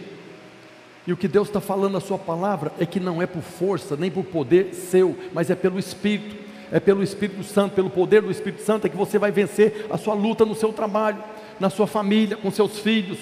E 1.05 1.13
o 1.13 1.17
que 1.17 1.27
Deus 1.27 1.47
está 1.47 1.59
falando 1.59 1.93
na 1.93 1.99
Sua 1.99 2.17
palavra 2.17 2.71
é 2.79 2.85
que 2.85 2.99
não 2.99 3.21
é 3.21 3.25
por 3.25 3.41
força, 3.41 3.95
nem 3.95 4.11
por 4.11 4.23
poder 4.23 4.73
seu, 4.73 5.17
mas 5.33 5.49
é 5.49 5.55
pelo 5.55 5.79
Espírito, 5.79 6.35
é 6.71 6.79
pelo 6.79 7.03
Espírito 7.03 7.43
Santo, 7.43 7.73
pelo 7.73 7.89
poder 7.89 8.21
do 8.21 8.31
Espírito 8.31 8.61
Santo, 8.61 8.85
é 8.85 8.89
que 8.89 8.97
você 8.97 9.17
vai 9.17 9.31
vencer 9.31 9.87
a 9.89 9.97
sua 9.97 10.13
luta 10.13 10.45
no 10.45 10.55
seu 10.55 10.71
trabalho, 10.71 11.23
na 11.59 11.69
sua 11.69 11.87
família, 11.87 12.37
com 12.37 12.51
seus 12.51 12.79
filhos. 12.79 13.19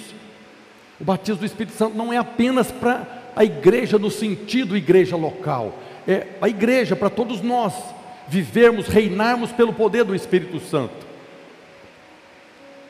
O 1.00 1.04
batismo 1.04 1.40
do 1.40 1.46
Espírito 1.46 1.76
Santo 1.76 1.96
não 1.96 2.12
é 2.12 2.18
apenas 2.18 2.72
para 2.72 3.08
a 3.36 3.44
igreja 3.44 3.98
no 3.98 4.12
sentido 4.12 4.76
igreja 4.76 5.16
local, 5.16 5.78
é 6.08 6.28
a 6.42 6.50
igreja 6.50 6.96
para 6.96 7.10
todos 7.10 7.42
nós 7.42 7.74
vivermos, 8.28 8.88
reinarmos 8.88 9.52
pelo 9.52 9.74
poder 9.74 10.04
do 10.04 10.14
Espírito 10.14 10.60
Santo 10.60 11.08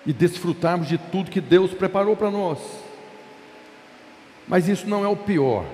e 0.06 0.14
desfrutarmos 0.14 0.88
de 0.88 0.98
tudo 0.98 1.32
que 1.32 1.42
Deus 1.42 1.72
preparou 1.72 2.16
para 2.16 2.32
nós. 2.32 2.58
Mas 4.48 4.68
isso 4.68 4.88
não 4.88 5.04
é 5.04 5.08
o 5.08 5.16
pior. 5.16 5.66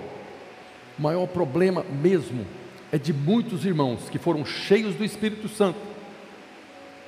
O 0.99 1.01
maior 1.01 1.25
problema 1.27 1.85
mesmo 2.01 2.45
é 2.91 2.97
de 2.97 3.13
muitos 3.13 3.65
irmãos 3.65 4.09
que 4.09 4.19
foram 4.19 4.45
cheios 4.45 4.95
do 4.95 5.03
Espírito 5.03 5.47
Santo, 5.47 5.79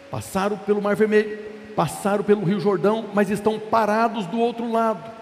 passaram 0.09 0.57
pelo 0.57 0.82
Mar 0.82 0.95
Vermelho, 0.95 1.38
passaram 1.75 2.23
pelo 2.23 2.43
Rio 2.43 2.59
Jordão, 2.59 3.09
mas 3.13 3.30
estão 3.30 3.59
parados 3.59 4.25
do 4.25 4.39
outro 4.39 4.71
lado. 4.71 5.16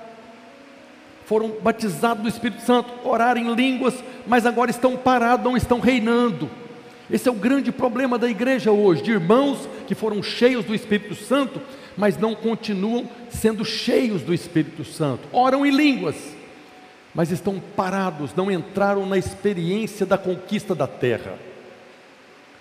Foram 1.25 1.55
batizados 1.61 2.23
do 2.23 2.29
Espírito 2.29 2.61
Santo, 2.61 2.91
oraram 3.03 3.41
em 3.41 3.53
línguas, 3.55 3.95
mas 4.27 4.45
agora 4.45 4.69
estão 4.69 4.95
parados, 4.95 5.45
não 5.45 5.57
estão 5.57 5.79
reinando. 5.79 6.49
Esse 7.09 7.27
é 7.27 7.31
o 7.31 7.35
grande 7.35 7.71
problema 7.71 8.17
da 8.17 8.29
igreja 8.29 8.71
hoje, 8.71 9.01
de 9.01 9.11
irmãos 9.11 9.67
que 9.87 9.93
foram 9.93 10.21
cheios 10.23 10.65
do 10.65 10.73
Espírito 10.73 11.15
Santo, 11.15 11.61
mas 11.95 12.17
não 12.17 12.35
continuam 12.35 13.07
sendo 13.29 13.63
cheios 13.63 14.21
do 14.21 14.33
Espírito 14.33 14.83
Santo. 14.83 15.27
Oram 15.31 15.65
em 15.65 15.71
línguas, 15.71 16.15
mas 17.13 17.31
estão 17.31 17.61
parados, 17.75 18.35
não 18.35 18.51
entraram 18.51 19.05
na 19.05 19.17
experiência 19.17 20.05
da 20.05 20.17
conquista 20.17 20.73
da 20.73 20.87
terra. 20.87 21.37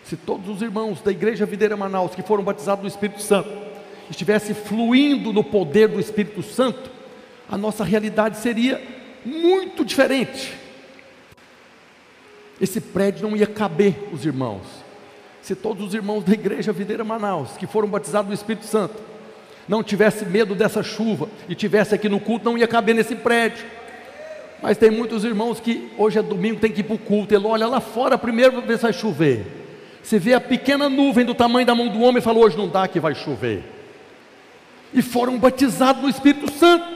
Se 0.05 0.17
todos 0.17 0.49
os 0.49 0.61
irmãos 0.61 1.01
da 1.01 1.11
igreja 1.11 1.47
Videira 1.47 1.77
Manaus 1.77 2.15
que 2.15 2.23
foram 2.23 2.45
batizados 2.45 2.83
no 2.83 2.89
Espírito 2.89 3.23
Santo 3.23 3.51
estivessem 4.11 4.55
fluindo 4.55 5.33
no 5.33 5.43
poder 5.43 5.89
do 5.89 5.99
Espírito 5.99 6.43
Santo, 6.43 6.91
a 7.49 7.57
nossa 7.59 7.85
realidade 7.85 8.39
seria 8.39 8.83
muito 9.25 9.85
diferente 9.85 10.65
esse 12.61 12.81
prédio 12.81 13.29
não 13.29 13.37
ia 13.37 13.47
caber 13.47 14.09
os 14.13 14.25
irmãos. 14.25 14.63
Se 15.43 15.55
todos 15.55 15.89
os 15.89 15.95
irmãos 15.95 16.25
da 16.25 16.33
igreja 16.33 16.73
Videira 16.73 17.05
Manaus, 17.05 17.57
que 17.59 17.67
foram 17.67 17.89
batizados 17.89 18.29
no 18.29 18.35
Espírito 18.35 18.65
Santo, 18.65 18.95
não 19.69 19.83
tivesse 19.83 20.25
medo 20.25 20.55
dessa 20.55 20.83
chuva 20.83 21.29
e 21.49 21.55
tivesse 21.55 21.95
aqui 21.95 22.09
no 22.09 22.21
culto, 22.21 22.45
não 22.45 22.57
ia 22.57 22.69
caber 22.69 22.95
nesse 22.95 23.15
prédio. 23.17 23.65
Mas 24.63 24.79
tem 24.79 24.91
muitos 24.91 25.25
irmãos 25.25 25.61
que 25.61 25.91
hoje 25.99 26.19
é 26.19 26.23
domingo, 26.23 26.61
tem 26.61 26.71
que 26.71 26.81
ir 26.81 26.85
para 26.85 26.97
o 26.97 26.99
culto, 26.99 27.35
ele 27.35 27.47
olha 27.47 27.67
lá 27.67 27.81
fora 27.81 28.17
primeiro 28.17 28.53
para 28.53 28.61
ver 28.63 28.77
se 28.77 28.83
vai 28.83 28.93
chover. 28.93 29.47
Você 30.03 30.19
vê 30.19 30.35
a 30.35 30.41
pequena 30.41 30.89
nuvem 30.89 31.25
do 31.25 31.35
tamanho 31.35 31.67
da 31.67 31.75
mão 31.75 31.89
do 31.89 32.01
homem 32.01 32.19
e 32.19 32.23
fala: 32.23 32.39
hoje 32.39 32.57
não 32.57 32.69
dá 32.69 32.87
que 32.87 33.01
vai 33.01 33.15
chover. 33.15 33.63
E 34.93 35.03
foram 35.03 35.39
batizados 35.39 36.03
no 36.03 36.09
Espírito 36.09 36.51
Santo, 36.53 36.94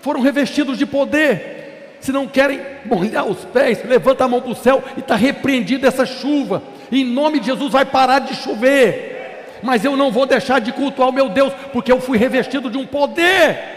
foram 0.00 0.20
revestidos 0.20 0.78
de 0.78 0.86
poder, 0.86 1.58
se 2.00 2.12
não 2.12 2.26
querem 2.26 2.60
molhar 2.84 3.26
os 3.26 3.44
pés, 3.44 3.84
levanta 3.84 4.24
a 4.24 4.28
mão 4.28 4.40
para 4.40 4.52
o 4.52 4.56
céu 4.56 4.82
e 4.96 5.00
está 5.00 5.16
repreendida 5.16 5.88
essa 5.88 6.06
chuva. 6.06 6.62
Em 6.90 7.04
nome 7.04 7.40
de 7.40 7.46
Jesus 7.46 7.72
vai 7.72 7.84
parar 7.84 8.20
de 8.20 8.34
chover. 8.34 9.16
Mas 9.62 9.84
eu 9.84 9.96
não 9.96 10.12
vou 10.12 10.24
deixar 10.24 10.60
de 10.60 10.72
cultuar 10.72 11.08
o 11.08 11.12
meu 11.12 11.28
Deus, 11.28 11.52
porque 11.72 11.90
eu 11.90 12.00
fui 12.00 12.16
revestido 12.16 12.70
de 12.70 12.78
um 12.78 12.86
poder. 12.86 13.76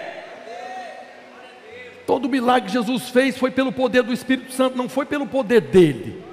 Todo 2.05 2.30
milagre 2.30 2.67
que 2.67 2.74
Jesus 2.74 3.09
fez 3.09 3.38
foi 3.38 3.49
pelo 3.49 3.72
poder 3.72 4.03
do 4.03 4.13
Espírito 4.13 4.51
Santo, 4.51 4.78
não 4.78 4.88
foi 4.88 5.05
pelo 5.05 5.26
poder 5.26 5.61
dele. 5.61 6.24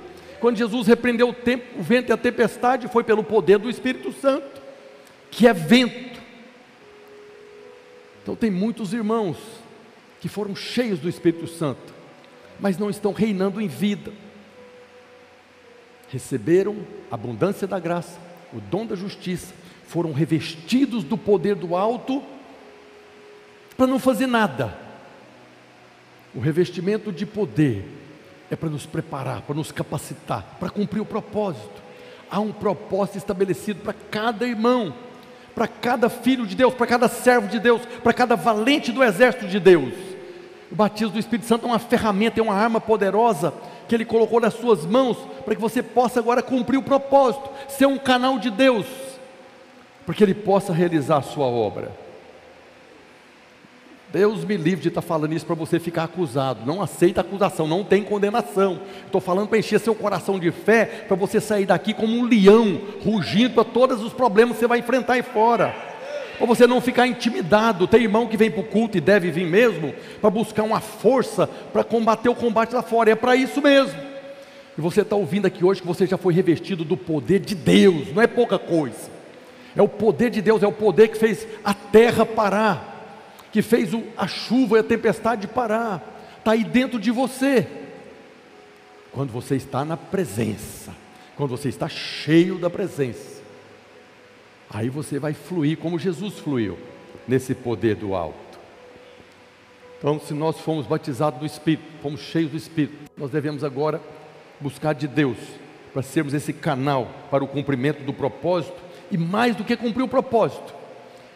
Quando 0.41 0.57
Jesus 0.57 0.87
repreendeu 0.87 1.31
o, 1.31 1.33
tempo, 1.33 1.65
o 1.79 1.83
vento 1.83 2.11
e 2.11 2.13
a 2.13 2.17
tempestade, 2.17 2.89
foi 2.89 3.03
pelo 3.03 3.25
poder 3.25 3.59
do 3.59 3.71
Espírito 3.71 4.13
Santo, 4.13 4.61
que 5.31 5.49
é 5.49 5.53
vento. 5.53 6.19
Então 8.23 8.37
tem 8.37 8.51
muitos 8.51 8.93
irmãos 8.93 9.37
que 10.21 10.29
foram 10.29 10.55
cheios 10.55 10.99
do 10.99 11.09
Espírito 11.09 11.47
Santo, 11.47 11.95
mas 12.59 12.77
não 12.77 12.91
estão 12.91 13.13
reinando 13.13 13.61
em 13.61 13.69
vida. 13.69 14.13
Receberam 16.11 16.77
a 17.11 17.15
abundância 17.15 17.67
da 17.67 17.79
graça, 17.79 18.19
o 18.53 18.61
dom 18.61 18.87
da 18.87 18.97
justiça, 18.97 19.55
foram 19.87 20.13
revestidos 20.13 21.05
do 21.05 21.17
poder 21.17 21.55
do 21.55 21.77
alto 21.77 22.23
para 23.77 23.87
não 23.87 23.99
fazer 23.99 24.27
nada. 24.27 24.77
O 26.35 26.41
revestimento 26.41 27.13
de 27.13 27.25
poder 27.25 27.85
é 28.51 28.57
para 28.57 28.69
nos 28.69 28.87
preparar, 28.87 29.43
para 29.43 29.55
nos 29.55 29.71
capacitar, 29.71 30.57
para 30.59 30.71
cumprir 30.71 31.01
o 31.01 31.07
propósito. 31.07 31.83
Há 32.31 32.41
um 32.41 32.53
propósito 32.53 33.19
estabelecido 33.19 33.81
para 33.81 33.95
cada 33.95 34.47
irmão 34.47 34.95
para 35.59 35.67
cada 35.67 36.09
filho 36.09 36.47
de 36.47 36.55
Deus, 36.55 36.73
para 36.73 36.87
cada 36.87 37.09
servo 37.09 37.49
de 37.49 37.59
Deus, 37.59 37.83
para 38.05 38.13
cada 38.13 38.37
valente 38.37 38.93
do 38.93 39.03
exército 39.03 39.49
de 39.49 39.59
Deus. 39.59 39.93
O 40.71 40.75
batismo 40.75 41.15
do 41.15 41.19
Espírito 41.19 41.47
Santo 41.47 41.67
é 41.67 41.69
uma 41.69 41.79
ferramenta, 41.79 42.41
é 42.41 42.43
uma 42.43 42.55
arma 42.55 42.81
poderosa 42.81 43.55
que 43.89 43.95
Ele 43.95 44.05
colocou 44.05 44.41
nas 44.41 44.55
suas 44.55 44.85
mãos 44.85 45.17
para 45.45 45.55
que 45.55 45.61
você 45.61 45.83
possa 45.83 46.21
agora 46.21 46.43
cumprir 46.43 46.77
o 46.77 46.83
propósito, 46.83 47.49
ser 47.69 47.87
um 47.87 47.97
canal 47.97 48.39
de 48.39 48.51
Deus, 48.51 48.87
para 50.05 50.15
que 50.15 50.23
Ele 50.23 50.35
possa 50.35 50.73
realizar 50.73 51.19
a 51.19 51.23
sua 51.23 51.47
obra. 51.47 51.91
Deus 54.11 54.43
me 54.43 54.57
livre 54.57 54.81
de 54.81 54.89
estar 54.89 55.03
falando 55.03 55.35
isso 55.35 55.45
para 55.45 55.55
você 55.55 55.79
ficar 55.79 56.05
acusado. 56.05 56.65
Não 56.65 56.81
aceita 56.81 57.21
acusação, 57.21 57.67
não 57.67 57.85
tem 57.85 58.03
condenação. 58.03 58.81
Estou 59.05 59.21
falando 59.21 59.49
para 59.49 59.59
encher 59.59 59.79
seu 59.79 59.95
coração 59.95 60.39
de 60.39 60.51
fé, 60.51 61.05
para 61.07 61.17
você 61.17 61.41
sair 61.41 61.67
daqui 61.67 61.93
como 61.93 62.17
um 62.17 62.25
leão, 62.25 62.81
rugindo 63.05 63.55
para 63.55 63.65
todos 63.65 64.03
os 64.03 64.13
problemas 64.13 64.55
que 64.55 64.61
você 64.61 64.67
vai 64.67 64.79
enfrentar 64.79 65.15
aí 65.15 65.23
fora. 65.23 65.88
Para 66.39 66.47
você 66.47 66.67
não 66.67 66.81
ficar 66.81 67.07
intimidado. 67.07 67.87
Tem 67.87 68.03
irmão 68.03 68.27
que 68.27 68.37
vem 68.37 68.51
para 68.51 68.61
o 68.61 68.65
culto 68.65 68.97
e 68.97 69.01
deve 69.01 69.31
vir 69.31 69.47
mesmo, 69.47 69.93
para 70.21 70.31
buscar 70.31 70.63
uma 70.63 70.81
força 70.81 71.47
para 71.47 71.85
combater 71.85 72.29
o 72.29 72.35
combate 72.35 72.75
lá 72.75 72.83
fora. 72.83 73.11
É 73.11 73.15
para 73.15 73.37
isso 73.37 73.61
mesmo. 73.61 74.01
E 74.77 74.81
você 74.81 75.03
está 75.03 75.17
ouvindo 75.17 75.47
aqui 75.47 75.65
hoje 75.65 75.81
que 75.81 75.87
você 75.87 76.07
já 76.07 76.17
foi 76.17 76.33
revestido 76.33 76.85
do 76.85 76.97
poder 76.97 77.41
de 77.41 77.55
Deus, 77.55 78.15
não 78.15 78.23
é 78.23 78.29
pouca 78.29 78.59
coisa. 78.59 79.11
É 79.77 79.83
o 79.83 79.89
poder 79.89 80.31
de 80.31 80.41
Deus, 80.41 80.63
é 80.63 80.67
o 80.67 80.73
poder 80.73 81.09
que 81.09 81.19
fez 81.19 81.47
a 81.65 81.75
terra 81.75 82.25
parar 82.25 82.99
que 83.53 83.63
fez 83.63 83.91
a 84.17 84.27
chuva 84.27 84.77
e 84.77 84.81
a 84.81 84.85
tempestade 84.85 85.47
parar, 85.47 86.21
está 86.39 86.53
aí 86.53 86.65
dentro 86.65 86.99
de 86.99 87.11
você. 87.11 87.67
Quando 89.13 89.33
você 89.33 89.57
está 89.57 89.85
na 89.85 89.97
presença, 89.97 90.95
quando 91.37 91.51
você 91.51 91.69
está 91.69 91.89
cheio 91.89 92.59
da 92.59 92.69
presença, 92.69 93.38
aí 94.71 94.89
você 94.89 95.19
vai 95.19 95.35
fluir 95.35 95.79
como 95.79 95.99
Jesus 95.99 96.39
fluiu, 96.39 96.79
nesse 97.27 97.55
poder 97.55 97.97
do 97.97 98.15
alto. 98.15 98.37
Então, 99.99 100.21
se 100.21 100.33
nós 100.33 100.59
fomos 100.61 100.87
batizados 100.87 101.41
do 101.41 101.47
Espírito, 101.47 101.85
fomos 102.03 102.21
cheios 102.21 102.51
do 102.51 102.57
Espírito, 102.57 103.11
nós 103.17 103.31
devemos 103.31 103.65
agora 103.65 104.01
buscar 104.61 104.93
de 104.93 105.09
Deus 105.09 105.37
para 105.93 106.03
sermos 106.03 106.35
esse 106.35 106.53
canal 106.53 107.09
para 107.31 107.43
o 107.43 107.49
cumprimento 107.49 108.05
do 108.05 108.13
propósito 108.13 108.77
e 109.11 109.19
mais 109.19 109.57
do 109.57 109.65
que 109.65 109.77
cumprir 109.77 110.03
o 110.03 110.09
propósito, 110.09 110.75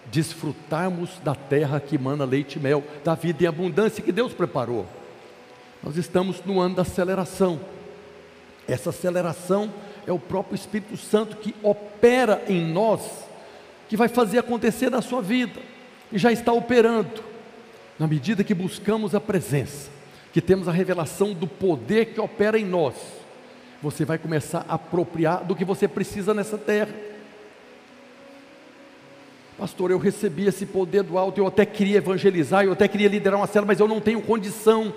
desfrutarmos 0.07 1.18
da 1.24 1.35
terra 1.35 1.80
que 1.80 1.97
emana 1.97 2.24
leite 2.24 2.57
e 2.57 2.62
mel, 2.62 2.85
da 3.03 3.14
vida 3.14 3.43
em 3.43 3.47
abundância 3.47 4.03
que 4.03 4.12
Deus 4.12 4.33
preparou. 4.33 4.87
Nós 5.83 5.97
estamos 5.97 6.41
no 6.45 6.61
ano 6.61 6.76
da 6.76 6.83
aceleração. 6.83 7.59
Essa 8.68 8.91
aceleração 8.91 9.72
é 10.07 10.12
o 10.12 10.18
próprio 10.18 10.55
Espírito 10.55 10.97
Santo 10.97 11.37
que 11.37 11.55
opera 11.62 12.45
em 12.49 12.64
nós, 12.64 13.22
que 13.93 13.97
vai 13.99 14.09
fazer 14.09 14.38
acontecer 14.38 14.88
na 14.88 15.03
sua 15.03 15.20
vida, 15.20 15.61
e 16.11 16.16
já 16.16 16.32
está 16.32 16.51
operando, 16.51 17.22
na 17.99 18.07
medida 18.07 18.43
que 18.43 18.55
buscamos 18.55 19.14
a 19.14 19.20
presença, 19.20 19.90
que 20.32 20.40
temos 20.40 20.66
a 20.66 20.72
revelação 20.72 21.34
do 21.34 21.47
poder 21.47 22.07
que 22.07 22.18
opera 22.18 22.59
em 22.59 22.64
nós, 22.64 22.95
você 23.82 24.07
vai 24.07 24.16
começar 24.16 24.64
a 24.66 24.76
apropriar 24.76 25.45
do 25.45 25.55
que 25.55 25.62
você 25.62 25.86
precisa 25.86 26.32
nessa 26.32 26.57
terra. 26.57 26.95
Pastor, 29.59 29.90
eu 29.90 29.99
recebi 29.99 30.47
esse 30.47 30.64
poder 30.64 31.03
do 31.03 31.18
alto, 31.18 31.38
eu 31.38 31.47
até 31.47 31.66
queria 31.66 31.99
evangelizar, 31.99 32.64
eu 32.64 32.72
até 32.72 32.88
queria 32.88 33.09
liderar 33.09 33.38
uma 33.38 33.47
célula, 33.47 33.72
mas 33.72 33.80
eu 33.80 33.86
não 33.86 34.01
tenho 34.01 34.22
condição 34.22 34.95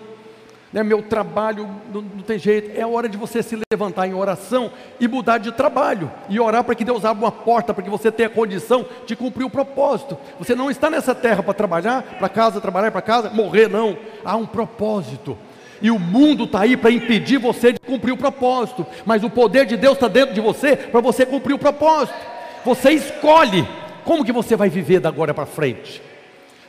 né, 0.76 0.84
meu 0.84 1.02
trabalho 1.02 1.70
não, 1.94 2.02
não, 2.02 2.22
tem 2.22 2.38
jeito. 2.38 2.78
É 2.78 2.86
hora 2.86 3.08
de 3.08 3.16
você 3.16 3.42
se 3.42 3.58
levantar 3.72 4.08
em 4.08 4.14
oração 4.14 4.70
e 5.00 5.08
mudar 5.08 5.38
de 5.38 5.54
trabalho 5.54 6.12
e 6.28 6.38
orar 6.38 6.66
para 6.66 6.76
que 6.76 6.84
Deus 6.84 7.06
abra 7.06 7.24
uma 7.24 7.32
porta 7.32 7.74
para 7.74 7.82
que 7.82 7.90
você 7.90 8.12
tenha 8.12 8.28
condição 8.28 8.86
de 9.06 9.16
cumprir 9.16 9.46
o 9.46 9.50
propósito. 9.50 10.18
Você 10.38 10.54
não 10.54 10.70
está 10.70 10.90
nessa 10.90 11.16
terra 11.16 11.42
para 11.42 11.54
trabalhar, 11.54 12.04
para 12.20 12.28
casa, 12.28 12.60
trabalhar 12.60 12.92
para 12.92 13.02
casa, 13.02 13.30
morrer, 13.30 13.70
não. 13.70 13.98
Há 14.26 14.36
um 14.36 14.46
propósito. 14.46 15.38
E 15.82 15.90
o 15.90 15.98
mundo 15.98 16.44
está 16.44 16.60
aí 16.60 16.76
para 16.76 16.92
impedir 16.92 17.38
você 17.38 17.72
de 17.72 17.80
cumprir 17.80 18.12
o 18.12 18.18
propósito, 18.18 18.86
mas 19.06 19.24
o 19.24 19.30
poder 19.30 19.66
de 19.66 19.78
Deus 19.78 19.94
está 19.94 20.10
dentro 20.10 20.36
de 20.36 20.42
você 20.42 20.76
para 20.76 21.00
você 21.00 21.26
cumprir 21.26 21.54
o 21.54 21.60
propósito. 21.60 22.18
Você 22.66 22.92
escolhe 22.92 23.66
como 24.04 24.26
que 24.26 24.32
você 24.34 24.58
vai 24.58 24.68
viver 24.68 25.00
da 25.00 25.08
agora 25.08 25.34
para 25.34 25.46
frente. 25.46 26.02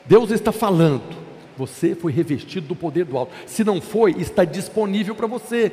Deus 0.04 0.30
está 0.30 0.52
falando 0.52 1.25
você 1.56 1.94
foi 1.94 2.12
revestido 2.12 2.66
do 2.66 2.76
poder 2.76 3.04
do 3.04 3.16
alto. 3.16 3.32
Se 3.46 3.64
não 3.64 3.80
foi, 3.80 4.12
está 4.12 4.44
disponível 4.44 5.14
para 5.14 5.26
você. 5.26 5.72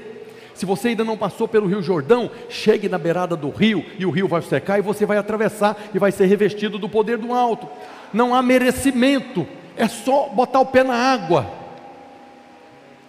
Se 0.53 0.65
você 0.65 0.89
ainda 0.89 1.03
não 1.03 1.17
passou 1.17 1.47
pelo 1.47 1.67
Rio 1.67 1.81
Jordão, 1.81 2.29
chegue 2.47 2.87
na 2.87 2.97
beirada 2.97 3.35
do 3.35 3.49
rio 3.49 3.83
e 3.97 4.05
o 4.05 4.11
rio 4.11 4.27
vai 4.27 4.41
secar 4.41 4.77
e 4.77 4.83
você 4.83 5.05
vai 5.05 5.17
atravessar 5.17 5.77
e 5.93 5.99
vai 5.99 6.11
ser 6.11 6.25
revestido 6.25 6.77
do 6.77 6.87
poder 6.87 7.17
do 7.17 7.33
alto. 7.33 7.67
Não 8.13 8.35
há 8.35 8.41
merecimento, 8.41 9.47
é 9.75 9.87
só 9.87 10.29
botar 10.29 10.59
o 10.59 10.67
pé 10.67 10.83
na 10.83 10.95
água. 10.95 11.63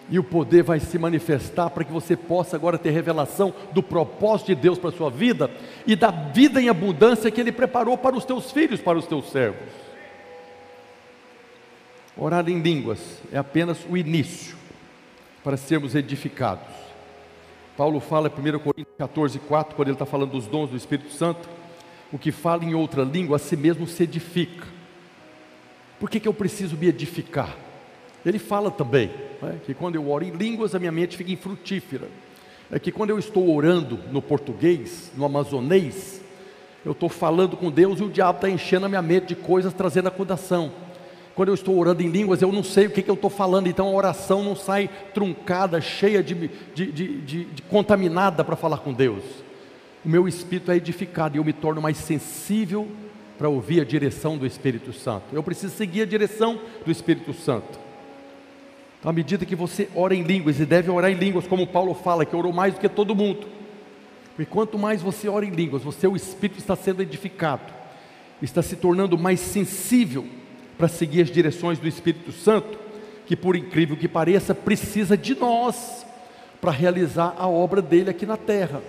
E 0.09 0.19
o 0.19 0.23
poder 0.23 0.63
vai 0.63 0.79
se 0.79 0.99
manifestar 0.99 1.69
para 1.69 1.83
que 1.83 1.91
você 1.91 2.15
possa 2.15 2.55
agora 2.55 2.77
ter 2.77 2.91
revelação 2.91 3.53
do 3.71 3.81
propósito 3.81 4.47
de 4.47 4.55
Deus 4.55 4.77
para 4.77 4.89
a 4.89 4.93
sua 4.93 5.09
vida 5.09 5.49
e 5.85 5.95
da 5.95 6.11
vida 6.11 6.61
em 6.61 6.69
abundância 6.69 7.31
que 7.31 7.41
Ele 7.41 7.51
preparou 7.51 7.97
para 7.97 8.15
os 8.15 8.25
teus 8.25 8.51
filhos, 8.51 8.79
para 8.79 8.97
os 8.97 9.07
teus 9.07 9.31
servos. 9.31 9.84
Orar 12.17 12.47
em 12.49 12.59
línguas 12.59 12.99
é 13.31 13.37
apenas 13.37 13.85
o 13.89 13.97
início 13.97 14.55
para 15.43 15.57
sermos 15.57 15.95
edificados. 15.95 16.73
Paulo 17.75 17.99
fala 17.99 18.29
em 18.29 18.55
1 18.55 18.59
Coríntios 18.59 18.95
14, 18.97 19.37
4, 19.39 19.75
quando 19.75 19.89
ele 19.89 19.95
está 19.95 20.05
falando 20.05 20.31
dos 20.31 20.47
dons 20.47 20.69
do 20.69 20.77
Espírito 20.77 21.11
Santo, 21.11 21.49
o 22.13 22.17
que 22.17 22.31
fala 22.31 22.63
em 22.63 22.73
outra 22.73 23.03
língua 23.03 23.35
a 23.35 23.39
si 23.39 23.57
mesmo 23.57 23.85
se 23.85 24.03
edifica. 24.03 24.65
Por 25.99 26.09
que, 26.09 26.19
que 26.19 26.27
eu 26.27 26.33
preciso 26.33 26.77
me 26.77 26.87
edificar? 26.87 27.55
Ele 28.25 28.39
fala 28.39 28.71
também 28.71 29.11
né, 29.41 29.59
que 29.65 29.73
quando 29.73 29.95
eu 29.95 30.09
oro 30.09 30.23
em 30.23 30.31
línguas 30.31 30.73
a 30.73 30.79
minha 30.79 30.91
mente 30.91 31.17
fica 31.17 31.31
infrutífera. 31.31 32.07
É 32.71 32.79
que 32.79 32.91
quando 32.91 33.09
eu 33.09 33.19
estou 33.19 33.53
orando 33.53 33.99
no 34.11 34.21
português, 34.21 35.11
no 35.15 35.25
amazonês, 35.25 36.21
eu 36.85 36.93
estou 36.93 37.09
falando 37.09 37.57
com 37.57 37.69
Deus 37.69 37.99
e 37.99 38.03
o 38.03 38.09
diabo 38.09 38.37
está 38.37 38.49
enchendo 38.49 38.85
a 38.85 38.89
minha 38.89 39.01
mente 39.01 39.27
de 39.27 39.35
coisas 39.35 39.73
trazendo 39.73 40.07
acusação. 40.07 40.71
Quando 41.35 41.49
eu 41.49 41.53
estou 41.53 41.77
orando 41.77 42.01
em 42.01 42.07
línguas, 42.07 42.41
eu 42.41 42.49
não 42.49 42.63
sei 42.63 42.85
o 42.85 42.89
que, 42.89 43.01
que 43.01 43.09
eu 43.09 43.15
estou 43.15 43.29
falando, 43.29 43.67
então 43.67 43.87
a 43.87 43.91
oração 43.91 44.41
não 44.41 44.55
sai 44.55 44.89
truncada, 45.13 45.81
cheia 45.81 46.23
de, 46.23 46.49
de, 46.73 46.91
de, 46.91 47.45
de 47.45 47.61
contaminada 47.63 48.41
para 48.41 48.55
falar 48.55 48.77
com 48.77 48.93
Deus. 48.93 49.21
O 50.03 50.07
meu 50.07 50.29
espírito 50.29 50.71
é 50.71 50.77
edificado 50.77 51.35
e 51.35 51.39
eu 51.39 51.43
me 51.43 51.51
torno 51.51 51.81
mais 51.81 51.97
sensível 51.97 52.87
para 53.37 53.49
ouvir 53.49 53.81
a 53.81 53.83
direção 53.83 54.37
do 54.37 54.45
Espírito 54.45 54.93
Santo. 54.93 55.25
Eu 55.33 55.43
preciso 55.43 55.75
seguir 55.75 56.03
a 56.03 56.05
direção 56.05 56.57
do 56.85 56.89
Espírito 56.89 57.33
Santo. 57.33 57.77
Então, 58.97 59.09
à 59.09 59.13
medida 59.13 59.45
que 59.45 59.57
você 59.57 59.89
ora 59.93 60.15
em 60.15 60.23
línguas, 60.23 60.57
e 60.57 60.65
deve 60.65 60.89
orar 60.89 61.11
em 61.11 61.15
línguas, 61.15 61.45
como 61.45 61.67
Paulo 61.67 61.93
fala, 61.93 62.23
que 62.23 62.35
orou 62.35 62.53
mais 62.53 62.75
do 62.75 62.79
que 62.79 62.87
todo 62.87 63.13
mundo. 63.13 63.45
E 64.39 64.45
quanto 64.45 64.79
mais 64.79 65.01
você 65.01 65.27
ora 65.27 65.45
em 65.45 65.49
línguas, 65.49 65.85
o 65.85 65.91
seu 65.91 66.15
espírito 66.15 66.59
está 66.59 66.77
sendo 66.77 67.01
edificado, 67.01 67.73
está 68.41 68.61
se 68.61 68.77
tornando 68.77 69.17
mais 69.17 69.41
sensível 69.41 70.25
para 70.77 70.87
seguir 70.87 71.21
as 71.21 71.31
direções 71.31 71.79
do 71.79 71.87
Espírito 71.87 72.31
Santo, 72.31 72.77
que 73.25 73.35
por 73.35 73.55
incrível 73.55 73.97
que 73.97 74.07
pareça, 74.07 74.53
precisa 74.53 75.17
de 75.17 75.35
nós 75.35 76.05
para 76.61 76.71
realizar 76.71 77.35
a 77.37 77.47
obra 77.47 77.81
dele 77.81 78.09
aqui 78.09 78.25
na 78.25 78.37
terra. 78.37 78.81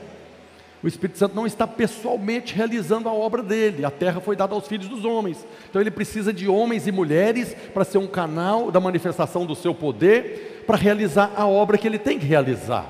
O 0.82 0.88
Espírito 0.88 1.18
Santo 1.18 1.34
não 1.34 1.46
está 1.46 1.66
pessoalmente 1.66 2.54
realizando 2.54 3.08
a 3.08 3.12
obra 3.12 3.42
dele, 3.42 3.84
a 3.84 3.90
terra 3.90 4.20
foi 4.20 4.36
dada 4.36 4.54
aos 4.54 4.68
filhos 4.68 4.88
dos 4.88 5.04
homens, 5.04 5.44
então 5.68 5.80
ele 5.80 5.90
precisa 5.90 6.32
de 6.32 6.46
homens 6.48 6.86
e 6.86 6.92
mulheres 6.92 7.56
para 7.72 7.84
ser 7.84 7.98
um 7.98 8.06
canal 8.06 8.70
da 8.70 8.78
manifestação 8.78 9.46
do 9.46 9.54
seu 9.54 9.74
poder, 9.74 10.62
para 10.66 10.76
realizar 10.76 11.32
a 11.34 11.46
obra 11.46 11.78
que 11.78 11.88
ele 11.88 11.98
tem 11.98 12.18
que 12.18 12.26
realizar. 12.26 12.86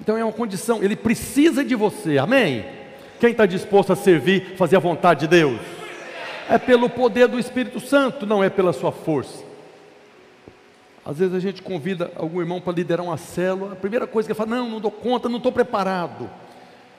Então 0.00 0.16
é 0.16 0.24
uma 0.24 0.32
condição, 0.32 0.82
ele 0.82 0.96
precisa 0.96 1.64
de 1.64 1.74
você, 1.74 2.18
amém? 2.18 2.64
Quem 3.20 3.30
está 3.30 3.46
disposto 3.46 3.92
a 3.92 3.96
servir, 3.96 4.56
fazer 4.56 4.76
a 4.76 4.80
vontade 4.80 5.20
de 5.20 5.28
Deus? 5.28 5.77
É 6.48 6.58
pelo 6.58 6.88
poder 6.88 7.28
do 7.28 7.38
Espírito 7.38 7.80
Santo, 7.80 8.26
não 8.26 8.42
é 8.42 8.48
pela 8.48 8.72
sua 8.72 8.90
força. 8.90 9.44
Às 11.04 11.18
vezes 11.18 11.34
a 11.34 11.40
gente 11.40 11.62
convida 11.62 12.10
algum 12.16 12.40
irmão 12.40 12.60
para 12.60 12.74
liderar 12.74 13.04
uma 13.04 13.16
célula, 13.16 13.72
a 13.72 13.76
primeira 13.76 14.06
coisa 14.06 14.26
que 14.26 14.32
ele 14.32 14.36
fala, 14.36 14.56
não, 14.56 14.68
não 14.68 14.80
dou 14.80 14.90
conta, 14.90 15.28
não 15.28 15.38
estou 15.38 15.52
preparado. 15.52 16.28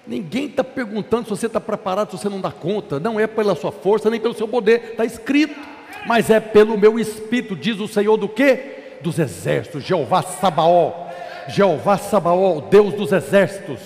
Ninguém 0.08 0.46
está 0.46 0.64
perguntando 0.64 1.26
se 1.26 1.30
você 1.30 1.46
está 1.46 1.60
preparado, 1.60 2.10
se 2.10 2.18
você 2.18 2.30
não 2.30 2.42
dá 2.42 2.52
conta. 2.52 3.00
Não 3.00 3.20
é 3.20 3.28
pela 3.28 3.56
sua 3.56 3.72
força, 3.72 4.10
nem 4.10 4.20
pelo 4.20 4.34
seu 4.34 4.48
poder, 4.48 4.92
está 4.92 5.06
escrito. 5.06 5.60
Mas 6.08 6.30
é 6.30 6.40
pelo 6.40 6.78
meu 6.78 6.98
espírito, 6.98 7.56
diz 7.56 7.80
o 7.80 7.88
Senhor 7.88 8.18
do 8.18 8.28
quê? 8.28 8.98
Dos 9.02 9.20
exércitos, 9.20 9.84
Jeová 9.84 10.24
Sabaó. 10.24 11.08
Jeová 11.48 11.98
Sabaó, 11.98 12.62
Deus 12.62 12.94
dos 12.96 13.12
exércitos. 13.12 13.80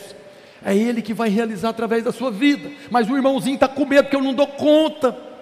É 0.63 0.73
Ele 0.73 1.01
que 1.01 1.13
vai 1.13 1.27
realizar 1.27 1.69
através 1.69 2.03
da 2.03 2.13
sua 2.13 2.31
vida. 2.31 2.71
Mas 2.89 3.09
o 3.09 3.15
irmãozinho 3.17 3.55
está 3.55 3.67
com 3.67 3.85
medo, 3.85 4.03
porque 4.03 4.15
eu 4.15 4.21
não 4.21 4.33
dou 4.33 4.47
conta. 4.47 5.32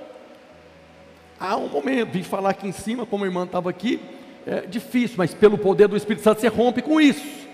Há 1.42 1.58
um 1.58 1.68
momento, 1.68 2.12
vim 2.12 2.22
falar 2.22 2.52
aqui 2.52 2.68
em 2.68 2.72
cima, 2.72 3.04
como 3.04 3.24
a 3.24 3.28
irmã 3.28 3.46
estava 3.46 3.68
aqui, 3.68 4.00
é 4.46 4.62
difícil, 4.62 5.16
mas 5.18 5.34
pelo 5.34 5.58
poder 5.58 5.88
do 5.88 5.98
Espírito 5.98 6.22
Santo 6.22 6.40
você 6.40 6.48
rompe 6.48 6.84
com 6.84 7.02
isso. 7.02 7.48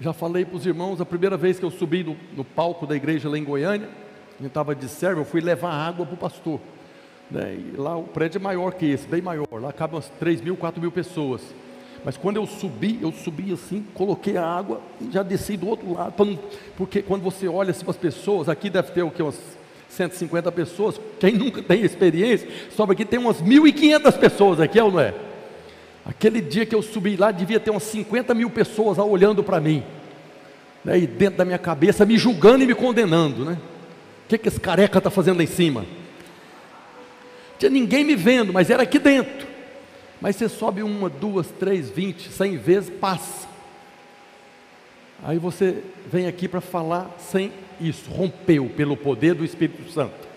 Já 0.00 0.14
falei 0.14 0.42
para 0.42 0.56
os 0.56 0.64
irmãos, 0.64 0.98
a 0.98 1.04
primeira 1.04 1.36
vez 1.36 1.58
que 1.58 1.64
eu 1.66 1.70
subi 1.70 2.02
no, 2.02 2.16
no 2.34 2.42
palco 2.42 2.86
da 2.86 2.96
igreja 2.96 3.28
lá 3.28 3.36
em 3.36 3.44
Goiânia, 3.44 3.86
eu 4.40 4.46
estava 4.46 4.74
de 4.74 4.88
servo, 4.88 5.20
eu 5.20 5.24
fui 5.26 5.42
levar 5.42 5.72
água 5.72 6.06
para 6.06 6.14
o 6.14 6.16
pastor. 6.16 6.58
Né? 7.30 7.54
E 7.54 7.76
lá 7.76 7.98
o 7.98 8.04
prédio 8.04 8.38
é 8.38 8.42
maior 8.42 8.72
que 8.72 8.86
esse, 8.86 9.06
bem 9.06 9.20
maior, 9.20 9.46
lá 9.52 9.70
cabem 9.70 9.96
umas 9.96 10.08
3 10.18 10.40
mil, 10.40 10.56
4 10.56 10.80
mil 10.80 10.90
pessoas. 10.90 11.42
Mas 12.02 12.16
quando 12.16 12.38
eu 12.38 12.46
subi, 12.46 12.98
eu 13.02 13.12
subi 13.12 13.52
assim, 13.52 13.84
coloquei 13.92 14.38
a 14.38 14.46
água 14.46 14.80
e 15.02 15.10
já 15.10 15.22
desci 15.22 15.58
do 15.58 15.68
outro 15.68 15.92
lado, 15.92 16.24
não, 16.24 16.38
porque 16.78 17.02
quando 17.02 17.20
você 17.20 17.46
olha 17.46 17.72
assim 17.72 17.84
para 17.84 17.90
as 17.90 17.98
pessoas, 17.98 18.48
aqui 18.48 18.70
deve 18.70 18.90
ter 18.92 19.02
o 19.02 19.10
que, 19.10 19.22
umas 19.22 19.38
150 19.92 20.50
pessoas, 20.52 21.00
quem 21.20 21.34
nunca 21.34 21.62
tem 21.62 21.82
experiência, 21.82 22.48
sobe 22.74 22.92
aqui, 22.92 23.04
tem 23.04 23.18
umas 23.18 23.42
1.500 23.42 24.18
pessoas 24.18 24.60
aqui, 24.60 24.78
é 24.78 24.84
ou 24.84 24.90
não 24.90 25.00
é? 25.00 25.14
Aquele 26.04 26.40
dia 26.40 26.64
que 26.64 26.74
eu 26.74 26.82
subi 26.82 27.14
lá, 27.16 27.30
devia 27.30 27.60
ter 27.60 27.70
umas 27.70 27.82
50 27.84 28.34
mil 28.34 28.48
pessoas 28.48 28.98
olhando 28.98 29.44
para 29.44 29.60
mim, 29.60 29.82
né, 30.84 30.98
e 30.98 31.06
dentro 31.06 31.38
da 31.38 31.44
minha 31.44 31.58
cabeça, 31.58 32.06
me 32.06 32.16
julgando 32.16 32.64
e 32.64 32.66
me 32.66 32.74
condenando, 32.74 33.44
né? 33.44 33.58
O 34.24 34.28
que, 34.28 34.38
que 34.38 34.48
esse 34.48 34.58
careca 34.58 34.96
está 34.96 35.10
fazendo 35.10 35.36
lá 35.36 35.42
em 35.42 35.46
cima? 35.46 35.84
Tinha 37.58 37.70
ninguém 37.70 38.02
me 38.02 38.16
vendo, 38.16 38.52
mas 38.52 38.70
era 38.70 38.82
aqui 38.82 38.98
dentro. 38.98 39.46
Mas 40.20 40.36
você 40.36 40.48
sobe 40.48 40.82
uma, 40.82 41.10
duas, 41.10 41.48
três, 41.48 41.90
vinte, 41.90 42.30
cem 42.30 42.56
vezes, 42.56 42.88
passa. 42.88 43.46
Aí 45.22 45.38
você 45.38 45.82
vem 46.10 46.26
aqui 46.26 46.48
para 46.48 46.60
falar 46.60 47.14
sem 47.18 47.52
isso, 47.88 48.10
rompeu 48.10 48.70
pelo 48.76 48.96
poder 48.96 49.34
do 49.34 49.44
Espírito 49.44 49.90
Santo. 49.90 50.28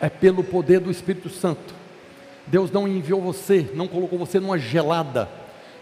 É 0.00 0.08
pelo 0.08 0.42
poder 0.42 0.80
do 0.80 0.90
Espírito 0.90 1.28
Santo. 1.28 1.74
Deus 2.46 2.70
não 2.70 2.88
enviou 2.88 3.20
você, 3.20 3.70
não 3.74 3.86
colocou 3.86 4.18
você 4.18 4.40
numa 4.40 4.58
gelada. 4.58 5.28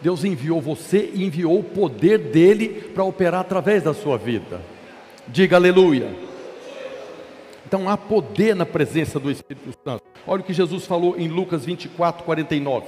Deus 0.00 0.24
enviou 0.24 0.60
você 0.60 1.10
e 1.14 1.24
enviou 1.24 1.58
o 1.58 1.64
poder 1.64 2.18
dele 2.18 2.68
para 2.94 3.04
operar 3.04 3.40
através 3.40 3.82
da 3.82 3.92
sua 3.92 4.16
vida. 4.16 4.60
Diga 5.28 5.56
aleluia. 5.56 6.14
Então 7.66 7.88
há 7.88 7.96
poder 7.96 8.54
na 8.56 8.66
presença 8.66 9.20
do 9.20 9.30
Espírito 9.30 9.72
Santo. 9.84 10.02
Olha 10.26 10.40
o 10.40 10.44
que 10.44 10.52
Jesus 10.52 10.86
falou 10.86 11.18
em 11.18 11.28
Lucas 11.28 11.64
24, 11.64 12.24
49. 12.24 12.86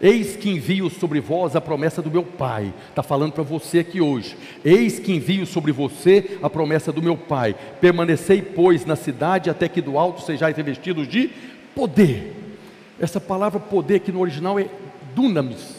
Eis 0.00 0.34
que 0.34 0.48
envio 0.48 0.88
sobre 0.88 1.20
vós 1.20 1.54
a 1.54 1.60
promessa 1.60 2.00
do 2.00 2.10
meu 2.10 2.22
Pai. 2.22 2.72
Está 2.88 3.02
falando 3.02 3.32
para 3.32 3.42
você 3.42 3.80
aqui 3.80 4.00
hoje. 4.00 4.34
Eis 4.64 4.98
que 4.98 5.12
envio 5.12 5.44
sobre 5.44 5.72
você 5.72 6.38
a 6.42 6.48
promessa 6.48 6.90
do 6.90 7.02
meu 7.02 7.18
Pai. 7.18 7.54
Permanecei, 7.82 8.40
pois, 8.40 8.86
na 8.86 8.96
cidade, 8.96 9.50
até 9.50 9.68
que 9.68 9.82
do 9.82 9.98
alto 9.98 10.22
sejais 10.22 10.56
revestidos 10.56 11.06
de 11.06 11.30
poder. 11.74 12.34
Essa 12.98 13.20
palavra 13.20 13.60
poder, 13.60 14.00
que 14.00 14.10
no 14.10 14.20
original 14.20 14.58
é 14.58 14.68
dunamis. 15.14 15.76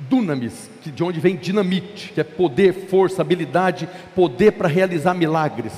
Dunamis, 0.00 0.68
de 0.84 1.04
onde 1.04 1.20
vem 1.20 1.36
dinamite, 1.36 2.12
que 2.12 2.20
é 2.20 2.24
poder, 2.24 2.72
força, 2.88 3.22
habilidade, 3.22 3.88
poder 4.12 4.52
para 4.52 4.66
realizar 4.66 5.14
milagres. 5.14 5.72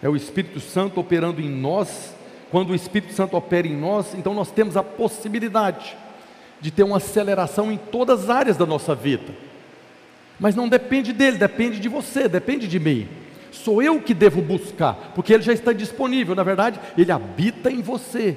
É 0.00 0.08
o 0.08 0.14
Espírito 0.14 0.60
Santo 0.60 1.00
operando 1.00 1.40
em 1.40 1.48
nós 1.48 2.14
quando 2.50 2.70
o 2.70 2.74
Espírito 2.74 3.12
Santo 3.12 3.36
opera 3.36 3.66
em 3.66 3.76
nós, 3.76 4.14
então 4.14 4.32
nós 4.32 4.50
temos 4.50 4.76
a 4.76 4.82
possibilidade 4.82 5.96
de 6.60 6.70
ter 6.70 6.82
uma 6.82 6.98
aceleração 6.98 7.70
em 7.70 7.76
todas 7.76 8.24
as 8.24 8.30
áreas 8.30 8.56
da 8.56 8.66
nossa 8.66 8.94
vida. 8.94 9.34
Mas 10.38 10.54
não 10.54 10.68
depende 10.68 11.12
dele, 11.12 11.38
depende 11.38 11.80
de 11.80 11.88
você, 11.88 12.28
depende 12.28 12.68
de 12.68 12.78
mim. 12.78 13.08
Sou 13.50 13.82
eu 13.82 14.00
que 14.00 14.14
devo 14.14 14.40
buscar, 14.42 15.12
porque 15.14 15.32
ele 15.32 15.42
já 15.42 15.52
está 15.52 15.72
disponível, 15.72 16.34
na 16.34 16.42
verdade, 16.42 16.78
ele 16.96 17.10
habita 17.10 17.70
em 17.70 17.80
você. 17.80 18.36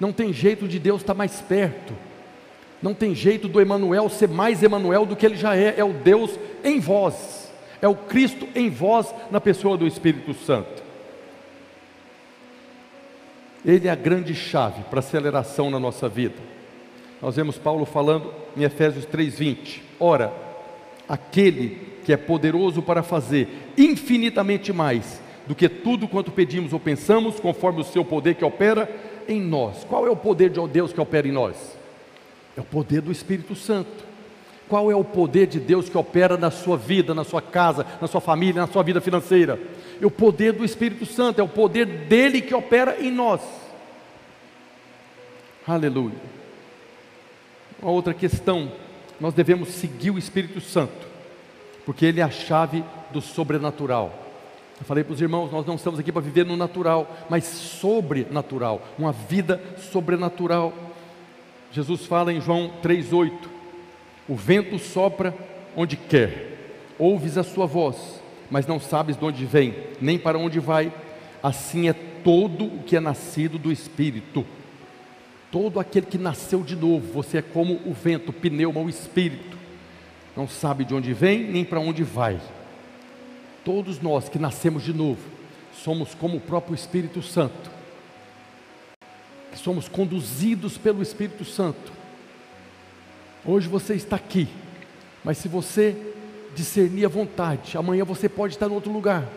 Não 0.00 0.12
tem 0.12 0.32
jeito 0.32 0.68
de 0.68 0.78
Deus 0.78 1.00
estar 1.00 1.14
mais 1.14 1.40
perto. 1.40 1.94
Não 2.82 2.92
tem 2.92 3.14
jeito 3.14 3.48
do 3.48 3.60
Emanuel 3.60 4.08
ser 4.08 4.28
mais 4.28 4.62
Emanuel 4.62 5.06
do 5.06 5.16
que 5.16 5.24
ele 5.24 5.36
já 5.36 5.56
é, 5.56 5.74
é 5.78 5.84
o 5.84 5.92
Deus 5.92 6.38
em 6.62 6.78
vós. 6.78 7.50
É 7.80 7.88
o 7.88 7.94
Cristo 7.94 8.46
em 8.54 8.68
vós 8.68 9.14
na 9.30 9.40
pessoa 9.40 9.76
do 9.76 9.86
Espírito 9.86 10.34
Santo. 10.34 10.85
Ele 13.66 13.88
é 13.88 13.90
a 13.90 13.96
grande 13.96 14.32
chave 14.32 14.84
para 14.84 15.00
aceleração 15.00 15.70
na 15.70 15.80
nossa 15.80 16.08
vida. 16.08 16.36
Nós 17.20 17.34
vemos 17.34 17.58
Paulo 17.58 17.84
falando 17.84 18.32
em 18.56 18.62
Efésios 18.62 19.04
3:20. 19.04 19.82
Ora, 19.98 20.32
aquele 21.08 21.96
que 22.04 22.12
é 22.12 22.16
poderoso 22.16 22.80
para 22.80 23.02
fazer 23.02 23.48
infinitamente 23.76 24.72
mais 24.72 25.20
do 25.48 25.54
que 25.54 25.68
tudo 25.68 26.06
quanto 26.06 26.30
pedimos 26.30 26.72
ou 26.72 26.78
pensamos, 26.78 27.40
conforme 27.40 27.80
o 27.80 27.84
seu 27.84 28.04
poder 28.04 28.34
que 28.34 28.44
opera 28.44 28.88
em 29.28 29.40
nós. 29.40 29.84
Qual 29.84 30.06
é 30.06 30.10
o 30.10 30.16
poder 30.16 30.50
de 30.50 30.64
Deus 30.68 30.92
que 30.92 31.00
opera 31.00 31.26
em 31.26 31.32
nós? 31.32 31.76
É 32.56 32.60
o 32.60 32.64
poder 32.64 33.00
do 33.00 33.10
Espírito 33.10 33.56
Santo. 33.56 34.04
Qual 34.68 34.90
é 34.90 34.96
o 34.96 35.04
poder 35.04 35.46
de 35.46 35.60
Deus 35.60 35.88
que 35.88 35.98
opera 35.98 36.36
na 36.36 36.50
sua 36.50 36.76
vida, 36.76 37.14
na 37.14 37.24
sua 37.24 37.40
casa, 37.42 37.86
na 38.00 38.08
sua 38.08 38.20
família, 38.20 38.62
na 38.62 38.68
sua 38.68 38.82
vida 38.82 39.00
financeira? 39.00 39.58
É 40.00 40.06
o 40.06 40.10
poder 40.10 40.52
do 40.52 40.64
Espírito 40.64 41.06
Santo, 41.06 41.40
é 41.40 41.44
o 41.44 41.48
poder 41.48 41.86
dele 41.86 42.42
que 42.42 42.54
opera 42.54 42.96
em 43.00 43.10
nós. 43.10 43.40
Aleluia. 45.66 46.14
Uma 47.82 47.90
outra 47.90 48.14
questão, 48.14 48.70
nós 49.20 49.34
devemos 49.34 49.70
seguir 49.70 50.10
o 50.10 50.18
Espírito 50.18 50.60
Santo, 50.60 51.06
porque 51.84 52.04
ele 52.06 52.20
é 52.20 52.22
a 52.22 52.30
chave 52.30 52.84
do 53.12 53.20
sobrenatural. 53.20 54.26
Eu 54.78 54.84
falei 54.84 55.02
para 55.02 55.14
os 55.14 55.20
irmãos, 55.20 55.50
nós 55.50 55.66
não 55.66 55.74
estamos 55.74 55.98
aqui 55.98 56.12
para 56.12 56.20
viver 56.20 56.44
no 56.44 56.56
natural, 56.56 57.16
mas 57.30 57.44
sobrenatural, 57.44 58.82
uma 58.98 59.10
vida 59.12 59.60
sobrenatural. 59.90 60.72
Jesus 61.72 62.04
fala 62.04 62.32
em 62.32 62.40
João 62.40 62.70
3:8: 62.82 63.32
O 64.28 64.34
vento 64.34 64.78
sopra 64.78 65.34
onde 65.74 65.96
quer, 65.96 66.92
ouves 66.98 67.36
a 67.38 67.42
sua 67.42 67.66
voz, 67.66 68.22
mas 68.50 68.66
não 68.66 68.78
sabes 68.78 69.16
de 69.16 69.24
onde 69.24 69.44
vem, 69.44 69.74
nem 70.00 70.18
para 70.18 70.38
onde 70.38 70.60
vai. 70.60 70.92
Assim 71.42 71.88
é 71.88 71.92
todo 71.92 72.66
o 72.66 72.82
que 72.82 72.96
é 72.96 73.00
nascido 73.00 73.58
do 73.58 73.70
Espírito. 73.70 74.44
Todo 75.50 75.78
aquele 75.78 76.06
que 76.06 76.18
nasceu 76.18 76.62
de 76.62 76.74
novo, 76.74 77.12
você 77.12 77.38
é 77.38 77.42
como 77.42 77.80
o 77.84 77.92
vento, 77.92 78.30
o 78.30 78.32
pneuma, 78.32 78.80
o 78.80 78.88
Espírito. 78.88 79.56
Não 80.36 80.46
sabe 80.48 80.84
de 80.84 80.94
onde 80.94 81.12
vem, 81.12 81.44
nem 81.44 81.64
para 81.64 81.80
onde 81.80 82.02
vai. 82.02 82.40
Todos 83.64 84.00
nós 84.00 84.28
que 84.28 84.38
nascemos 84.38 84.82
de 84.82 84.92
novo, 84.92 85.20
somos 85.72 86.14
como 86.14 86.36
o 86.36 86.40
próprio 86.40 86.74
Espírito 86.74 87.22
Santo. 87.22 87.70
Que 89.50 89.58
somos 89.58 89.88
conduzidos 89.88 90.76
pelo 90.76 91.02
Espírito 91.02 91.44
Santo. 91.44 91.92
Hoje 93.44 93.68
você 93.68 93.94
está 93.94 94.16
aqui, 94.16 94.48
mas 95.24 95.38
se 95.38 95.48
você 95.48 96.14
discernir 96.56 97.04
a 97.04 97.08
vontade. 97.08 97.76
Amanhã 97.76 98.04
você 98.04 98.28
pode 98.28 98.54
estar 98.54 98.66
em 98.66 98.72
outro 98.72 98.90
lugar, 98.90 99.28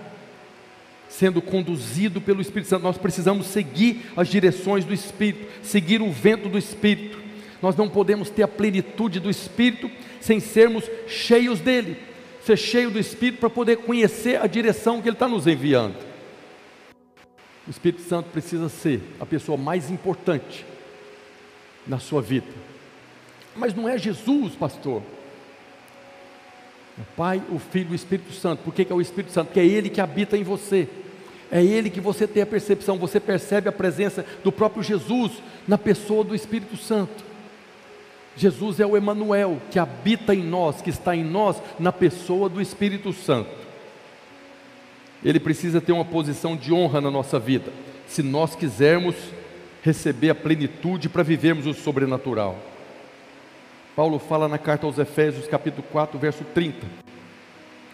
sendo 1.09 1.41
conduzido 1.41 2.21
pelo 2.21 2.41
Espírito 2.41 2.69
Santo. 2.69 2.83
Nós 2.83 2.97
precisamos 2.97 3.47
seguir 3.47 4.05
as 4.15 4.29
direções 4.29 4.85
do 4.85 4.93
Espírito, 4.93 5.45
seguir 5.61 6.01
o 6.01 6.11
vento 6.11 6.47
do 6.47 6.57
Espírito. 6.57 7.19
Nós 7.61 7.75
não 7.75 7.89
podemos 7.89 8.29
ter 8.29 8.43
a 8.43 8.47
plenitude 8.47 9.19
do 9.19 9.29
Espírito 9.29 9.91
sem 10.21 10.39
sermos 10.39 10.89
cheios 11.07 11.59
dele, 11.59 11.97
ser 12.45 12.57
cheio 12.57 12.89
do 12.89 12.97
Espírito 12.97 13.39
para 13.39 13.49
poder 13.49 13.77
conhecer 13.77 14.41
a 14.41 14.47
direção 14.47 15.01
que 15.01 15.09
ele 15.09 15.15
está 15.15 15.27
nos 15.27 15.45
enviando. 15.45 15.95
O 17.67 17.69
Espírito 17.69 18.01
Santo 18.01 18.29
precisa 18.29 18.69
ser 18.69 19.01
a 19.19 19.25
pessoa 19.25 19.57
mais 19.57 19.91
importante 19.91 20.65
na 21.85 21.99
sua 21.99 22.21
vida. 22.21 22.47
Mas 23.55 23.75
não 23.75 23.87
é 23.89 23.97
Jesus, 23.97 24.55
pastor. 24.55 25.03
O 26.99 27.03
Pai, 27.15 27.41
o 27.49 27.57
Filho 27.57 27.89
e 27.89 27.93
o 27.93 27.95
Espírito 27.95 28.33
Santo. 28.33 28.63
Por 28.63 28.73
que, 28.73 28.83
que 28.83 28.91
é 28.91 28.95
o 28.95 29.01
Espírito 29.01 29.31
Santo? 29.31 29.47
Porque 29.47 29.59
é 29.59 29.65
Ele 29.65 29.89
que 29.89 30.01
habita 30.01 30.37
em 30.37 30.43
você. 30.43 30.87
É 31.51 31.63
Ele 31.63 31.89
que 31.89 32.01
você 32.01 32.27
tem 32.27 32.43
a 32.43 32.45
percepção, 32.45 32.97
você 32.97 33.19
percebe 33.19 33.69
a 33.69 33.71
presença 33.71 34.25
do 34.43 34.51
próprio 34.51 34.83
Jesus 34.83 35.31
na 35.67 35.77
pessoa 35.77 36.23
do 36.23 36.35
Espírito 36.35 36.77
Santo. 36.77 37.23
Jesus 38.35 38.79
é 38.79 38.85
o 38.85 38.95
Emanuel 38.95 39.61
que 39.71 39.79
habita 39.79 40.33
em 40.33 40.43
nós, 40.43 40.81
que 40.81 40.89
está 40.89 41.15
em 41.15 41.23
nós 41.23 41.61
na 41.79 41.91
pessoa 41.91 42.47
do 42.47 42.61
Espírito 42.61 43.11
Santo. 43.11 43.49
Ele 45.23 45.39
precisa 45.39 45.81
ter 45.81 45.91
uma 45.91 46.05
posição 46.05 46.55
de 46.55 46.71
honra 46.71 47.01
na 47.01 47.11
nossa 47.11 47.39
vida, 47.39 47.71
se 48.07 48.23
nós 48.23 48.55
quisermos 48.55 49.15
receber 49.81 50.29
a 50.29 50.35
plenitude 50.35 51.09
para 51.09 51.23
vivermos 51.23 51.65
o 51.65 51.73
sobrenatural. 51.73 52.57
Paulo 53.95 54.19
fala 54.19 54.47
na 54.47 54.57
carta 54.57 54.85
aos 54.85 54.97
Efésios, 54.97 55.47
capítulo 55.47 55.85
4, 55.91 56.17
verso 56.17 56.43
30. 56.53 56.87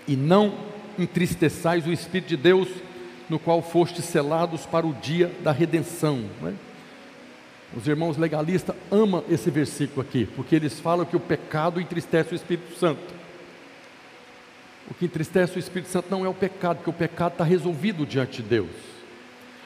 E 0.07 0.15
não 0.15 0.53
entristeçais 0.97 1.87
o 1.87 1.91
Espírito 1.91 2.29
de 2.29 2.37
Deus, 2.37 2.67
no 3.29 3.39
qual 3.39 3.61
fostes 3.61 4.05
selados 4.05 4.65
para 4.65 4.85
o 4.85 4.93
dia 4.93 5.31
da 5.41 5.51
redenção. 5.51 6.23
É? 6.45 6.53
Os 7.75 7.87
irmãos 7.87 8.17
legalistas 8.17 8.75
amam 8.91 9.23
esse 9.29 9.49
versículo 9.49 10.01
aqui, 10.01 10.25
porque 10.35 10.55
eles 10.55 10.79
falam 10.79 11.05
que 11.05 11.15
o 11.15 11.19
pecado 11.19 11.81
entristece 11.81 12.33
o 12.33 12.35
Espírito 12.35 12.77
Santo. 12.77 13.13
O 14.89 14.93
que 14.93 15.05
entristece 15.05 15.57
o 15.57 15.59
Espírito 15.59 15.89
Santo 15.89 16.07
não 16.11 16.25
é 16.25 16.29
o 16.29 16.33
pecado, 16.33 16.77
porque 16.77 16.89
o 16.91 16.93
pecado 16.93 17.33
está 17.33 17.43
resolvido 17.43 18.05
diante 18.05 18.41
de 18.41 18.49
Deus. 18.49 18.69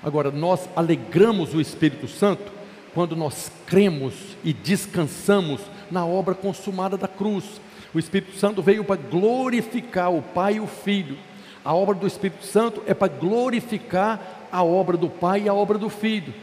Agora, 0.02 0.32
nós 0.32 0.70
alegramos 0.76 1.54
o 1.54 1.60
Espírito 1.60 2.08
Santo 2.08 2.52
quando 2.94 3.16
nós 3.16 3.52
cremos 3.68 4.14
e 4.44 4.54
descansamos 4.54 5.62
na 5.92 6.06
obra 6.06 6.36
consumada 6.36 6.98
da 6.98 7.08
cruz. 7.08 7.62
O 7.94 8.00
Espírito 8.00 8.38
Santo 8.38 8.62
veio 8.62 8.84
para 8.84 9.02
glorificar 9.02 10.14
o 10.14 10.22
Pai 10.22 10.56
e 10.56 10.60
o 10.60 10.68
Filho. 10.68 11.18
A 11.64 11.74
obra 11.74 11.96
do 11.96 12.08
Espírito 12.08 12.46
Santo 12.46 12.82
é 12.86 12.94
para 12.94 13.12
glorificar 13.12 14.48
a 14.52 14.64
obra 14.64 14.98
do 14.98 15.10
Pai 15.10 15.44
e 15.44 15.50
a 15.50 15.54
obra 15.54 15.78
do 15.78 15.90
Filho. 15.90 16.34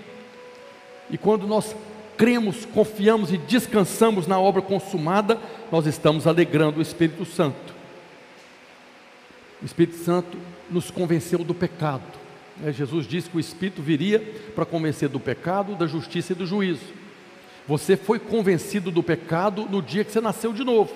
E 1.10 1.16
quando 1.16 1.46
nós 1.46 1.74
cremos, 2.16 2.64
confiamos 2.66 3.32
e 3.32 3.38
descansamos 3.38 4.26
na 4.26 4.38
obra 4.38 4.62
consumada, 4.62 5.38
nós 5.70 5.86
estamos 5.86 6.26
alegrando 6.26 6.78
o 6.78 6.82
Espírito 6.82 7.24
Santo. 7.24 7.74
O 9.62 9.64
Espírito 9.64 9.96
Santo 9.98 10.36
nos 10.70 10.90
convenceu 10.90 11.38
do 11.40 11.54
pecado. 11.54 12.02
É, 12.64 12.72
Jesus 12.72 13.06
disse 13.06 13.28
que 13.28 13.36
o 13.36 13.40
Espírito 13.40 13.82
viria 13.82 14.20
para 14.54 14.64
convencer 14.64 15.08
do 15.08 15.20
pecado, 15.20 15.74
da 15.74 15.86
justiça 15.86 16.32
e 16.32 16.36
do 16.36 16.46
juízo. 16.46 16.84
Você 17.66 17.96
foi 17.96 18.18
convencido 18.18 18.90
do 18.90 19.02
pecado 19.02 19.66
no 19.68 19.82
dia 19.82 20.04
que 20.04 20.12
você 20.12 20.20
nasceu 20.20 20.52
de 20.52 20.62
novo. 20.62 20.92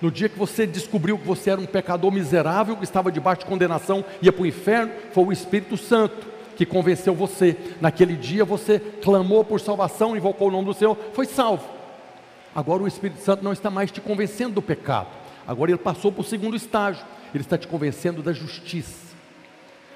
No 0.00 0.10
dia 0.10 0.28
que 0.28 0.38
você 0.38 0.66
descobriu 0.66 1.16
que 1.16 1.26
você 1.26 1.50
era 1.50 1.60
um 1.60 1.66
pecador 1.66 2.10
miserável, 2.10 2.76
que 2.76 2.84
estava 2.84 3.12
debaixo 3.12 3.42
de 3.42 3.46
condenação, 3.46 4.04
ia 4.20 4.32
para 4.32 4.42
o 4.42 4.46
inferno, 4.46 4.92
foi 5.12 5.24
o 5.24 5.32
Espírito 5.32 5.76
Santo 5.76 6.32
que 6.56 6.66
convenceu 6.66 7.14
você. 7.14 7.56
Naquele 7.80 8.16
dia 8.16 8.44
você 8.44 8.78
clamou 8.78 9.44
por 9.44 9.60
salvação, 9.60 10.16
invocou 10.16 10.48
o 10.48 10.50
nome 10.50 10.66
do 10.66 10.74
Senhor, 10.74 10.96
foi 11.12 11.26
salvo. 11.26 11.64
Agora 12.54 12.82
o 12.82 12.88
Espírito 12.88 13.20
Santo 13.20 13.42
não 13.42 13.52
está 13.52 13.70
mais 13.70 13.90
te 13.90 14.00
convencendo 14.00 14.54
do 14.54 14.62
pecado. 14.62 15.08
Agora 15.46 15.70
ele 15.70 15.78
passou 15.78 16.12
para 16.12 16.20
o 16.20 16.24
segundo 16.24 16.56
estágio. 16.56 17.04
Ele 17.34 17.42
está 17.42 17.56
te 17.56 17.66
convencendo 17.66 18.22
da 18.22 18.32
justiça. 18.32 19.12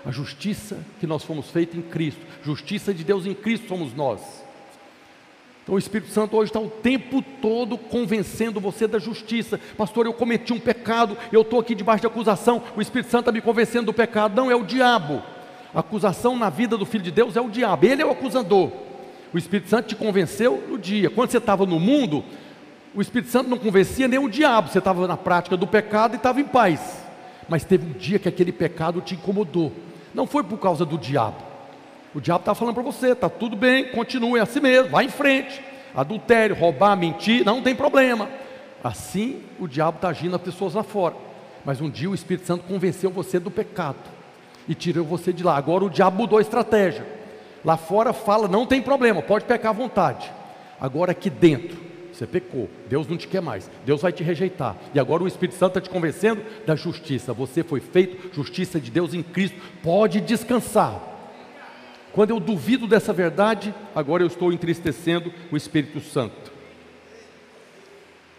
A 0.05 0.11
justiça 0.11 0.79
que 0.99 1.07
nós 1.07 1.23
fomos 1.25 1.51
feitos 1.51 1.77
em 1.77 1.83
Cristo. 1.83 2.21
Justiça 2.43 2.95
de 2.95 3.05
Deus 3.05 3.27
em 3.27 3.35
Cristo 3.35 3.69
somos 3.69 3.93
nós. 3.93 4.46
Então 5.67 5.75
o 5.75 5.79
Espírito 5.81 6.13
Santo 6.13 6.37
hoje 6.37 6.51
está 6.51 6.61
o 6.61 6.71
tempo 6.71 7.21
todo 7.43 7.77
convencendo 7.77 8.61
você 8.61 8.87
da 8.87 9.01
justiça. 9.01 9.59
Pastor, 9.77 10.07
eu 10.07 10.13
cometi 10.13 10.53
um 10.53 10.61
pecado, 10.61 11.19
eu 11.33 11.43
estou 11.43 11.59
aqui 11.59 11.75
debaixo 11.75 12.03
de 12.03 12.07
acusação. 12.07 12.63
O 12.77 12.81
Espírito 12.81 13.11
Santo 13.11 13.23
está 13.23 13.33
me 13.33 13.41
convencendo 13.41 13.87
do 13.87 13.93
pecado. 13.93 14.37
Não, 14.37 14.49
é 14.49 14.55
o 14.55 14.63
diabo. 14.63 15.21
A 15.75 15.81
acusação 15.81 16.39
na 16.39 16.49
vida 16.51 16.79
do 16.79 16.87
Filho 16.87 17.03
de 17.03 17.11
Deus 17.11 17.35
é 17.35 17.41
o 17.41 17.51
diabo, 17.51 17.85
ele 17.85 18.01
é 18.01 18.07
o 18.07 18.13
acusador. 18.13 18.71
O 19.35 19.37
Espírito 19.37 19.69
Santo 19.69 19.89
te 19.89 19.97
convenceu 19.97 20.63
no 20.69 20.79
dia. 20.79 21.11
Quando 21.11 21.33
você 21.33 21.39
estava 21.39 21.67
no 21.67 21.81
mundo, 21.81 22.23
o 22.95 23.03
Espírito 23.03 23.33
Santo 23.33 23.51
não 23.51 23.59
convencia 23.59 24.07
nem 24.07 24.21
o 24.21 24.29
diabo. 24.29 24.69
Você 24.69 24.79
estava 24.79 25.09
na 25.09 25.17
prática 25.17 25.57
do 25.57 25.67
pecado 25.67 26.15
e 26.15 26.17
estava 26.17 26.41
em 26.41 26.45
paz. 26.45 27.05
Mas 27.49 27.65
teve 27.65 27.91
um 27.91 27.93
dia 27.93 28.21
que 28.21 28.29
aquele 28.29 28.53
pecado 28.53 29.01
te 29.01 29.15
incomodou. 29.17 29.73
Não 30.15 30.29
foi 30.29 30.45
por 30.45 30.59
causa 30.59 30.85
do 30.85 30.97
diabo. 30.97 31.56
O 32.17 32.21
diabo 32.21 32.41
estava 32.41 32.59
falando 32.59 32.75
para 32.75 32.83
você: 32.83 33.09
está 33.09 33.29
tudo 33.29 33.55
bem, 33.55 33.91
continue 33.91 34.41
assim 34.41 34.59
mesmo, 34.59 34.89
vá 34.89 35.05
em 35.05 35.09
frente. 35.11 35.63
Adultério, 35.95 36.57
roubar, 36.57 36.97
mentir, 36.97 37.45
não 37.45 37.61
tem 37.61 37.75
problema. 37.75 38.27
Assim 38.83 39.43
o 39.59 39.69
diabo 39.69 39.97
está 39.97 40.09
agindo 40.09 40.35
as 40.35 40.41
pessoas 40.41 40.73
lá 40.73 40.83
fora. 40.83 41.15
Mas 41.63 41.79
um 41.79 41.91
dia 41.91 42.09
o 42.09 42.15
Espírito 42.15 42.47
Santo 42.47 42.65
convenceu 42.65 43.11
você 43.11 43.39
do 43.39 43.51
pecado 43.51 43.99
e 44.67 44.75
tirou 44.75 45.05
você 45.05 45.31
de 45.31 45.45
lá. 45.45 45.59
Agora 45.59 45.85
o 45.85 45.91
diabo 45.91 46.17
mudou 46.17 46.39
a 46.39 46.41
estratégia. 46.41 47.07
Lá 47.63 47.77
fora 47.77 48.15
fala, 48.15 48.49
não 48.49 48.65
tem 48.65 48.81
problema, 48.81 49.21
pode 49.21 49.45
pecar 49.45 49.73
à 49.73 49.75
vontade. 49.75 50.33
Agora 50.81 51.13
aqui 51.13 51.29
dentro, 51.29 51.77
você 52.11 52.27
pecou, 52.27 52.71
Deus 52.89 53.07
não 53.07 53.19
te 53.19 53.29
quer 53.29 53.43
mais, 53.43 53.71
Deus 53.85 54.01
vai 54.01 54.13
te 54.13 54.25
rejeitar. 54.25 54.75
E 54.95 54.99
agora 54.99 55.23
o 55.23 55.29
Espírito 55.29 55.59
Santo 55.59 55.77
está 55.77 55.81
te 55.83 55.93
convencendo 55.93 56.43
da 56.65 56.75
justiça. 56.77 57.35
Você 57.35 57.63
foi 57.63 57.81
feito 57.81 58.35
justiça 58.35 58.81
de 58.81 58.91
Deus 58.91 59.13
em 59.13 59.23
Cristo, 59.23 59.61
pode 59.83 60.19
descansar. 60.23 61.16
Quando 62.17 62.31
eu 62.31 62.41
duvido 62.41 62.87
dessa 62.87 63.13
verdade, 63.13 63.75
agora 63.95 64.23
eu 64.23 64.27
estou 64.27 64.51
entristecendo 64.51 65.31
o 65.53 65.57
Espírito 65.57 66.01
Santo. 66.01 66.51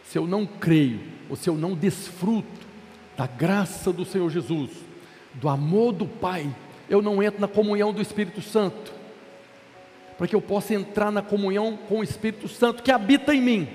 Se 0.03 0.17
eu 0.17 0.25
não 0.25 0.47
creio, 0.47 0.99
ou 1.29 1.35
se 1.35 1.47
eu 1.47 1.53
não 1.53 1.75
desfruto 1.75 2.65
da 3.15 3.27
graça 3.27 3.93
do 3.93 4.03
Senhor 4.03 4.31
Jesus, 4.31 4.71
do 5.35 5.47
amor 5.47 5.93
do 5.93 6.07
Pai, 6.07 6.49
eu 6.89 7.03
não 7.03 7.21
entro 7.21 7.39
na 7.39 7.47
comunhão 7.47 7.93
do 7.93 8.01
Espírito 8.01 8.41
Santo 8.41 8.91
para 10.17 10.27
que 10.27 10.35
eu 10.35 10.41
possa 10.41 10.73
entrar 10.73 11.11
na 11.11 11.21
comunhão 11.21 11.77
com 11.87 11.99
o 11.99 12.03
Espírito 12.03 12.47
Santo 12.47 12.81
que 12.81 12.91
habita 12.91 13.35
em 13.35 13.41
mim, 13.43 13.67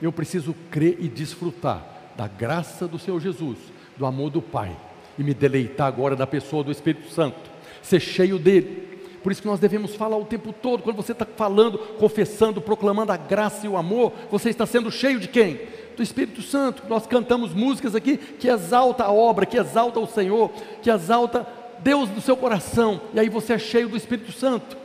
eu 0.00 0.12
preciso 0.12 0.54
crer 0.70 0.98
e 1.00 1.08
desfrutar 1.08 1.84
da 2.16 2.28
graça 2.28 2.86
do 2.86 2.96
Senhor 2.96 3.20
Jesus, 3.20 3.58
do 3.96 4.06
amor 4.06 4.30
do 4.30 4.40
Pai, 4.40 4.76
e 5.18 5.24
me 5.24 5.34
deleitar 5.34 5.88
agora 5.88 6.14
da 6.14 6.28
pessoa 6.28 6.62
do 6.62 6.70
Espírito 6.70 7.10
Santo, 7.10 7.50
ser 7.82 7.98
cheio 7.98 8.38
dele. 8.38 8.91
Por 9.22 9.30
isso 9.30 9.40
que 9.40 9.48
nós 9.48 9.60
devemos 9.60 9.94
falar 9.94 10.16
o 10.16 10.24
tempo 10.24 10.52
todo, 10.52 10.82
quando 10.82 10.96
você 10.96 11.12
está 11.12 11.24
falando, 11.24 11.78
confessando, 11.98 12.60
proclamando 12.60 13.12
a 13.12 13.16
graça 13.16 13.66
e 13.66 13.68
o 13.68 13.76
amor, 13.76 14.12
você 14.30 14.50
está 14.50 14.66
sendo 14.66 14.90
cheio 14.90 15.20
de 15.20 15.28
quem? 15.28 15.60
Do 15.96 16.02
Espírito 16.02 16.42
Santo. 16.42 16.82
Nós 16.88 17.06
cantamos 17.06 17.52
músicas 17.52 17.94
aqui 17.94 18.16
que 18.16 18.48
exalta 18.48 19.04
a 19.04 19.12
obra, 19.12 19.46
que 19.46 19.58
exalta 19.58 20.00
o 20.00 20.06
Senhor, 20.06 20.50
que 20.82 20.90
exalta 20.90 21.46
Deus 21.78 22.08
do 22.08 22.20
seu 22.20 22.36
coração, 22.36 23.00
e 23.12 23.18
aí 23.18 23.28
você 23.28 23.54
é 23.54 23.58
cheio 23.58 23.88
do 23.88 23.96
Espírito 23.96 24.30
Santo 24.30 24.82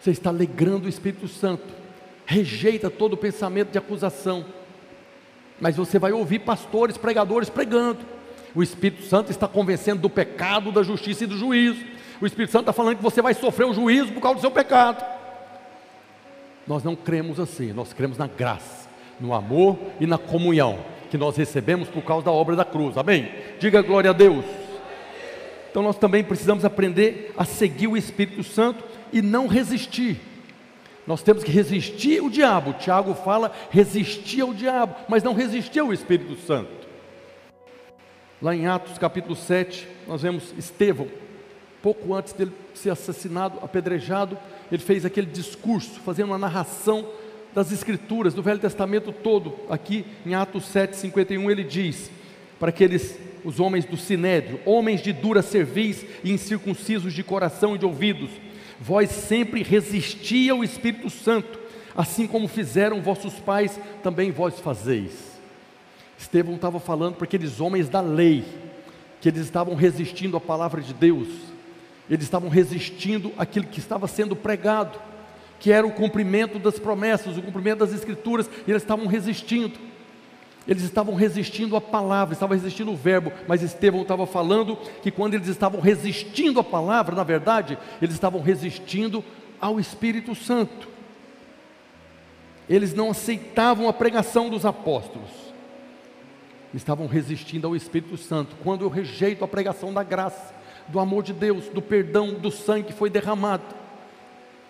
você 0.00 0.10
está 0.12 0.30
alegrando 0.30 0.86
o 0.86 0.88
Espírito 0.88 1.28
Santo. 1.28 1.64
Rejeita 2.24 2.88
todo 2.88 3.16
pensamento 3.16 3.70
de 3.70 3.78
acusação. 3.78 4.46
Mas 5.60 5.76
você 5.76 5.98
vai 5.98 6.10
ouvir 6.10 6.38
pastores, 6.38 6.96
pregadores 6.96 7.50
pregando. 7.50 7.98
O 8.54 8.62
Espírito 8.62 9.02
Santo 9.04 9.30
está 9.30 9.46
convencendo 9.46 10.00
do 10.00 10.08
pecado, 10.08 10.72
da 10.72 10.82
justiça 10.82 11.24
e 11.24 11.26
do 11.26 11.36
juízo. 11.36 11.84
O 12.20 12.26
Espírito 12.26 12.52
Santo 12.52 12.62
está 12.62 12.72
falando 12.72 12.96
que 12.96 13.02
você 13.02 13.22
vai 13.22 13.32
sofrer 13.32 13.64
o 13.64 13.72
juízo 13.72 14.12
por 14.12 14.20
causa 14.20 14.36
do 14.36 14.40
seu 14.40 14.50
pecado. 14.50 15.04
Nós 16.66 16.84
não 16.84 16.94
cremos 16.94 17.40
assim, 17.40 17.72
nós 17.72 17.92
cremos 17.92 18.18
na 18.18 18.26
graça, 18.26 18.88
no 19.18 19.32
amor 19.32 19.78
e 19.98 20.06
na 20.06 20.18
comunhão 20.18 20.78
que 21.10 21.18
nós 21.18 21.36
recebemos 21.36 21.88
por 21.88 22.02
causa 22.02 22.26
da 22.26 22.30
obra 22.30 22.54
da 22.54 22.64
cruz. 22.64 22.96
Amém? 22.96 23.32
Diga 23.58 23.82
glória 23.82 24.10
a 24.10 24.12
Deus. 24.12 24.44
Então 25.70 25.82
nós 25.82 25.96
também 25.96 26.22
precisamos 26.22 26.64
aprender 26.64 27.32
a 27.36 27.44
seguir 27.44 27.88
o 27.88 27.96
Espírito 27.96 28.44
Santo 28.44 28.84
e 29.12 29.22
não 29.22 29.46
resistir. 29.46 30.20
Nós 31.06 31.22
temos 31.22 31.42
que 31.42 31.50
resistir 31.50 32.22
o 32.22 32.30
diabo. 32.30 32.74
Tiago 32.74 33.14
fala 33.14 33.50
resistir 33.70 34.42
ao 34.42 34.52
diabo, 34.52 34.94
mas 35.08 35.22
não 35.22 35.34
resistir 35.34 35.80
ao 35.80 35.92
Espírito 35.92 36.36
Santo. 36.46 36.70
Lá 38.40 38.54
em 38.54 38.66
Atos 38.66 38.98
capítulo 38.98 39.34
7, 39.34 39.88
nós 40.06 40.22
vemos 40.22 40.54
Estevão, 40.56 41.08
pouco 41.82 42.14
antes 42.14 42.32
dele 42.32 42.52
ser 42.74 42.90
assassinado, 42.90 43.58
apedrejado, 43.62 44.36
ele 44.70 44.82
fez 44.82 45.04
aquele 45.04 45.26
discurso, 45.26 46.00
fazendo 46.00 46.28
uma 46.28 46.38
narração 46.38 47.06
das 47.54 47.72
Escrituras, 47.72 48.34
do 48.34 48.42
Velho 48.42 48.60
Testamento 48.60 49.12
todo. 49.12 49.54
Aqui 49.68 50.04
em 50.24 50.34
Atos 50.34 50.66
7, 50.66 50.96
51, 50.96 51.50
ele 51.50 51.64
diz: 51.64 52.10
para 52.58 52.70
aqueles 52.70 53.18
os 53.44 53.58
homens 53.58 53.86
do 53.86 53.96
sinédrio, 53.96 54.60
homens 54.66 55.02
de 55.02 55.12
dura 55.12 55.42
cerviz 55.42 56.04
e 56.22 56.30
incircuncisos 56.30 57.12
de 57.12 57.24
coração 57.24 57.74
e 57.74 57.78
de 57.78 57.86
ouvidos, 57.86 58.30
Vós 58.80 59.10
sempre 59.10 59.62
resisti 59.62 60.48
ao 60.48 60.64
Espírito 60.64 61.10
Santo, 61.10 61.60
assim 61.94 62.26
como 62.26 62.48
fizeram 62.48 63.02
vossos 63.02 63.34
pais, 63.34 63.78
também 64.02 64.30
vós 64.30 64.58
fazeis. 64.58 65.38
Estevão 66.18 66.54
estava 66.54 66.80
falando 66.80 67.16
para 67.16 67.24
aqueles 67.24 67.60
homens 67.60 67.90
da 67.90 68.00
lei, 68.00 68.42
que 69.20 69.28
eles 69.28 69.42
estavam 69.42 69.74
resistindo 69.74 70.34
à 70.34 70.40
palavra 70.40 70.80
de 70.80 70.94
Deus, 70.94 71.28
eles 72.10 72.24
estavam 72.24 72.48
resistindo 72.48 73.32
àquilo 73.38 73.66
que 73.66 73.78
estava 73.78 74.08
sendo 74.08 74.34
pregado, 74.34 74.98
que 75.60 75.70
era 75.70 75.86
o 75.86 75.92
cumprimento 75.92 76.58
das 76.58 76.78
promessas, 76.78 77.38
o 77.38 77.42
cumprimento 77.42 77.78
das 77.78 77.92
Escrituras, 77.92 78.50
e 78.66 78.70
eles 78.70 78.82
estavam 78.82 79.06
resistindo. 79.06 79.78
Eles 80.66 80.82
estavam 80.82 81.14
resistindo 81.14 81.76
à 81.76 81.80
palavra, 81.80 82.34
estavam 82.34 82.56
resistindo 82.56 82.90
ao 82.90 82.96
verbo, 82.96 83.32
mas 83.46 83.62
Estevão 83.62 84.02
estava 84.02 84.26
falando 84.26 84.76
que 85.02 85.10
quando 85.10 85.34
eles 85.34 85.48
estavam 85.48 85.80
resistindo 85.80 86.58
à 86.58 86.64
palavra, 86.64 87.14
na 87.14 87.22
verdade, 87.22 87.78
eles 88.02 88.14
estavam 88.14 88.40
resistindo 88.42 89.24
ao 89.60 89.78
Espírito 89.78 90.34
Santo. 90.34 90.88
Eles 92.68 92.92
não 92.92 93.10
aceitavam 93.10 93.88
a 93.88 93.92
pregação 93.92 94.48
dos 94.48 94.64
apóstolos, 94.64 95.30
estavam 96.74 97.06
resistindo 97.06 97.66
ao 97.66 97.74
Espírito 97.74 98.16
Santo. 98.16 98.56
Quando 98.62 98.82
eu 98.82 98.88
rejeito 98.88 99.44
a 99.44 99.48
pregação 99.48 99.92
da 99.92 100.02
graça, 100.02 100.59
do 100.90 100.98
amor 101.00 101.22
de 101.22 101.32
Deus, 101.32 101.66
do 101.68 101.80
perdão, 101.80 102.34
do 102.34 102.50
sangue 102.50 102.88
que 102.88 102.92
foi 102.92 103.08
derramado, 103.08 103.64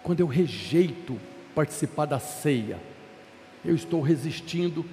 quando 0.03 0.21
eu 0.21 0.27
rejeito 0.27 1.19
participar 1.55 2.07
da 2.07 2.19
ceia, 2.19 2.79
eu 3.65 3.75
estou 3.75 4.01
resistindo 4.01 4.85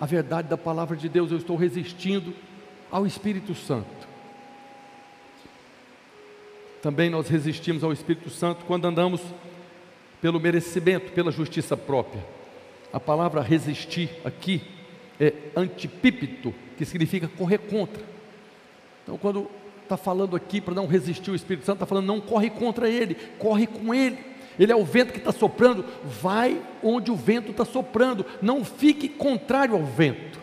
a 0.00 0.06
verdade 0.06 0.48
da 0.48 0.56
palavra 0.56 0.96
de 0.96 1.08
Deus, 1.08 1.30
eu 1.30 1.38
estou 1.38 1.56
resistindo 1.56 2.34
ao 2.90 3.06
Espírito 3.06 3.54
Santo. 3.54 4.06
Também 6.82 7.10
nós 7.10 7.28
resistimos 7.28 7.82
ao 7.82 7.92
Espírito 7.92 8.30
Santo 8.30 8.64
quando 8.64 8.86
andamos 8.86 9.20
pelo 10.20 10.38
merecimento, 10.38 11.12
pela 11.12 11.30
justiça 11.30 11.76
própria. 11.76 12.24
A 12.92 13.00
palavra 13.00 13.42
resistir 13.42 14.10
aqui 14.24 14.62
é 15.20 15.32
antipípito, 15.56 16.54
que 16.76 16.84
significa 16.84 17.28
correr 17.28 17.58
contra. 17.58 18.02
Então, 19.02 19.16
quando 19.18 19.48
está 19.86 19.96
falando 19.96 20.36
aqui 20.36 20.60
para 20.60 20.74
não 20.74 20.86
resistir 20.86 21.30
ao 21.30 21.36
Espírito 21.36 21.64
Santo, 21.64 21.76
está 21.76 21.86
falando 21.86 22.06
não 22.06 22.20
corre 22.20 22.50
contra 22.50 22.88
ele, 22.88 23.14
corre 23.38 23.66
com 23.66 23.94
ele. 23.94 24.18
Ele 24.58 24.72
é 24.72 24.76
o 24.76 24.84
vento 24.84 25.12
que 25.12 25.18
está 25.18 25.32
soprando, 25.32 25.84
vai 26.04 26.60
onde 26.82 27.10
o 27.10 27.16
vento 27.16 27.50
está 27.50 27.64
soprando, 27.64 28.24
não 28.40 28.64
fique 28.64 29.08
contrário 29.08 29.74
ao 29.74 29.84
vento. 29.84 30.38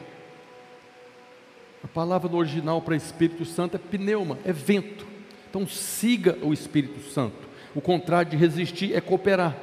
A 1.83 1.87
palavra 1.87 2.29
no 2.29 2.37
original 2.37 2.81
para 2.81 2.95
Espírito 2.95 3.43
Santo 3.43 3.75
é 3.75 3.79
pneuma, 3.79 4.37
é 4.45 4.53
vento. 4.53 5.05
Então 5.49 5.67
siga 5.67 6.37
o 6.41 6.53
Espírito 6.53 7.01
Santo. 7.11 7.35
O 7.75 7.81
contrário 7.81 8.31
de 8.31 8.37
resistir 8.37 8.95
é 8.95 9.01
cooperar. 9.01 9.55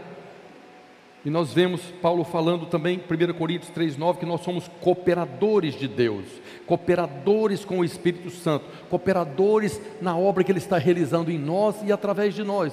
E 1.25 1.31
nós 1.31 1.53
vemos 1.53 1.83
Paulo 2.01 2.25
falando 2.25 2.66
também, 2.66 2.99
1 2.99 3.35
Coríntios 3.35 3.71
3,9, 3.73 4.18
que 4.18 4.27
nós 4.27 4.41
somos 4.41 4.68
cooperadores 4.81 5.75
de 5.75 5.87
Deus, 5.87 6.25
cooperadores 6.66 7.64
com 7.64 7.81
o 7.81 7.85
Espírito 7.85 8.31
Santo, 8.31 8.64
cooperadores 8.89 9.81
na 10.01 10.16
obra 10.16 10.43
que 10.43 10.51
Ele 10.51 10.59
está 10.59 10.79
realizando 10.79 11.31
em 11.31 11.39
nós 11.39 11.77
e 11.85 11.93
através 11.93 12.35
de 12.35 12.43
nós 12.43 12.73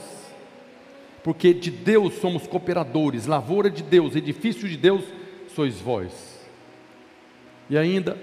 porque 1.28 1.54
de 1.54 1.70
Deus 1.70 2.14
somos 2.22 2.48
cooperadores, 2.48 3.26
lavoura 3.26 3.70
de 3.70 3.84
Deus, 3.84 4.16
edifício 4.16 4.66
de 4.66 4.78
Deus 4.78 5.04
sois 5.54 5.78
vós. 5.78 6.48
E 7.70 7.78
ainda, 7.78 8.18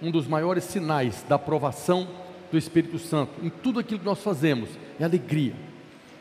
um 0.00 0.10
dos 0.10 0.26
maiores 0.26 0.64
sinais 0.64 1.22
da 1.28 1.34
aprovação 1.34 2.08
do 2.50 2.56
Espírito 2.56 2.98
Santo 2.98 3.32
em 3.42 3.50
tudo 3.50 3.78
aquilo 3.78 4.00
que 4.00 4.06
nós 4.06 4.22
fazemos 4.22 4.70
é 4.98 5.04
alegria. 5.04 5.52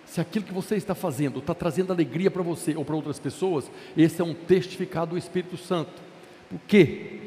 Se 0.05 0.21
aquilo 0.21 0.45
que 0.45 0.53
você 0.53 0.75
está 0.75 0.93
fazendo 0.93 1.39
está 1.39 1.53
trazendo 1.53 1.91
alegria 1.91 2.29
para 2.29 2.43
você 2.43 2.75
ou 2.75 2.85
para 2.85 2.95
outras 2.95 3.19
pessoas, 3.19 3.69
esse 3.97 4.21
é 4.21 4.23
um 4.23 4.33
testificado 4.33 5.11
do 5.11 5.17
Espírito 5.17 5.57
Santo. 5.57 6.01
Por 6.49 6.59
quê? 6.67 7.19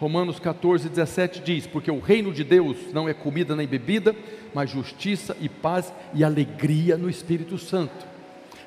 Romanos 0.00 0.40
14, 0.40 0.88
17 0.88 1.40
diz: 1.40 1.66
Porque 1.66 1.90
o 1.90 2.00
reino 2.00 2.32
de 2.32 2.42
Deus 2.42 2.76
não 2.92 3.08
é 3.08 3.14
comida 3.14 3.54
nem 3.54 3.68
bebida, 3.68 4.16
mas 4.52 4.70
justiça 4.70 5.36
e 5.40 5.48
paz 5.48 5.92
e 6.14 6.24
alegria 6.24 6.96
no 6.96 7.08
Espírito 7.08 7.58
Santo. 7.58 8.06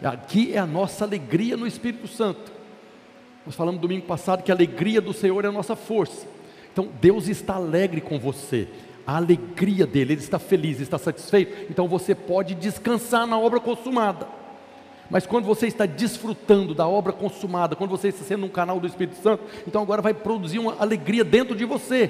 Aqui 0.01 0.53
é 0.53 0.57
a 0.57 0.65
nossa 0.65 1.03
alegria 1.03 1.57
no 1.57 1.67
Espírito 1.67 2.07
Santo. 2.07 2.53
Nós 3.45 3.55
falamos 3.55 3.81
domingo 3.81 4.05
passado 4.05 4.43
que 4.43 4.51
a 4.51 4.55
alegria 4.55 5.01
do 5.01 5.13
Senhor 5.13 5.43
é 5.43 5.47
a 5.47 5.51
nossa 5.51 5.75
força. 5.75 6.27
Então 6.71 6.89
Deus 7.01 7.27
está 7.27 7.55
alegre 7.55 8.01
com 8.01 8.19
você. 8.19 8.67
A 9.05 9.17
alegria 9.17 9.85
dele, 9.85 10.13
ele 10.13 10.21
está 10.21 10.39
feliz, 10.39 10.79
está 10.79 10.97
satisfeito. 10.97 11.67
Então 11.69 11.87
você 11.87 12.15
pode 12.15 12.55
descansar 12.55 13.27
na 13.27 13.37
obra 13.37 13.59
consumada. 13.59 14.27
Mas 15.09 15.25
quando 15.27 15.45
você 15.45 15.67
está 15.67 15.85
desfrutando 15.85 16.73
da 16.73 16.87
obra 16.87 17.13
consumada, 17.13 17.75
quando 17.75 17.91
você 17.91 18.07
está 18.07 18.23
sendo 18.23 18.45
um 18.45 18.49
canal 18.49 18.79
do 18.79 18.87
Espírito 18.87 19.21
Santo, 19.21 19.43
então 19.67 19.81
agora 19.81 20.01
vai 20.01 20.13
produzir 20.13 20.57
uma 20.57 20.75
alegria 20.79 21.23
dentro 21.23 21.55
de 21.55 21.63
você, 21.63 22.09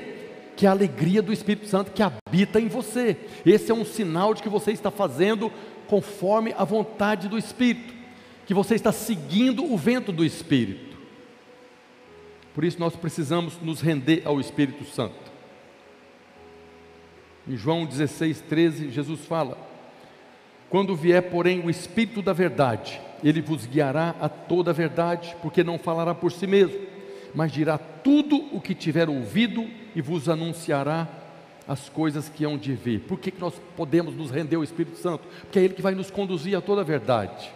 que 0.55 0.65
é 0.65 0.69
a 0.69 0.71
alegria 0.71 1.21
do 1.21 1.33
Espírito 1.33 1.67
Santo 1.67 1.91
que 1.91 2.01
habita 2.01 2.59
em 2.59 2.69
você. 2.69 3.17
Esse 3.45 3.69
é 3.71 3.73
um 3.73 3.83
sinal 3.83 4.33
de 4.33 4.41
que 4.41 4.47
você 4.47 4.71
está 4.71 4.89
fazendo 4.89 5.51
conforme 5.87 6.53
a 6.57 6.63
vontade 6.63 7.27
do 7.27 7.37
Espírito, 7.37 7.93
que 8.45 8.53
você 8.53 8.75
está 8.75 8.93
seguindo 8.93 9.69
o 9.69 9.77
vento 9.77 10.13
do 10.13 10.23
Espírito. 10.23 10.95
Por 12.53 12.63
isso 12.63 12.79
nós 12.79 12.95
precisamos 12.95 13.59
nos 13.61 13.81
render 13.81 14.21
ao 14.23 14.39
Espírito 14.39 14.85
Santo. 14.85 15.24
Em 17.47 17.55
João 17.55 17.85
16, 17.85 18.41
13, 18.41 18.89
Jesus 18.89 19.21
fala: 19.21 19.57
Quando 20.69 20.95
vier, 20.95 21.21
porém, 21.29 21.59
o 21.59 21.69
Espírito 21.69 22.21
da 22.21 22.33
Verdade, 22.33 22.99
ele 23.23 23.41
vos 23.41 23.65
guiará 23.65 24.15
a 24.19 24.27
toda 24.27 24.71
a 24.71 24.73
verdade, 24.73 25.35
porque 25.41 25.63
não 25.63 25.77
falará 25.77 26.15
por 26.15 26.31
si 26.31 26.47
mesmo, 26.47 26.79
mas 27.33 27.51
dirá 27.51 27.77
tudo 27.77 28.35
o 28.51 28.59
que 28.59 28.73
tiver 28.73 29.09
ouvido 29.09 29.67
e 29.95 30.01
vos 30.01 30.27
anunciará 30.27 31.07
as 31.67 31.89
coisas 31.89 32.29
que 32.29 32.43
hão 32.45 32.57
de 32.57 32.73
vir. 32.73 33.01
Por 33.01 33.19
que, 33.19 33.31
que 33.31 33.41
nós 33.41 33.53
podemos 33.75 34.15
nos 34.15 34.31
render 34.31 34.55
ao 34.55 34.63
Espírito 34.63 34.97
Santo? 34.97 35.23
Porque 35.41 35.59
é 35.59 35.63
Ele 35.63 35.73
que 35.73 35.81
vai 35.81 35.95
nos 35.95 36.11
conduzir 36.11 36.57
a 36.57 36.61
toda 36.61 36.81
a 36.81 36.83
verdade. 36.83 37.51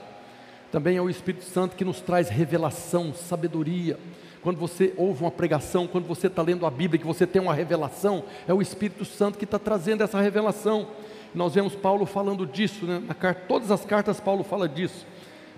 Também 0.71 0.97
é 0.97 1.01
o 1.01 1.09
Espírito 1.09 1.45
Santo 1.45 1.75
que 1.75 1.85
nos 1.85 1.99
traz 1.99 2.29
revelação, 2.29 3.13
sabedoria 3.13 3.97
quando 4.41 4.57
você 4.57 4.93
ouve 4.97 5.23
uma 5.23 5.31
pregação, 5.31 5.87
quando 5.87 6.07
você 6.07 6.27
está 6.27 6.41
lendo 6.41 6.65
a 6.65 6.71
Bíblia, 6.71 6.99
que 6.99 7.07
você 7.07 7.27
tem 7.27 7.41
uma 7.41 7.53
revelação, 7.53 8.23
é 8.47 8.53
o 8.53 8.61
Espírito 8.61 9.03
Santo 9.03 9.37
que 9.37 9.45
está 9.45 9.59
trazendo 9.59 10.03
essa 10.03 10.19
revelação. 10.21 10.87
Nós 11.33 11.53
vemos 11.53 11.75
Paulo 11.75 12.05
falando 12.05 12.45
disso, 12.45 12.85
né? 12.85 13.01
na 13.05 13.13
carta, 13.13 13.43
todas 13.47 13.69
as 13.71 13.85
cartas 13.85 14.19
Paulo 14.19 14.43
fala 14.43 14.67
disso. 14.67 15.05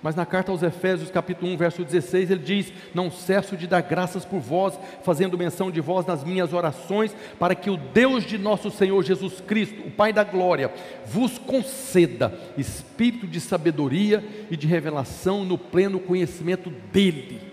Mas 0.03 0.15
na 0.15 0.25
carta 0.25 0.51
aos 0.51 0.63
Efésios, 0.63 1.11
capítulo 1.11 1.51
1, 1.51 1.57
verso 1.57 1.85
16, 1.85 2.31
ele 2.31 2.41
diz: 2.41 2.73
Não 2.91 3.11
cesso 3.11 3.55
de 3.55 3.67
dar 3.67 3.81
graças 3.81 4.25
por 4.25 4.39
vós, 4.39 4.79
fazendo 5.03 5.37
menção 5.37 5.69
de 5.69 5.79
vós 5.79 6.07
nas 6.07 6.23
minhas 6.23 6.53
orações, 6.53 7.15
para 7.37 7.53
que 7.53 7.69
o 7.69 7.77
Deus 7.77 8.25
de 8.25 8.39
nosso 8.39 8.71
Senhor 8.71 9.03
Jesus 9.03 9.39
Cristo, 9.41 9.79
o 9.85 9.91
Pai 9.91 10.11
da 10.11 10.23
glória, 10.23 10.73
vos 11.05 11.37
conceda 11.37 12.33
espírito 12.57 13.27
de 13.27 13.39
sabedoria 13.39 14.23
e 14.49 14.57
de 14.57 14.65
revelação 14.65 15.45
no 15.45 15.55
pleno 15.55 15.99
conhecimento 15.99 16.73
dEle 16.91 17.50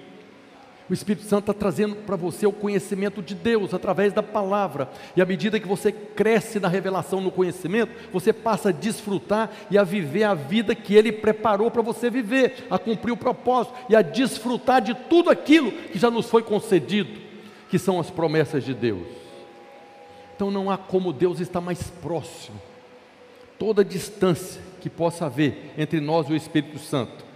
o 0.88 0.94
Espírito 0.94 1.26
Santo 1.26 1.50
está 1.50 1.52
trazendo 1.52 1.96
para 1.96 2.16
você 2.16 2.46
o 2.46 2.52
conhecimento 2.52 3.20
de 3.20 3.34
Deus 3.34 3.74
através 3.74 4.12
da 4.12 4.22
palavra. 4.22 4.88
E 5.14 5.20
à 5.20 5.26
medida 5.26 5.60
que 5.60 5.68
você 5.68 5.92
cresce 5.92 6.58
na 6.58 6.68
revelação, 6.68 7.20
no 7.20 7.30
conhecimento, 7.30 7.92
você 8.10 8.32
passa 8.32 8.70
a 8.70 8.72
desfrutar 8.72 9.50
e 9.70 9.76
a 9.76 9.84
viver 9.84 10.24
a 10.24 10.32
vida 10.32 10.74
que 10.74 10.94
Ele 10.94 11.12
preparou 11.12 11.70
para 11.70 11.82
você 11.82 12.08
viver, 12.08 12.66
a 12.70 12.78
cumprir 12.78 13.12
o 13.12 13.16
propósito 13.16 13.74
e 13.90 13.94
a 13.94 14.00
desfrutar 14.00 14.80
de 14.80 14.94
tudo 14.94 15.28
aquilo 15.28 15.70
que 15.70 15.98
já 15.98 16.10
nos 16.10 16.30
foi 16.30 16.42
concedido, 16.42 17.20
que 17.70 17.78
são 17.78 18.00
as 18.00 18.10
promessas 18.10 18.64
de 18.64 18.72
Deus. 18.72 19.06
Então 20.34 20.50
não 20.50 20.70
há 20.70 20.78
como 20.78 21.12
Deus 21.12 21.38
estar 21.38 21.60
mais 21.60 21.82
próximo. 21.82 22.58
Toda 23.58 23.84
distância 23.84 24.62
que 24.80 24.88
possa 24.88 25.26
haver 25.26 25.74
entre 25.76 26.00
nós 26.00 26.28
e 26.28 26.32
o 26.32 26.36
Espírito 26.36 26.78
Santo 26.78 27.28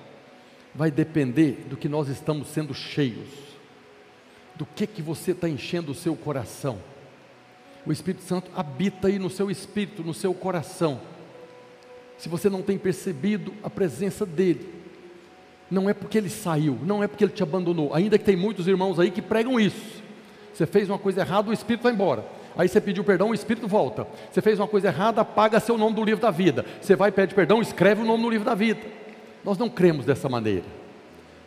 vai 0.74 0.90
depender 0.90 1.66
do 1.68 1.76
que 1.76 1.88
nós 1.88 2.09
estamos 2.09 2.48
sendo 2.48 2.72
cheios, 2.72 3.28
do 4.55 4.66
que 4.66 4.86
que 4.86 5.03
você 5.03 5.32
está 5.32 5.48
enchendo 5.48 5.92
o 5.92 5.94
seu 5.94 6.14
coração. 6.14 6.78
O 7.86 7.92
Espírito 7.92 8.22
Santo 8.22 8.50
habita 8.55 9.09
aí 9.09 9.18
no 9.18 9.28
seu 9.28 9.50
espírito, 9.50 10.03
no 10.03 10.14
seu 10.14 10.32
coração. 10.32 11.00
Se 12.16 12.28
você 12.28 12.48
não 12.48 12.62
tem 12.62 12.78
percebido 12.78 13.53
a 13.62 13.68
presença 13.68 14.24
dele, 14.24 14.72
não 15.68 15.88
é 15.90 15.94
porque 15.94 16.18
ele 16.18 16.28
saiu, 16.28 16.78
não 16.82 17.03
é 17.03 17.09
porque 17.09 17.24
ele 17.24 17.32
te 17.32 17.42
abandonou. 17.42 17.92
Ainda 17.94 18.18
que 18.18 18.24
tem 18.24 18.36
muitos 18.36 18.68
irmãos 18.68 19.00
aí 19.00 19.11
que 19.11 19.22
pregam 19.22 19.59
isso. 19.59 20.03
Você 20.55 20.66
fez 20.66 20.88
uma 20.88 20.98
coisa 20.98 21.22
errada, 21.22 21.50
o 21.50 21.53
Espírito 21.53 21.82
vai 21.82 21.92
embora. 21.92 22.24
Aí 22.57 22.68
você 22.68 22.80
pediu 22.80 23.03
perdão, 23.03 23.30
o 23.30 23.34
Espírito 23.34 23.66
volta. 23.66 24.07
Você 24.30 24.42
fez 24.42 24.61
uma 24.61 24.68
coisa 24.68 24.88
errada, 24.88 25.22
apaga 25.22 25.59
seu 25.59 25.78
nome 25.78 25.96
do 25.96 26.05
livro 26.05 26.20
da 26.20 26.30
vida. 26.30 26.64
Você 26.80 26.94
vai 26.94 27.11
pedir 27.11 27.34
perdão, 27.34 27.61
escreve 27.62 28.03
o 28.03 28.05
nome 28.05 28.22
no 28.22 28.30
livro 28.30 28.44
da 28.44 28.55
vida. 28.55 28.82
Nós 29.42 29.59
não 29.59 29.68
cremos 29.68 30.05
dessa 30.05 30.28
maneira. 30.28 30.81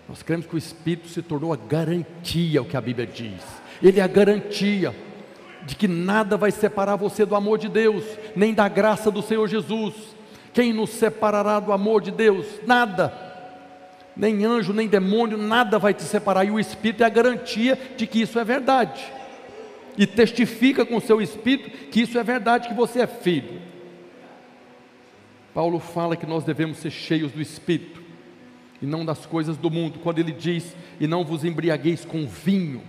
Nós 0.08 0.22
cremos 0.22 0.46
que 0.46 0.56
o 0.56 0.58
Espírito 0.58 1.08
se 1.08 1.22
tornou 1.22 1.52
a 1.52 1.58
garantia, 1.58 2.62
o 2.62 2.66
que 2.66 2.78
a 2.78 2.82
Bíblia 2.82 3.08
diz. 3.08 3.42
Ele 3.82 4.00
é 4.00 4.04
a 4.04 4.08
garantia 4.08 4.96
de 5.66 5.76
que 5.76 5.88
nada 5.88 6.38
vai 6.38 6.52
separar 6.52 6.96
você 6.96 7.26
do 7.26 7.36
amor 7.36 7.58
de 7.58 7.68
Deus, 7.68 8.04
nem 8.36 8.54
da 8.54 8.68
graça 8.68 9.10
do 9.10 9.22
Senhor 9.22 9.48
Jesus. 9.48 9.94
Quem 10.54 10.72
nos 10.72 10.92
separará 10.92 11.60
do 11.60 11.72
amor 11.72 12.02
de 12.02 12.12
Deus? 12.12 12.46
Nada. 12.66 13.12
Nem 14.16 14.46
anjo, 14.46 14.72
nem 14.72 14.88
demônio, 14.88 15.38
nada 15.38 15.80
vai 15.80 15.94
te 15.94 16.04
separar. 16.04 16.46
E 16.46 16.52
o 16.52 16.60
Espírito 16.60 17.04
é 17.04 17.06
a 17.06 17.10
garantia 17.10 17.78
de 17.98 18.06
que 18.06 18.22
isso 18.22 18.40
é 18.40 18.44
verdade. 18.44 19.04
E 19.98 20.06
testifica 20.06 20.86
com 20.86 20.98
o 20.98 21.02
seu 21.02 21.22
Espírito 21.22 21.90
que 21.90 22.02
isso 22.02 22.18
é 22.18 22.24
verdade, 22.24 22.68
que 22.68 22.74
você 22.74 23.02
é 23.02 23.08
filho. 23.08 23.60
Paulo 25.54 25.80
fala 25.80 26.16
que 26.16 26.26
nós 26.26 26.44
devemos 26.44 26.78
ser 26.78 26.92
cheios 26.92 27.32
do 27.32 27.42
Espírito 27.42 28.05
e 28.86 28.88
não 28.88 29.04
das 29.04 29.26
coisas 29.26 29.58
do 29.58 29.72
mundo, 29.72 29.98
quando 29.98 30.20
ele 30.20 30.32
diz: 30.32 30.76
E 31.00 31.08
não 31.08 31.26
vos 31.26 31.44
embriagueis 31.44 32.06
com 32.06 32.28
vinho. 32.28 32.84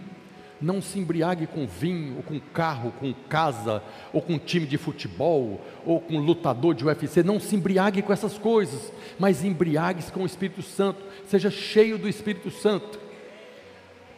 Não 0.61 0.81
se 0.81 0.99
embriague 0.99 1.47
com 1.47 1.67
vinho, 1.67 2.17
ou 2.17 2.23
com 2.23 2.39
carro, 2.39 2.93
com 2.99 3.13
casa, 3.13 3.83
ou 4.13 4.23
com 4.23 4.39
time 4.39 4.67
de 4.67 4.79
futebol, 4.79 5.61
ou 5.85 6.01
com 6.01 6.19
lutador 6.19 6.75
de 6.75 6.85
UFC. 6.85 7.23
Não 7.23 7.41
se 7.41 7.57
embriague 7.57 8.03
com 8.03 8.13
essas 8.13 8.37
coisas, 8.39 8.93
mas 9.19 9.43
embriague-se 9.43 10.13
com 10.13 10.23
o 10.23 10.27
Espírito 10.27 10.63
Santo. 10.63 11.03
Seja 11.27 11.51
cheio 11.51 11.99
do 11.99 12.09
Espírito 12.09 12.51
Santo. 12.51 12.99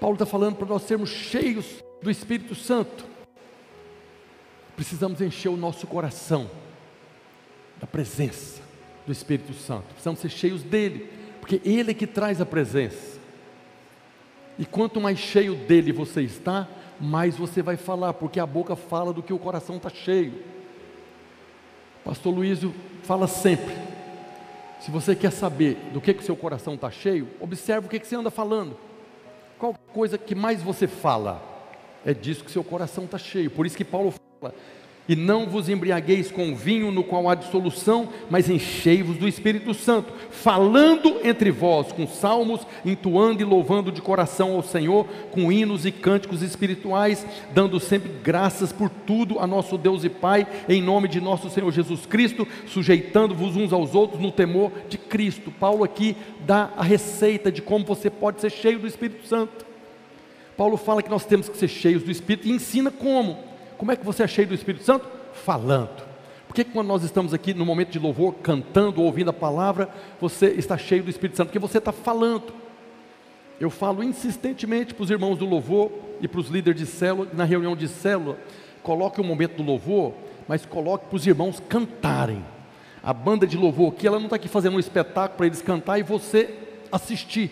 Paulo 0.00 0.14
está 0.14 0.26
falando 0.26 0.56
para 0.56 0.66
nós 0.66 0.82
sermos 0.82 1.10
cheios 1.10 1.82
do 2.02 2.10
Espírito 2.10 2.54
Santo. 2.56 3.04
Precisamos 4.74 5.20
encher 5.20 5.48
o 5.48 5.56
nosso 5.56 5.86
coração 5.86 6.48
da 7.80 7.86
presença 7.86 8.62
do 9.06 9.12
Espírito 9.12 9.54
Santo. 9.54 9.86
Precisamos 9.86 10.20
ser 10.20 10.28
cheios 10.28 10.62
dele, 10.62 11.17
porque 11.48 11.66
ele 11.66 11.92
é 11.92 11.94
que 11.94 12.06
traz 12.06 12.42
a 12.42 12.46
presença. 12.46 13.18
E 14.58 14.66
quanto 14.66 15.00
mais 15.00 15.18
cheio 15.18 15.54
dele 15.54 15.92
você 15.92 16.20
está, 16.20 16.68
mais 17.00 17.36
você 17.36 17.62
vai 17.62 17.78
falar, 17.78 18.12
porque 18.12 18.38
a 18.38 18.44
boca 18.44 18.76
fala 18.76 19.14
do 19.14 19.22
que 19.22 19.32
o 19.32 19.38
coração 19.38 19.78
está 19.78 19.88
cheio. 19.88 20.34
Pastor 22.04 22.34
Luísio 22.34 22.74
fala 23.02 23.26
sempre: 23.26 23.74
se 24.78 24.90
você 24.90 25.16
quer 25.16 25.32
saber 25.32 25.76
do 25.90 26.02
que, 26.02 26.10
o 26.10 26.22
seu 26.22 26.36
coração 26.36 26.74
está 26.74 26.90
cheio, 26.90 27.26
observe 27.40 27.86
o 27.86 27.90
que, 27.90 27.98
que 27.98 28.06
você 28.06 28.16
anda 28.16 28.30
falando. 28.30 28.76
Qual 29.58 29.74
coisa 29.94 30.18
que 30.18 30.34
mais 30.34 30.62
você 30.62 30.86
fala? 30.86 31.42
É 32.04 32.12
disso 32.12 32.44
que 32.44 32.50
seu 32.50 32.62
coração 32.62 33.04
está 33.04 33.16
cheio. 33.16 33.50
Por 33.50 33.64
isso 33.64 33.76
que 33.76 33.84
Paulo 33.86 34.12
fala: 34.38 34.54
e 35.08 35.16
não 35.16 35.46
vos 35.46 35.68
embriagueis 35.68 36.30
com 36.30 36.54
vinho 36.54 36.92
no 36.92 37.02
qual 37.02 37.28
há 37.28 37.34
dissolução, 37.34 38.08
mas 38.28 38.50
enchei-vos 38.50 39.16
do 39.16 39.26
Espírito 39.26 39.72
Santo, 39.72 40.12
falando 40.30 41.16
entre 41.24 41.50
vós 41.50 41.90
com 41.90 42.06
salmos, 42.06 42.66
entoando 42.84 43.40
e 43.40 43.44
louvando 43.44 43.90
de 43.90 44.02
coração 44.02 44.54
ao 44.54 44.62
Senhor, 44.62 45.06
com 45.30 45.50
hinos 45.50 45.86
e 45.86 45.90
cânticos 45.90 46.42
espirituais, 46.42 47.26
dando 47.54 47.80
sempre 47.80 48.12
graças 48.22 48.70
por 48.70 48.90
tudo 48.90 49.38
a 49.40 49.46
nosso 49.46 49.78
Deus 49.78 50.04
e 50.04 50.10
Pai, 50.10 50.46
em 50.68 50.82
nome 50.82 51.08
de 51.08 51.20
nosso 51.20 51.48
Senhor 51.48 51.72
Jesus 51.72 52.04
Cristo, 52.04 52.46
sujeitando-vos 52.66 53.56
uns 53.56 53.72
aos 53.72 53.94
outros 53.94 54.20
no 54.20 54.30
temor 54.30 54.70
de 54.90 54.98
Cristo. 54.98 55.50
Paulo 55.50 55.84
aqui 55.84 56.14
dá 56.44 56.70
a 56.76 56.82
receita 56.82 57.50
de 57.50 57.62
como 57.62 57.84
você 57.84 58.10
pode 58.10 58.42
ser 58.42 58.50
cheio 58.50 58.78
do 58.78 58.86
Espírito 58.86 59.26
Santo. 59.26 59.66
Paulo 60.54 60.76
fala 60.76 61.02
que 61.02 61.10
nós 61.10 61.24
temos 61.24 61.48
que 61.48 61.56
ser 61.56 61.68
cheios 61.68 62.02
do 62.02 62.10
Espírito 62.10 62.48
e 62.48 62.50
ensina 62.50 62.90
como. 62.90 63.47
Como 63.78 63.92
é 63.92 63.96
que 63.96 64.04
você 64.04 64.24
é 64.24 64.26
cheio 64.26 64.48
do 64.48 64.54
Espírito 64.54 64.84
Santo? 64.84 65.08
Falando. 65.32 66.06
Por 66.48 66.54
que 66.54 66.64
quando 66.64 66.88
nós 66.88 67.04
estamos 67.04 67.32
aqui 67.32 67.54
no 67.54 67.64
momento 67.64 67.90
de 67.90 67.98
louvor, 67.98 68.34
cantando, 68.42 69.00
ouvindo 69.02 69.30
a 69.30 69.32
palavra, 69.32 69.88
você 70.20 70.48
está 70.48 70.76
cheio 70.76 71.04
do 71.04 71.10
Espírito 71.10 71.36
Santo? 71.36 71.48
Porque 71.48 71.58
você 71.60 71.78
está 71.78 71.92
falando. 71.92 72.52
Eu 73.60 73.70
falo 73.70 74.02
insistentemente 74.02 74.92
para 74.92 75.04
os 75.04 75.10
irmãos 75.10 75.38
do 75.38 75.46
louvor 75.46 75.92
e 76.20 76.26
para 76.26 76.40
os 76.40 76.48
líderes 76.48 76.80
de 76.80 76.86
célula, 76.86 77.28
na 77.32 77.44
reunião 77.44 77.76
de 77.76 77.86
célula, 77.86 78.36
coloque 78.82 79.20
o 79.20 79.24
momento 79.24 79.56
do 79.56 79.62
louvor, 79.62 80.14
mas 80.48 80.66
coloque 80.66 81.06
para 81.06 81.16
os 81.16 81.26
irmãos 81.26 81.60
cantarem. 81.68 82.44
A 83.02 83.12
banda 83.12 83.46
de 83.46 83.56
louvor 83.56 83.92
aqui, 83.92 84.08
ela 84.08 84.18
não 84.18 84.26
está 84.26 84.36
aqui 84.36 84.48
fazendo 84.48 84.76
um 84.76 84.80
espetáculo 84.80 85.36
para 85.36 85.46
eles 85.46 85.62
cantar 85.62 85.98
e 85.98 86.02
você 86.02 86.52
assistir. 86.90 87.50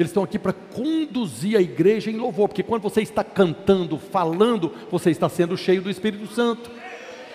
Eles 0.00 0.08
estão 0.08 0.22
aqui 0.22 0.38
para 0.38 0.54
conduzir 0.54 1.58
a 1.58 1.60
igreja 1.60 2.10
em 2.10 2.16
louvor, 2.16 2.48
porque 2.48 2.62
quando 2.62 2.80
você 2.80 3.02
está 3.02 3.22
cantando, 3.22 3.98
falando, 3.98 4.72
você 4.90 5.10
está 5.10 5.28
sendo 5.28 5.58
cheio 5.58 5.82
do 5.82 5.90
Espírito 5.90 6.26
Santo. 6.28 6.70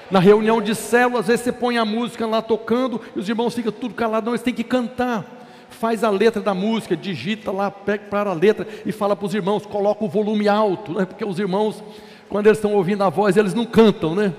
Na 0.09 0.17
reunião 0.19 0.59
de 0.59 0.73
célula, 0.73 1.19
às 1.19 1.27
vezes 1.27 1.43
você 1.43 1.51
põe 1.51 1.77
a 1.77 1.85
música 1.85 2.25
lá 2.25 2.41
tocando 2.41 2.99
e 3.15 3.19
os 3.19 3.29
irmãos 3.29 3.53
ficam 3.53 3.71
tudo 3.71 3.93
calados, 3.93 4.25
não, 4.25 4.33
eles 4.33 4.41
têm 4.41 4.51
que 4.51 4.63
cantar. 4.63 5.45
Faz 5.69 6.03
a 6.03 6.09
letra 6.09 6.41
da 6.41 6.55
música, 6.55 6.97
digita 6.97 7.51
lá, 7.51 7.69
pega 7.69 8.05
para 8.05 8.31
a 8.31 8.33
letra 8.33 8.67
e 8.83 8.91
fala 8.91 9.15
para 9.15 9.27
os 9.27 9.35
irmãos, 9.35 9.63
coloca 9.63 10.03
o 10.03 10.09
volume 10.09 10.47
alto, 10.47 10.93
né? 10.93 11.05
porque 11.05 11.23
os 11.23 11.37
irmãos, 11.37 11.83
quando 12.27 12.47
eles 12.47 12.57
estão 12.57 12.73
ouvindo 12.73 13.03
a 13.03 13.09
voz, 13.11 13.37
eles 13.37 13.53
não 13.53 13.67
cantam, 13.67 14.15
né? 14.15 14.33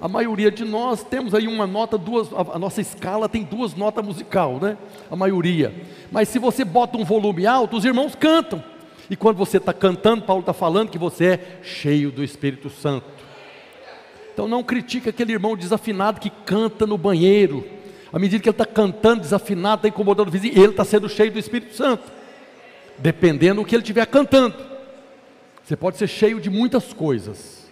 A 0.00 0.08
maioria 0.08 0.50
de 0.50 0.64
nós 0.64 1.02
temos 1.02 1.34
aí 1.34 1.48
uma 1.48 1.66
nota, 1.66 1.96
duas, 1.96 2.28
a, 2.32 2.58
nossa 2.58 2.80
escala 2.80 3.28
tem 3.28 3.42
duas 3.42 3.74
notas 3.74 4.04
musical, 4.04 4.58
né? 4.60 4.76
A 5.10 5.16
maioria. 5.16 5.74
Mas 6.12 6.28
se 6.28 6.38
você 6.38 6.64
bota 6.64 6.98
um 6.98 7.04
volume 7.04 7.46
alto, 7.46 7.76
os 7.76 7.84
irmãos 7.84 8.14
cantam. 8.14 8.62
E 9.08 9.16
quando 9.16 9.36
você 9.36 9.56
está 9.56 9.72
cantando, 9.72 10.24
Paulo 10.24 10.40
está 10.40 10.52
falando 10.52 10.90
que 10.90 10.98
você 10.98 11.24
é 11.26 11.60
cheio 11.62 12.10
do 12.10 12.22
Espírito 12.22 12.68
Santo. 12.68 13.06
Então 14.32 14.46
não 14.46 14.62
critique 14.62 15.08
aquele 15.08 15.32
irmão 15.32 15.56
desafinado 15.56 16.20
que 16.20 16.28
canta 16.28 16.86
no 16.86 16.98
banheiro. 16.98 17.64
À 18.12 18.18
medida 18.18 18.42
que 18.42 18.48
ele 18.48 18.54
está 18.54 18.66
cantando 18.66 19.22
desafinado, 19.22 19.80
está 19.80 19.88
incomodando 19.88 20.28
o 20.28 20.30
vizinho, 20.30 20.54
ele 20.56 20.72
está 20.72 20.84
sendo 20.84 21.08
cheio 21.08 21.32
do 21.32 21.38
Espírito 21.38 21.74
Santo. 21.74 22.12
Dependendo 22.98 23.62
do 23.62 23.66
que 23.66 23.74
ele 23.74 23.82
estiver 23.82 24.06
cantando. 24.06 24.56
Você 25.64 25.74
pode 25.74 25.96
ser 25.96 26.06
cheio 26.06 26.40
de 26.40 26.50
muitas 26.50 26.92
coisas. 26.92 27.65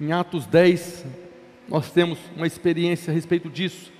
Em 0.00 0.12
Atos 0.12 0.46
10, 0.46 1.04
nós 1.68 1.90
temos 1.90 2.18
uma 2.34 2.46
experiência 2.46 3.10
a 3.10 3.14
respeito 3.14 3.50
disso. 3.50 3.92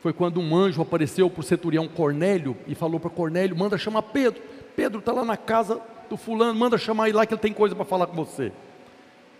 Foi 0.00 0.12
quando 0.12 0.40
um 0.40 0.54
anjo 0.54 0.80
apareceu 0.80 1.28
para 1.28 1.40
o 1.40 1.42
centurião 1.42 1.88
Cornélio 1.88 2.56
e 2.68 2.74
falou 2.76 3.00
para 3.00 3.10
Cornélio: 3.10 3.56
manda 3.56 3.76
chamar 3.76 4.02
Pedro. 4.02 4.40
Pedro 4.76 5.00
está 5.00 5.12
lá 5.12 5.24
na 5.24 5.36
casa 5.36 5.80
do 6.08 6.16
fulano, 6.16 6.56
manda 6.56 6.78
chamar 6.78 7.08
ele 7.08 7.16
lá 7.16 7.26
que 7.26 7.34
ele 7.34 7.40
tem 7.40 7.52
coisa 7.52 7.74
para 7.74 7.84
falar 7.84 8.06
com 8.06 8.14
você. 8.14 8.52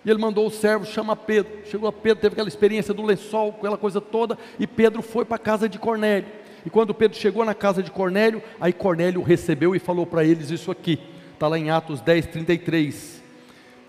E 0.05 0.11
ele 0.11 0.19
mandou 0.19 0.49
o 0.49 0.51
servo 0.51 0.85
chamar 0.85 1.15
Pedro. 1.15 1.53
Chegou 1.65 1.89
a 1.89 1.93
Pedro, 1.93 2.21
teve 2.21 2.33
aquela 2.33 2.49
experiência 2.49 2.93
do 2.93 3.03
lençol, 3.05 3.55
aquela 3.57 3.79
coisa 3.79 4.01
toda, 4.01 4.37
e 4.59 4.67
Pedro 4.67 5.01
foi 5.01 5.25
para 5.25 5.37
a 5.37 5.39
casa 5.39 5.69
de 5.69 5.79
Cornélio. 5.79 6.27
E 6.67 6.71
quando 6.71 6.93
Pedro 6.93 7.17
chegou 7.17 7.45
na 7.45 7.55
casa 7.55 7.85
de 7.85 7.93
Cornélio, 7.93 8.43
aí 8.61 8.73
Cornélio 8.73 9.23
recebeu 9.23 9.77
e 9.77 9.79
falou 9.79 10.07
para 10.07 10.25
eles 10.25 10.51
isso 10.51 10.73
aqui. 10.73 10.99
Está 11.35 11.47
lá 11.47 11.57
em 11.57 11.71
Atos 11.71 12.01
10, 12.01 12.27
33. 12.27 13.24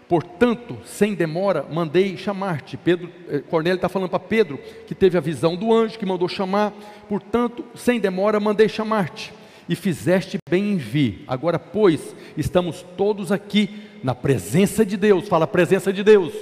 Portanto, 0.07 0.77
sem 0.85 1.15
demora, 1.15 1.65
mandei 1.71 2.15
chamar-te. 2.15 2.77
Pedro, 2.77 3.09
eh, 3.27 3.39
Cornélio 3.39 3.77
está 3.77 3.89
falando 3.89 4.09
para 4.09 4.19
Pedro, 4.19 4.59
que 4.85 4.93
teve 4.93 5.17
a 5.17 5.21
visão 5.21 5.55
do 5.55 5.73
anjo, 5.73 5.97
que 5.97 6.05
mandou 6.05 6.27
chamar. 6.27 6.71
Portanto, 7.09 7.65
sem 7.73 7.99
demora, 7.99 8.39
mandei 8.39 8.69
chamar-te. 8.69 9.33
E 9.67 9.75
fizeste 9.75 10.37
bem 10.47 10.73
em 10.73 10.77
vir. 10.77 11.23
Agora, 11.27 11.57
pois, 11.57 12.15
estamos 12.37 12.85
todos 12.95 13.31
aqui 13.31 13.81
na 14.03 14.13
presença 14.13 14.85
de 14.85 14.95
Deus. 14.95 15.27
Fala, 15.27 15.47
presença 15.47 15.91
de 15.91 16.03
Deus. 16.03 16.33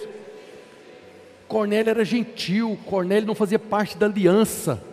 Cornélio 1.47 1.91
era 1.91 2.03
gentil, 2.03 2.77
Cornélio 2.85 3.27
não 3.27 3.35
fazia 3.35 3.59
parte 3.59 3.97
da 3.97 4.07
aliança. 4.07 4.83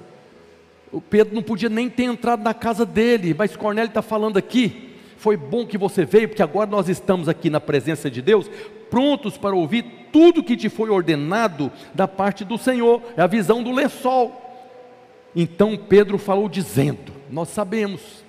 O 0.93 1.01
Pedro 1.01 1.35
não 1.35 1.43
podia 1.43 1.69
nem 1.69 1.89
ter 1.89 2.05
entrado 2.05 2.43
na 2.43 2.55
casa 2.55 2.85
dele, 2.85 3.35
mas 3.37 3.57
Cornélio 3.57 3.89
está 3.89 4.03
falando 4.03 4.37
aqui. 4.37 4.90
Foi 5.21 5.37
bom 5.37 5.67
que 5.67 5.77
você 5.77 6.05
veio, 6.05 6.29
porque 6.29 6.43
agora 6.43 6.71
nós 6.71 6.89
estamos 6.89 7.29
aqui 7.29 7.51
na 7.51 7.61
presença 7.61 8.11
de 8.11 8.23
Deus, 8.23 8.51
prontos 8.89 9.37
para 9.37 9.55
ouvir 9.55 9.85
tudo 10.11 10.43
que 10.43 10.57
te 10.57 10.69
foi 10.69 10.89
ordenado 10.89 11.71
da 11.95 12.09
parte 12.09 12.45
do 12.45 12.57
Senhor. 12.57 13.03
É 13.17 13.23
a 13.23 13.27
visão 13.27 13.63
do 13.63 13.71
lençol. 13.71 14.35
Então 15.37 15.77
Pedro 15.77 16.17
falou 16.17 16.49
dizendo: 16.49 17.13
Nós 17.31 17.51
sabemos 17.51 18.25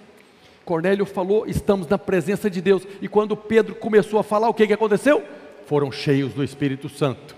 Cornélio 0.66 1.06
falou, 1.06 1.46
estamos 1.48 1.88
na 1.88 1.98
presença 1.98 2.50
de 2.50 2.62
Deus. 2.62 2.88
E 3.02 3.08
quando 3.08 3.36
Pedro 3.36 3.76
começou 3.76 4.20
a 4.20 4.24
falar, 4.24 4.50
o 4.50 4.54
que, 4.54 4.68
que 4.68 4.74
aconteceu? 4.74 5.24
Foram 5.66 5.92
cheios 5.92 6.34
do 6.34 6.44
Espírito 6.44 6.88
Santo. 6.88 7.36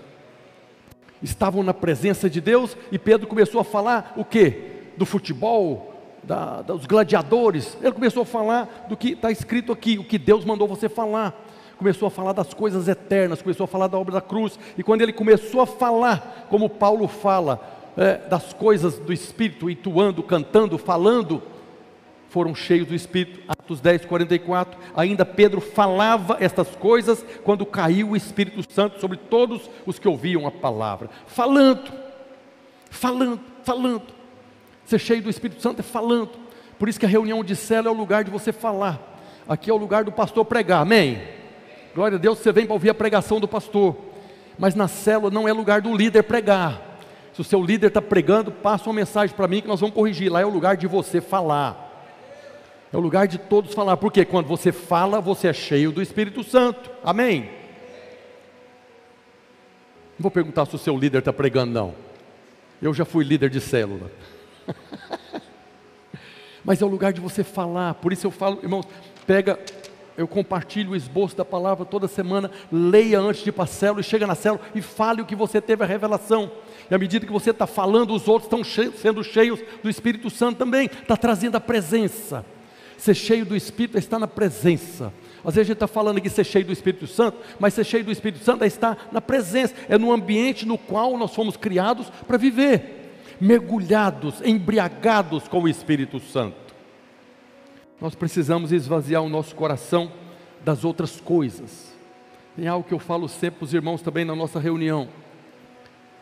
Estavam 1.22 1.62
na 1.62 1.72
presença 1.72 2.28
de 2.28 2.40
Deus 2.40 2.76
e 2.92 2.98
Pedro 2.98 3.26
começou 3.26 3.60
a 3.60 3.64
falar 3.64 4.12
o 4.16 4.24
que? 4.24 4.72
Do 4.96 5.06
futebol, 5.06 5.93
da, 6.26 6.62
dos 6.62 6.86
gladiadores. 6.86 7.76
Ele 7.80 7.92
começou 7.92 8.22
a 8.22 8.26
falar 8.26 8.86
do 8.88 8.96
que 8.96 9.10
está 9.10 9.30
escrito 9.30 9.72
aqui, 9.72 9.98
o 9.98 10.04
que 10.04 10.18
Deus 10.18 10.44
mandou 10.44 10.66
você 10.66 10.88
falar. 10.88 11.42
Começou 11.76 12.06
a 12.06 12.10
falar 12.10 12.32
das 12.32 12.54
coisas 12.54 12.88
eternas, 12.88 13.42
começou 13.42 13.64
a 13.64 13.68
falar 13.68 13.88
da 13.88 13.98
obra 13.98 14.14
da 14.14 14.20
cruz. 14.20 14.58
E 14.78 14.82
quando 14.82 15.02
ele 15.02 15.12
começou 15.12 15.60
a 15.60 15.66
falar, 15.66 16.46
como 16.48 16.68
Paulo 16.68 17.08
fala, 17.08 17.60
é, 17.96 18.16
das 18.28 18.52
coisas 18.52 18.98
do 18.98 19.12
Espírito, 19.12 19.68
entoando, 19.70 20.22
cantando, 20.22 20.78
falando, 20.78 21.42
foram 22.28 22.54
cheios 22.54 22.88
do 22.88 22.94
Espírito. 22.94 23.40
Atos 23.46 23.80
10, 23.80 24.06
44. 24.06 24.78
Ainda 24.96 25.24
Pedro 25.24 25.60
falava 25.60 26.36
estas 26.40 26.68
coisas 26.74 27.24
quando 27.44 27.64
caiu 27.64 28.10
o 28.10 28.16
Espírito 28.16 28.72
Santo 28.72 29.00
sobre 29.00 29.16
todos 29.16 29.70
os 29.86 29.98
que 29.98 30.08
ouviam 30.08 30.46
a 30.46 30.50
palavra. 30.50 31.08
Falando, 31.26 31.92
falando, 32.90 33.40
falando. 33.62 34.23
Ser 34.84 34.98
cheio 34.98 35.22
do 35.22 35.30
Espírito 35.30 35.62
Santo 35.62 35.80
é 35.80 35.82
falando. 35.82 36.30
Por 36.78 36.88
isso 36.88 36.98
que 36.98 37.06
a 37.06 37.08
reunião 37.08 37.42
de 37.42 37.56
célula 37.56 37.90
é 37.90 37.92
o 37.92 37.98
lugar 37.98 38.24
de 38.24 38.30
você 38.30 38.52
falar. 38.52 39.00
Aqui 39.48 39.70
é 39.70 39.72
o 39.72 39.76
lugar 39.76 40.04
do 40.04 40.12
pastor 40.12 40.44
pregar. 40.44 40.82
Amém? 40.82 41.22
Glória 41.94 42.16
a 42.16 42.20
Deus, 42.20 42.38
você 42.38 42.52
vem 42.52 42.66
para 42.66 42.74
ouvir 42.74 42.90
a 42.90 42.94
pregação 42.94 43.38
do 43.38 43.46
pastor. 43.46 43.96
Mas 44.58 44.74
na 44.74 44.88
célula 44.88 45.30
não 45.30 45.48
é 45.48 45.52
lugar 45.52 45.80
do 45.80 45.94
líder 45.94 46.22
pregar. 46.22 46.98
Se 47.32 47.40
o 47.40 47.44
seu 47.44 47.62
líder 47.62 47.88
está 47.88 48.00
pregando, 48.00 48.52
passa 48.52 48.88
uma 48.88 48.94
mensagem 48.94 49.34
para 49.34 49.48
mim 49.48 49.60
que 49.60 49.68
nós 49.68 49.80
vamos 49.80 49.94
corrigir. 49.94 50.30
Lá 50.30 50.40
é 50.40 50.46
o 50.46 50.50
lugar 50.50 50.76
de 50.76 50.86
você 50.86 51.20
falar. 51.20 51.84
É 52.92 52.96
o 52.96 53.00
lugar 53.00 53.26
de 53.26 53.38
todos 53.38 53.74
falar, 53.74 53.96
porque 53.96 54.24
quando 54.24 54.46
você 54.46 54.70
fala, 54.70 55.20
você 55.20 55.48
é 55.48 55.52
cheio 55.52 55.90
do 55.90 56.00
Espírito 56.00 56.44
Santo. 56.44 56.90
Amém? 57.02 57.50
Não 60.16 60.20
vou 60.20 60.30
perguntar 60.30 60.64
se 60.66 60.76
o 60.76 60.78
seu 60.78 60.96
líder 60.96 61.18
está 61.18 61.32
pregando, 61.32 61.72
não. 61.72 61.94
Eu 62.80 62.94
já 62.94 63.04
fui 63.04 63.24
líder 63.24 63.50
de 63.50 63.60
célula. 63.60 64.12
Mas 66.64 66.80
é 66.80 66.84
o 66.84 66.88
lugar 66.88 67.12
de 67.12 67.20
você 67.20 67.44
falar. 67.44 67.94
Por 67.94 68.12
isso 68.12 68.26
eu 68.26 68.30
falo, 68.30 68.60
irmãos, 68.62 68.86
pega, 69.26 69.58
eu 70.16 70.26
compartilho 70.26 70.92
o 70.92 70.96
esboço 70.96 71.36
da 71.36 71.44
palavra 71.44 71.84
toda 71.84 72.08
semana, 72.08 72.50
leia 72.70 73.20
antes 73.20 73.42
de 73.42 73.50
ir 73.50 73.52
para 73.52 73.64
a 73.64 73.68
célula 73.68 74.00
e 74.00 74.04
chega 74.04 74.26
na 74.26 74.34
célula 74.34 74.62
e 74.74 74.80
fale 74.80 75.20
o 75.20 75.26
que 75.26 75.36
você 75.36 75.60
teve 75.60 75.82
a 75.82 75.86
revelação. 75.86 76.50
E 76.90 76.94
à 76.94 76.98
medida 76.98 77.26
que 77.26 77.32
você 77.32 77.50
está 77.50 77.66
falando, 77.66 78.14
os 78.14 78.28
outros 78.28 78.44
estão 78.44 78.92
sendo 78.92 79.24
cheios 79.24 79.60
do 79.82 79.90
Espírito 79.90 80.30
Santo 80.30 80.58
também, 80.58 80.86
está 80.86 81.16
trazendo 81.16 81.56
a 81.56 81.60
presença. 81.60 82.44
Ser 82.96 83.14
cheio 83.14 83.44
do 83.44 83.56
Espírito 83.56 83.96
é 83.96 83.98
estar 83.98 84.18
na 84.18 84.28
presença. 84.28 85.12
Às 85.44 85.56
vezes 85.56 85.66
a 85.66 85.72
gente 85.72 85.72
está 85.74 85.86
falando 85.86 86.18
aqui 86.18 86.30
ser 86.30 86.44
cheio 86.44 86.64
do 86.64 86.72
Espírito 86.72 87.06
Santo, 87.06 87.38
mas 87.58 87.74
ser 87.74 87.84
cheio 87.84 88.04
do 88.04 88.12
Espírito 88.12 88.42
Santo 88.42 88.64
é 88.64 88.66
estar 88.66 89.08
na 89.12 89.20
presença, 89.20 89.74
é 89.88 89.98
no 89.98 90.10
ambiente 90.10 90.64
no 90.64 90.78
qual 90.78 91.18
nós 91.18 91.34
fomos 91.34 91.56
criados 91.56 92.08
para 92.26 92.38
viver, 92.38 93.03
mergulhados, 93.40 94.40
embriagados 94.44 95.48
com 95.48 95.62
o 95.62 95.68
Espírito 95.68 96.20
Santo. 96.20 96.74
Nós 98.00 98.14
precisamos 98.14 98.72
esvaziar 98.72 99.22
o 99.22 99.28
nosso 99.28 99.54
coração 99.54 100.12
das 100.64 100.84
outras 100.84 101.20
coisas. 101.20 101.94
Tem 102.56 102.68
algo 102.68 102.86
que 102.86 102.94
eu 102.94 102.98
falo 102.98 103.28
sempre 103.28 103.58
para 103.58 103.64
os 103.64 103.74
irmãos 103.74 104.02
também 104.02 104.24
na 104.24 104.34
nossa 104.34 104.60
reunião. 104.60 105.08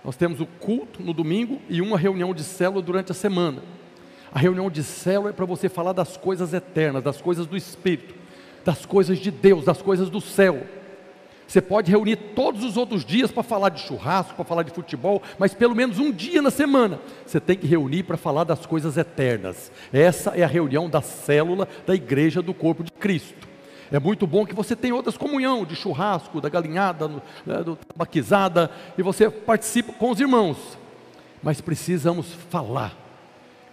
Nós 0.04 0.16
temos 0.16 0.40
o 0.40 0.46
culto 0.46 1.02
no 1.02 1.12
domingo 1.12 1.60
e 1.68 1.80
uma 1.80 1.98
reunião 1.98 2.34
de 2.34 2.42
célula 2.42 2.82
durante 2.82 3.12
a 3.12 3.14
semana. 3.14 3.62
A 4.32 4.38
reunião 4.38 4.70
de 4.70 4.82
célula 4.82 5.30
é 5.30 5.32
para 5.32 5.44
você 5.44 5.68
falar 5.68 5.92
das 5.92 6.16
coisas 6.16 6.54
eternas, 6.54 7.02
das 7.02 7.20
coisas 7.20 7.46
do 7.46 7.56
Espírito, 7.56 8.14
das 8.64 8.86
coisas 8.86 9.18
de 9.18 9.30
Deus, 9.30 9.64
das 9.64 9.82
coisas 9.82 10.08
do 10.08 10.20
céu. 10.20 10.66
Você 11.52 11.60
pode 11.60 11.90
reunir 11.90 12.16
todos 12.16 12.64
os 12.64 12.78
outros 12.78 13.04
dias 13.04 13.30
para 13.30 13.42
falar 13.42 13.68
de 13.68 13.82
churrasco, 13.82 14.34
para 14.34 14.44
falar 14.46 14.62
de 14.62 14.70
futebol, 14.70 15.20
mas 15.38 15.52
pelo 15.52 15.74
menos 15.74 15.98
um 15.98 16.10
dia 16.10 16.40
na 16.40 16.50
semana 16.50 16.98
você 17.26 17.38
tem 17.38 17.58
que 17.58 17.66
reunir 17.66 18.04
para 18.04 18.16
falar 18.16 18.44
das 18.44 18.64
coisas 18.64 18.96
eternas. 18.96 19.70
Essa 19.92 20.30
é 20.30 20.42
a 20.42 20.46
reunião 20.46 20.88
da 20.88 21.02
célula 21.02 21.68
da 21.86 21.94
igreja 21.94 22.40
do 22.40 22.54
corpo 22.54 22.82
de 22.82 22.90
Cristo. 22.92 23.46
É 23.90 24.00
muito 24.00 24.26
bom 24.26 24.46
que 24.46 24.54
você 24.54 24.74
tenha 24.74 24.94
outras 24.94 25.18
comunhão 25.18 25.66
de 25.66 25.76
churrasco, 25.76 26.40
da 26.40 26.48
galinhada, 26.48 27.06
né, 27.44 27.62
do 27.62 27.76
tabaquizada, 27.76 28.70
e 28.96 29.02
você 29.02 29.28
participa 29.28 29.92
com 29.92 30.10
os 30.10 30.18
irmãos. 30.18 30.56
Mas 31.42 31.60
precisamos 31.60 32.32
falar 32.48 32.96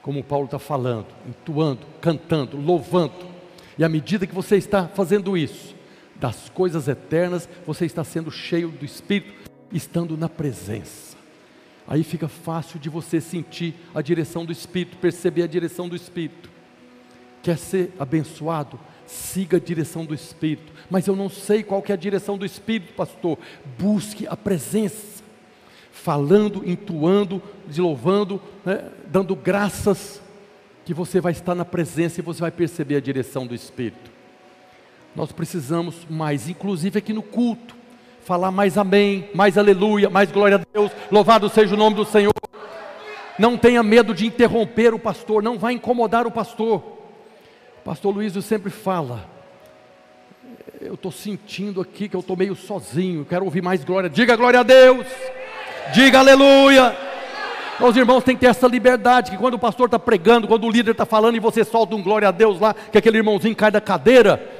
como 0.02 0.22
Paulo 0.22 0.48
está 0.48 0.60
falando, 0.60 1.08
entoando, 1.26 1.88
cantando, 2.02 2.58
louvando. 2.58 3.30
E 3.78 3.86
à 3.86 3.88
medida 3.88 4.28
que 4.28 4.36
você 4.36 4.58
está 4.58 4.86
fazendo 4.90 5.38
isso, 5.38 5.79
das 6.20 6.50
coisas 6.50 6.88
eternas, 6.88 7.48
você 7.66 7.86
está 7.86 8.04
sendo 8.04 8.30
cheio 8.30 8.70
do 8.70 8.86
Espírito, 8.86 9.50
estando 9.72 10.18
na 10.18 10.28
presença. 10.28 11.18
Aí 11.88 12.04
fica 12.04 12.28
fácil 12.28 12.80
de 12.80 12.90
você 12.90 13.20
sentir 13.20 13.74
a 13.96 14.02
direção 14.02 14.46
do 14.46 14.52
Espírito, 14.52 14.98
perceber 14.98 15.44
a 15.44 15.48
direção 15.48 15.90
do 15.90 15.96
Espírito. 15.96 16.50
Quer 17.42 17.58
ser 17.58 17.94
abençoado? 17.98 18.80
Siga 19.08 19.58
a 19.58 19.60
direção 19.60 20.06
do 20.06 20.14
Espírito. 20.14 20.72
Mas 20.90 21.08
eu 21.08 21.16
não 21.16 21.30
sei 21.30 21.64
qual 21.64 21.82
que 21.82 21.92
é 21.92 21.96
a 21.96 21.98
direção 21.98 22.38
do 22.38 22.46
Espírito, 22.46 22.94
pastor. 22.94 23.40
Busque 23.78 24.28
a 24.28 24.38
presença 24.38 25.24
falando, 25.92 26.68
entoando, 26.70 27.42
louvando, 27.76 28.42
né, 28.64 28.90
dando 29.08 29.36
graças, 29.36 30.22
que 30.86 30.94
você 30.94 31.20
vai 31.20 31.32
estar 31.32 31.56
na 31.56 31.66
presença 31.66 32.20
e 32.20 32.24
você 32.24 32.42
vai 32.42 32.52
perceber 32.52 32.96
a 32.96 33.02
direção 33.02 33.46
do 33.46 33.56
Espírito. 33.56 34.19
Nós 35.16 35.32
precisamos 35.32 35.96
mais, 36.10 36.48
inclusive 36.48 37.00
aqui 37.00 37.14
no 37.14 37.22
culto, 37.22 37.76
falar 38.24 38.52
mais 38.52 38.78
amém, 38.78 39.30
mais 39.34 39.58
aleluia, 39.58 40.10
mais 40.10 40.32
glória 40.32 40.58
a 40.58 40.62
Deus, 40.74 40.92
louvado 41.12 41.50
seja 41.50 41.74
o 41.74 41.78
nome 41.78 41.96
do 41.96 42.06
Senhor. 42.06 42.34
Não 43.38 43.58
tenha 43.58 43.82
medo 43.82 44.14
de 44.14 44.28
interromper 44.28 44.94
o 44.94 45.00
pastor, 45.00 45.42
não 45.42 45.58
vai 45.58 45.74
incomodar 45.74 46.28
o 46.28 46.32
pastor. 46.32 46.84
O 47.80 47.82
pastor 47.84 48.14
Luiz 48.14 48.34
sempre 48.46 48.70
fala, 48.70 49.26
eu 50.82 50.94
estou 50.94 51.12
sentindo 51.12 51.82
aqui 51.82 52.08
que 52.08 52.16
eu 52.16 52.20
estou 52.20 52.38
meio 52.38 52.56
sozinho, 52.56 53.26
quero 53.26 53.46
ouvir 53.46 53.62
mais 53.62 53.84
glória. 53.84 54.10
Diga 54.10 54.36
glória 54.36 54.60
a 54.60 54.64
Deus. 54.64 55.08
Diga 55.94 56.20
aleluia. 56.20 56.96
Os 57.82 57.96
irmãos 57.96 58.24
têm 58.24 58.36
que 58.36 58.42
ter 58.42 58.48
essa 58.48 58.68
liberdade, 58.68 59.32
que 59.32 59.38
quando 59.38 59.54
o 59.54 59.60
pastor 59.60 59.88
está 59.88 59.98
pregando, 59.98 60.48
quando 60.48 60.66
o 60.66 60.70
líder 60.70 60.92
está 60.92 61.06
falando 61.06 61.36
e 61.36 61.40
você 61.40 61.64
solta 61.64 61.96
um 61.96 62.04
glória 62.04 62.28
a 62.28 62.32
Deus 62.32 62.60
lá, 62.60 62.74
que 62.74 62.98
aquele 62.98 63.18
irmãozinho 63.18 63.56
cai 63.56 63.72
da 63.72 63.80
cadeira, 63.80 64.59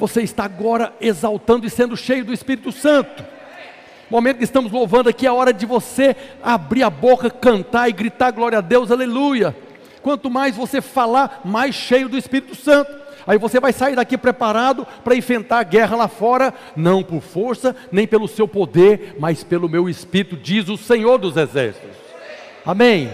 você 0.00 0.22
está 0.22 0.44
agora 0.44 0.94
exaltando 0.98 1.66
e 1.66 1.70
sendo 1.70 1.94
cheio 1.94 2.24
do 2.24 2.32
Espírito 2.32 2.72
Santo. 2.72 3.22
momento 4.08 4.38
que 4.38 4.44
estamos 4.44 4.72
louvando 4.72 5.10
aqui 5.10 5.26
é 5.26 5.28
a 5.28 5.34
hora 5.34 5.52
de 5.52 5.66
você 5.66 6.16
abrir 6.42 6.82
a 6.82 6.88
boca, 6.88 7.28
cantar 7.28 7.86
e 7.86 7.92
gritar 7.92 8.30
glória 8.30 8.58
a 8.58 8.62
Deus, 8.62 8.90
aleluia. 8.90 9.54
Quanto 10.00 10.30
mais 10.30 10.56
você 10.56 10.80
falar, 10.80 11.42
mais 11.44 11.74
cheio 11.74 12.08
do 12.08 12.16
Espírito 12.16 12.54
Santo. 12.54 12.90
Aí 13.26 13.36
você 13.36 13.60
vai 13.60 13.74
sair 13.74 13.94
daqui 13.94 14.16
preparado 14.16 14.86
para 15.04 15.14
enfrentar 15.14 15.58
a 15.58 15.64
guerra 15.64 15.94
lá 15.94 16.08
fora, 16.08 16.54
não 16.74 17.02
por 17.02 17.20
força, 17.20 17.76
nem 17.92 18.06
pelo 18.06 18.26
seu 18.26 18.48
poder, 18.48 19.16
mas 19.20 19.44
pelo 19.44 19.68
meu 19.68 19.86
espírito, 19.86 20.34
diz 20.34 20.70
o 20.70 20.78
Senhor 20.78 21.18
dos 21.18 21.36
Exércitos. 21.36 21.90
Amém. 22.64 23.10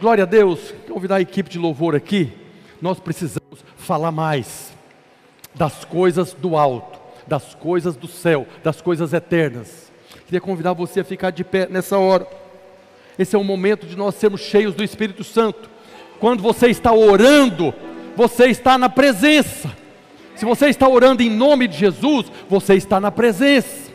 Glória 0.00 0.22
a 0.22 0.26
Deus. 0.26 0.72
Convidar 0.88 1.16
a 1.16 1.20
equipe 1.20 1.50
de 1.50 1.58
louvor 1.58 1.96
aqui. 1.96 2.32
Nós 2.80 3.00
precisamos 3.00 3.64
falar 3.76 4.12
mais 4.12 4.75
das 5.56 5.84
coisas 5.84 6.34
do 6.34 6.56
alto, 6.56 6.98
das 7.26 7.54
coisas 7.54 7.96
do 7.96 8.06
céu, 8.06 8.46
das 8.62 8.80
coisas 8.80 9.12
eternas. 9.12 9.90
Queria 10.26 10.40
convidar 10.40 10.74
você 10.74 11.00
a 11.00 11.04
ficar 11.04 11.30
de 11.30 11.42
pé 11.42 11.66
nessa 11.68 11.98
hora. 11.98 12.26
Esse 13.18 13.34
é 13.34 13.38
o 13.38 13.44
momento 13.44 13.86
de 13.86 13.96
nós 13.96 14.14
sermos 14.16 14.42
cheios 14.42 14.74
do 14.74 14.84
Espírito 14.84 15.24
Santo. 15.24 15.70
Quando 16.20 16.42
você 16.42 16.68
está 16.68 16.92
orando, 16.92 17.72
você 18.14 18.46
está 18.46 18.76
na 18.76 18.88
presença. 18.88 19.70
Se 20.34 20.44
você 20.44 20.68
está 20.68 20.86
orando 20.86 21.22
em 21.22 21.30
nome 21.30 21.66
de 21.66 21.78
Jesus, 21.78 22.30
você 22.48 22.74
está 22.74 23.00
na 23.00 23.10
presença. 23.10 23.90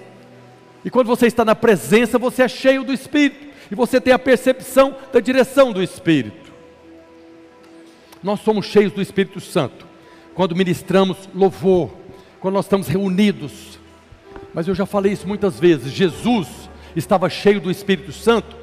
E 0.84 0.90
quando 0.90 1.08
você 1.08 1.28
está 1.28 1.46
na 1.46 1.56
presença, 1.56 2.18
você 2.18 2.44
é 2.44 2.48
cheio 2.48 2.84
do 2.84 2.92
Espírito. 2.92 3.52
E 3.70 3.76
você 3.76 4.02
tem 4.02 4.14
a 4.14 4.20
percepção 4.20 4.96
da 5.14 5.20
direção 5.20 5.72
do 5.72 5.84
Espírito. 5.84 6.52
Nós 8.24 8.40
somos 8.40 8.66
cheios 8.66 8.92
do 8.92 9.02
Espírito 9.02 9.40
Santo. 9.40 9.91
Quando 10.34 10.56
ministramos 10.56 11.30
louvor, 11.34 11.92
quando 12.40 12.56
nós 12.56 12.66
estamos 12.66 12.88
reunidos. 12.88 13.80
Mas 14.54 14.68
eu 14.68 14.76
já 14.76 14.86
falei 14.86 15.12
isso 15.14 15.28
muitas 15.28 15.60
vezes. 15.60 15.92
Jesus 15.92 16.48
estava 16.96 17.30
cheio 17.30 17.62
do 17.62 17.72
Espírito 17.72 18.12
Santo, 18.12 18.56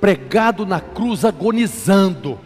pregado 0.00 0.64
na 0.66 0.80
cruz, 0.80 1.24
agonizando 1.24 2.38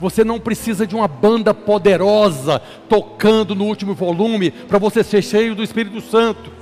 você 0.00 0.22
não 0.22 0.38
precisa 0.38 0.86
de 0.86 0.94
uma 0.94 1.08
banda 1.08 1.52
poderosa 1.52 2.60
tocando 2.88 3.54
no 3.54 3.64
último 3.64 3.94
volume 3.94 4.50
para 4.50 4.78
você 4.78 5.02
ser 5.02 5.22
cheio 5.22 5.54
do 5.54 5.62
Espírito 5.62 6.00
Santo. 6.00 6.52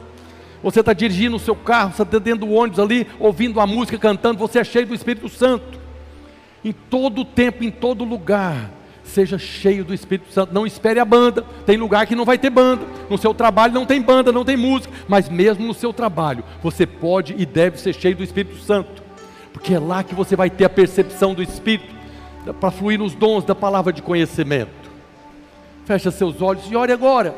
Você 0.62 0.81
está 0.81 0.93
dirigindo 0.93 1.37
o 1.37 1.41
seu 1.41 1.55
carro, 1.55 1.93
você 1.95 2.03
está 2.03 2.18
dentro 2.18 2.47
do 2.47 2.53
ônibus 2.53 2.81
ali, 2.81 3.07
ouvindo 3.20 3.61
a 3.61 3.66
música, 3.66 3.99
cantando, 3.99 4.39
você 4.39 4.61
é 4.61 4.64
cheio 4.64 4.87
do 4.87 4.95
Espírito 4.95 5.29
Santo. 5.29 5.79
Em 6.64 6.72
todo 6.72 7.24
tempo, 7.24 7.62
em 7.62 7.70
todo 7.70 8.05
lugar, 8.05 8.70
seja 9.17 9.39
cheio 9.39 9.83
do 9.83 9.95
Espírito 9.95 10.31
Santo. 10.31 10.53
Não 10.53 10.67
espere 10.67 11.01
a 11.01 11.05
banda. 11.05 11.43
Tem 11.64 11.79
lugar 11.79 12.07
que 12.07 12.14
não 12.14 12.27
vai 12.27 12.37
ter 12.37 12.51
banda. 12.51 12.83
No 13.09 13.17
seu 13.17 13.33
trabalho 13.33 13.73
não 13.73 13.87
tem 13.87 14.03
banda, 14.03 14.31
não 14.31 14.45
tem 14.45 14.59
música. 14.59 14.93
Mas 15.09 15.27
mesmo 15.27 15.67
no 15.67 15.73
seu 15.73 15.91
trabalho, 15.91 16.45
você 16.62 16.87
pode 16.87 17.35
e 17.39 17.47
deve 17.47 17.81
ser 17.81 17.95
cheio 17.95 18.14
do 18.14 18.23
Espírito 18.23 18.59
Santo. 18.59 19.03
Porque 19.55 19.73
é 19.73 19.79
lá 19.79 20.05
que 20.05 20.14
você 20.14 20.37
vai 20.37 20.51
ter 20.51 20.67
a 20.67 20.69
percepção 20.69 21.33
do 21.33 21.43
Espírito 21.43 21.95
para 22.61 22.71
fluir 22.71 22.99
nos 22.99 23.14
dons 23.14 23.43
da 23.43 23.55
palavra 23.55 23.91
de 23.91 24.03
conhecimento. 24.03 24.71
Fecha 25.87 26.11
seus 26.11 26.43
olhos 26.43 26.71
e 26.71 26.77
ore 26.77 26.93
agora. 26.93 27.35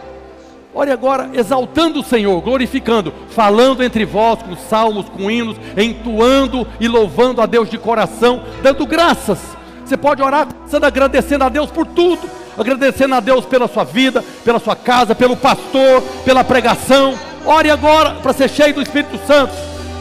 Ore 0.74 0.91
agora, 0.91 1.31
exaltando 1.33 2.01
o 2.01 2.05
Senhor, 2.05 2.41
glorificando, 2.43 3.14
falando 3.31 3.85
entre 3.85 4.05
vós 4.05 4.43
com 4.43 4.57
salmos, 4.57 5.09
com 5.09 5.31
hinos, 5.31 5.57
entoando 5.76 6.66
e 6.81 6.89
louvando 6.89 7.41
a 7.41 7.47
Deus 7.47 7.70
de 7.70 7.79
coração, 7.79 8.43
dando 8.62 8.85
graças. 8.85 9.57
Você 9.89 9.97
pode 9.97 10.22
orar 10.22 10.47
sendo 10.66 10.84
agradecendo 10.84 11.45
a 11.45 11.49
Deus 11.49 11.70
por 11.70 11.86
tudo, 11.86 12.28
agradecendo 12.59 13.14
a 13.14 13.20
Deus 13.20 13.47
pela 13.47 13.66
sua 13.66 13.84
vida, 13.84 14.22
pela 14.45 14.59
sua 14.59 14.76
casa, 14.76 15.14
pelo 15.14 15.34
pastor, 15.34 16.03
pela 16.26 16.45
pregação. 16.45 17.14
Ore 17.47 17.70
agora 17.70 18.16
para 18.16 18.34
ser 18.34 18.51
cheio 18.51 18.74
do 18.74 18.82
Espírito 18.82 19.18
Santo. 19.26 19.55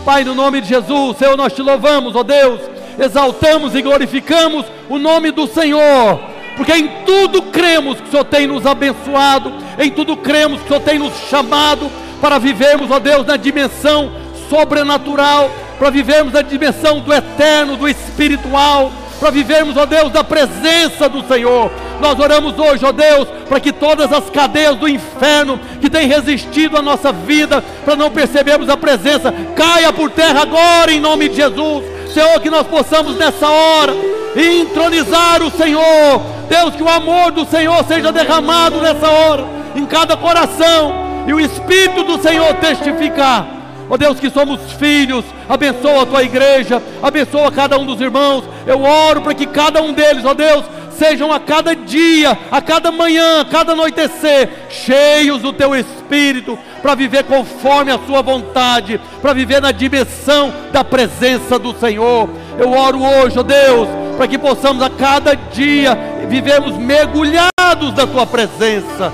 Pai, 0.03 0.25
no 0.25 0.35
nome 0.35 0.59
de 0.59 0.67
Jesus, 0.67 1.15
Senhor, 1.15 1.37
nós 1.37 1.53
te 1.53 1.61
louvamos, 1.61 2.17
ó 2.17 2.23
Deus. 2.23 2.59
Exaltamos 2.99 3.75
e 3.75 3.81
glorificamos 3.81 4.65
o 4.89 4.97
nome 4.97 5.31
do 5.31 5.47
Senhor, 5.47 6.19
porque 6.57 6.73
em 6.73 6.89
tudo 7.05 7.43
cremos 7.43 8.01
que 8.01 8.09
o 8.09 8.11
Senhor 8.11 8.25
tem 8.25 8.45
nos 8.45 8.65
abençoado, 8.65 9.53
em 9.79 9.89
tudo 9.89 10.17
cremos 10.17 10.59
que 10.59 10.65
o 10.65 10.67
Senhor 10.67 10.81
tem 10.81 10.99
nos 10.99 11.13
chamado 11.29 11.89
para 12.19 12.37
vivermos, 12.39 12.91
ó 12.91 12.99
Deus, 12.99 13.25
na 13.25 13.37
dimensão 13.37 14.11
sobrenatural, 14.49 15.49
para 15.79 15.89
vivermos 15.89 16.33
na 16.33 16.41
dimensão 16.41 16.99
do 16.99 17.13
eterno, 17.13 17.77
do 17.77 17.87
espiritual, 17.87 18.91
para 19.19 19.31
vivermos, 19.31 19.75
ó 19.77 19.85
Deus, 19.85 20.11
da 20.11 20.23
presença 20.23 21.09
do 21.09 21.27
Senhor. 21.27 21.71
Nós 21.99 22.19
oramos 22.19 22.57
hoje, 22.57 22.85
ó 22.85 22.91
Deus, 22.91 23.27
para 23.49 23.59
que 23.59 23.71
todas 23.71 24.11
as 24.11 24.29
cadeias 24.29 24.75
do 24.75 24.87
inferno 24.87 25.59
que 25.81 25.89
têm 25.89 26.07
resistido 26.07 26.77
à 26.77 26.81
nossa 26.81 27.11
vida, 27.11 27.63
para 27.83 27.95
não 27.95 28.11
percebermos 28.11 28.69
a 28.69 28.77
presença, 28.77 29.33
caia 29.55 29.91
por 29.91 30.11
terra 30.11 30.41
agora 30.41 30.91
em 30.91 30.99
nome 30.99 31.29
de 31.29 31.37
Jesus 31.37 31.97
Senhor, 32.17 32.39
que 32.39 32.49
nós 32.49 32.65
possamos 32.65 33.15
nessa 33.15 33.47
hora 33.47 33.93
entronizar 34.35 35.43
o 35.43 35.51
Senhor. 35.51 36.21
Deus, 36.49 36.75
que 36.75 36.81
o 36.81 36.89
amor 36.89 37.31
do 37.31 37.45
Senhor 37.45 37.83
seja 37.85 38.11
derramado 38.11 38.81
nessa 38.81 39.07
hora, 39.07 39.45
em 39.75 39.85
cada 39.85 40.17
coração, 40.17 41.25
e 41.27 41.33
o 41.33 41.39
Espírito 41.39 42.03
do 42.03 42.19
Senhor 42.19 42.55
testificar. 42.55 43.56
Ó 43.89 43.93
oh 43.93 43.97
Deus, 43.97 44.19
que 44.19 44.29
somos 44.29 44.59
filhos, 44.73 45.23
abençoa 45.47 46.03
a 46.03 46.05
tua 46.05 46.23
igreja, 46.23 46.81
abençoa 47.01 47.51
cada 47.51 47.77
um 47.77 47.85
dos 47.85 48.01
irmãos. 48.01 48.43
Eu 48.65 48.83
oro 48.83 49.21
para 49.21 49.33
que 49.33 49.45
cada 49.45 49.81
um 49.81 49.93
deles, 49.93 50.25
ó 50.25 50.31
oh 50.31 50.33
Deus, 50.33 50.65
sejam 50.97 51.31
a 51.31 51.39
cada 51.39 51.75
dia, 51.75 52.37
a 52.51 52.61
cada 52.61 52.91
manhã, 52.91 53.41
a 53.41 53.45
cada 53.45 53.73
anoitecer, 53.73 54.49
cheios 54.69 55.41
do 55.41 55.53
teu 55.53 55.75
Espírito, 55.75 56.57
para 56.81 56.95
viver 56.95 57.23
conforme 57.23 57.91
a 57.91 57.99
Sua 58.05 58.21
vontade, 58.21 58.99
para 59.21 59.33
viver 59.33 59.61
na 59.61 59.71
dimensão 59.71 60.53
da 60.71 60.83
presença 60.83 61.57
do 61.57 61.73
Senhor. 61.79 62.29
Eu 62.59 62.71
oro 62.71 63.01
hoje, 63.01 63.39
ó 63.39 63.43
Deus, 63.43 63.87
para 64.17 64.27
que 64.27 64.37
possamos 64.37 64.81
a 64.81 64.89
cada 64.89 65.35
dia 65.35 65.97
vivermos 66.27 66.75
mergulhados 66.75 67.93
da 67.95 68.05
Tua 68.05 68.25
presença. 68.25 69.13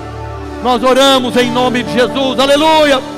Nós 0.62 0.82
oramos 0.82 1.36
em 1.36 1.50
nome 1.50 1.82
de 1.82 1.92
Jesus, 1.92 2.40
aleluia. 2.40 3.13